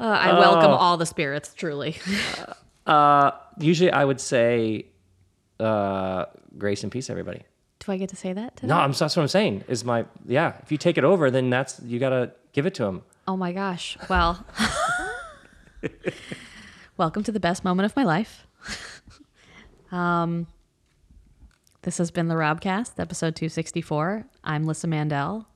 Uh, 0.00 0.02
I 0.20 0.38
welcome 0.38 0.70
all 0.72 0.96
the 0.96 1.06
spirits, 1.06 1.52
truly. 1.54 1.96
Uh, 2.86 3.30
usually 3.58 3.90
I 3.90 4.04
would 4.04 4.20
say 4.20 4.84
uh, 5.58 6.26
grace 6.58 6.82
and 6.82 6.92
peace, 6.92 7.08
everybody. 7.08 7.42
Do 7.84 7.92
I 7.92 7.98
get 7.98 8.08
to 8.10 8.16
say 8.16 8.32
that 8.32 8.56
today? 8.56 8.68
No, 8.68 8.76
I'm, 8.76 8.92
that's 8.92 9.14
what 9.14 9.22
I'm 9.22 9.28
saying. 9.28 9.64
Is 9.68 9.84
my, 9.84 10.06
yeah, 10.26 10.54
if 10.62 10.72
you 10.72 10.78
take 10.78 10.96
it 10.96 11.04
over, 11.04 11.30
then 11.30 11.50
that's, 11.50 11.80
you 11.80 11.98
got 11.98 12.10
to 12.10 12.32
give 12.52 12.64
it 12.64 12.74
to 12.74 12.84
him. 12.84 13.02
Oh 13.28 13.36
my 13.36 13.52
gosh. 13.52 13.98
Well, 14.08 14.46
welcome 16.96 17.22
to 17.24 17.32
the 17.32 17.40
best 17.40 17.62
moment 17.62 17.84
of 17.84 17.94
my 17.94 18.04
life. 18.04 18.46
um, 19.92 20.46
this 21.82 21.98
has 21.98 22.10
been 22.10 22.28
the 22.28 22.34
Robcast, 22.36 22.92
episode 22.98 23.36
264. 23.36 24.24
I'm 24.42 24.64
Lyssa 24.64 24.86
Mandel. 24.86 25.46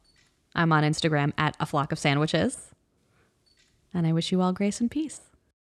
I'm 0.55 0.71
on 0.73 0.83
Instagram 0.83 1.33
at 1.39 1.57
a 1.61 1.65
flock 1.65 1.93
of 1.93 1.99
sandwiches. 1.99 2.75
And 3.95 4.07
I 4.07 4.13
wish 4.13 4.33
you 4.33 4.43
all 4.43 4.53
grace 4.53 4.83
and 4.83 4.91
peace. 4.91 5.23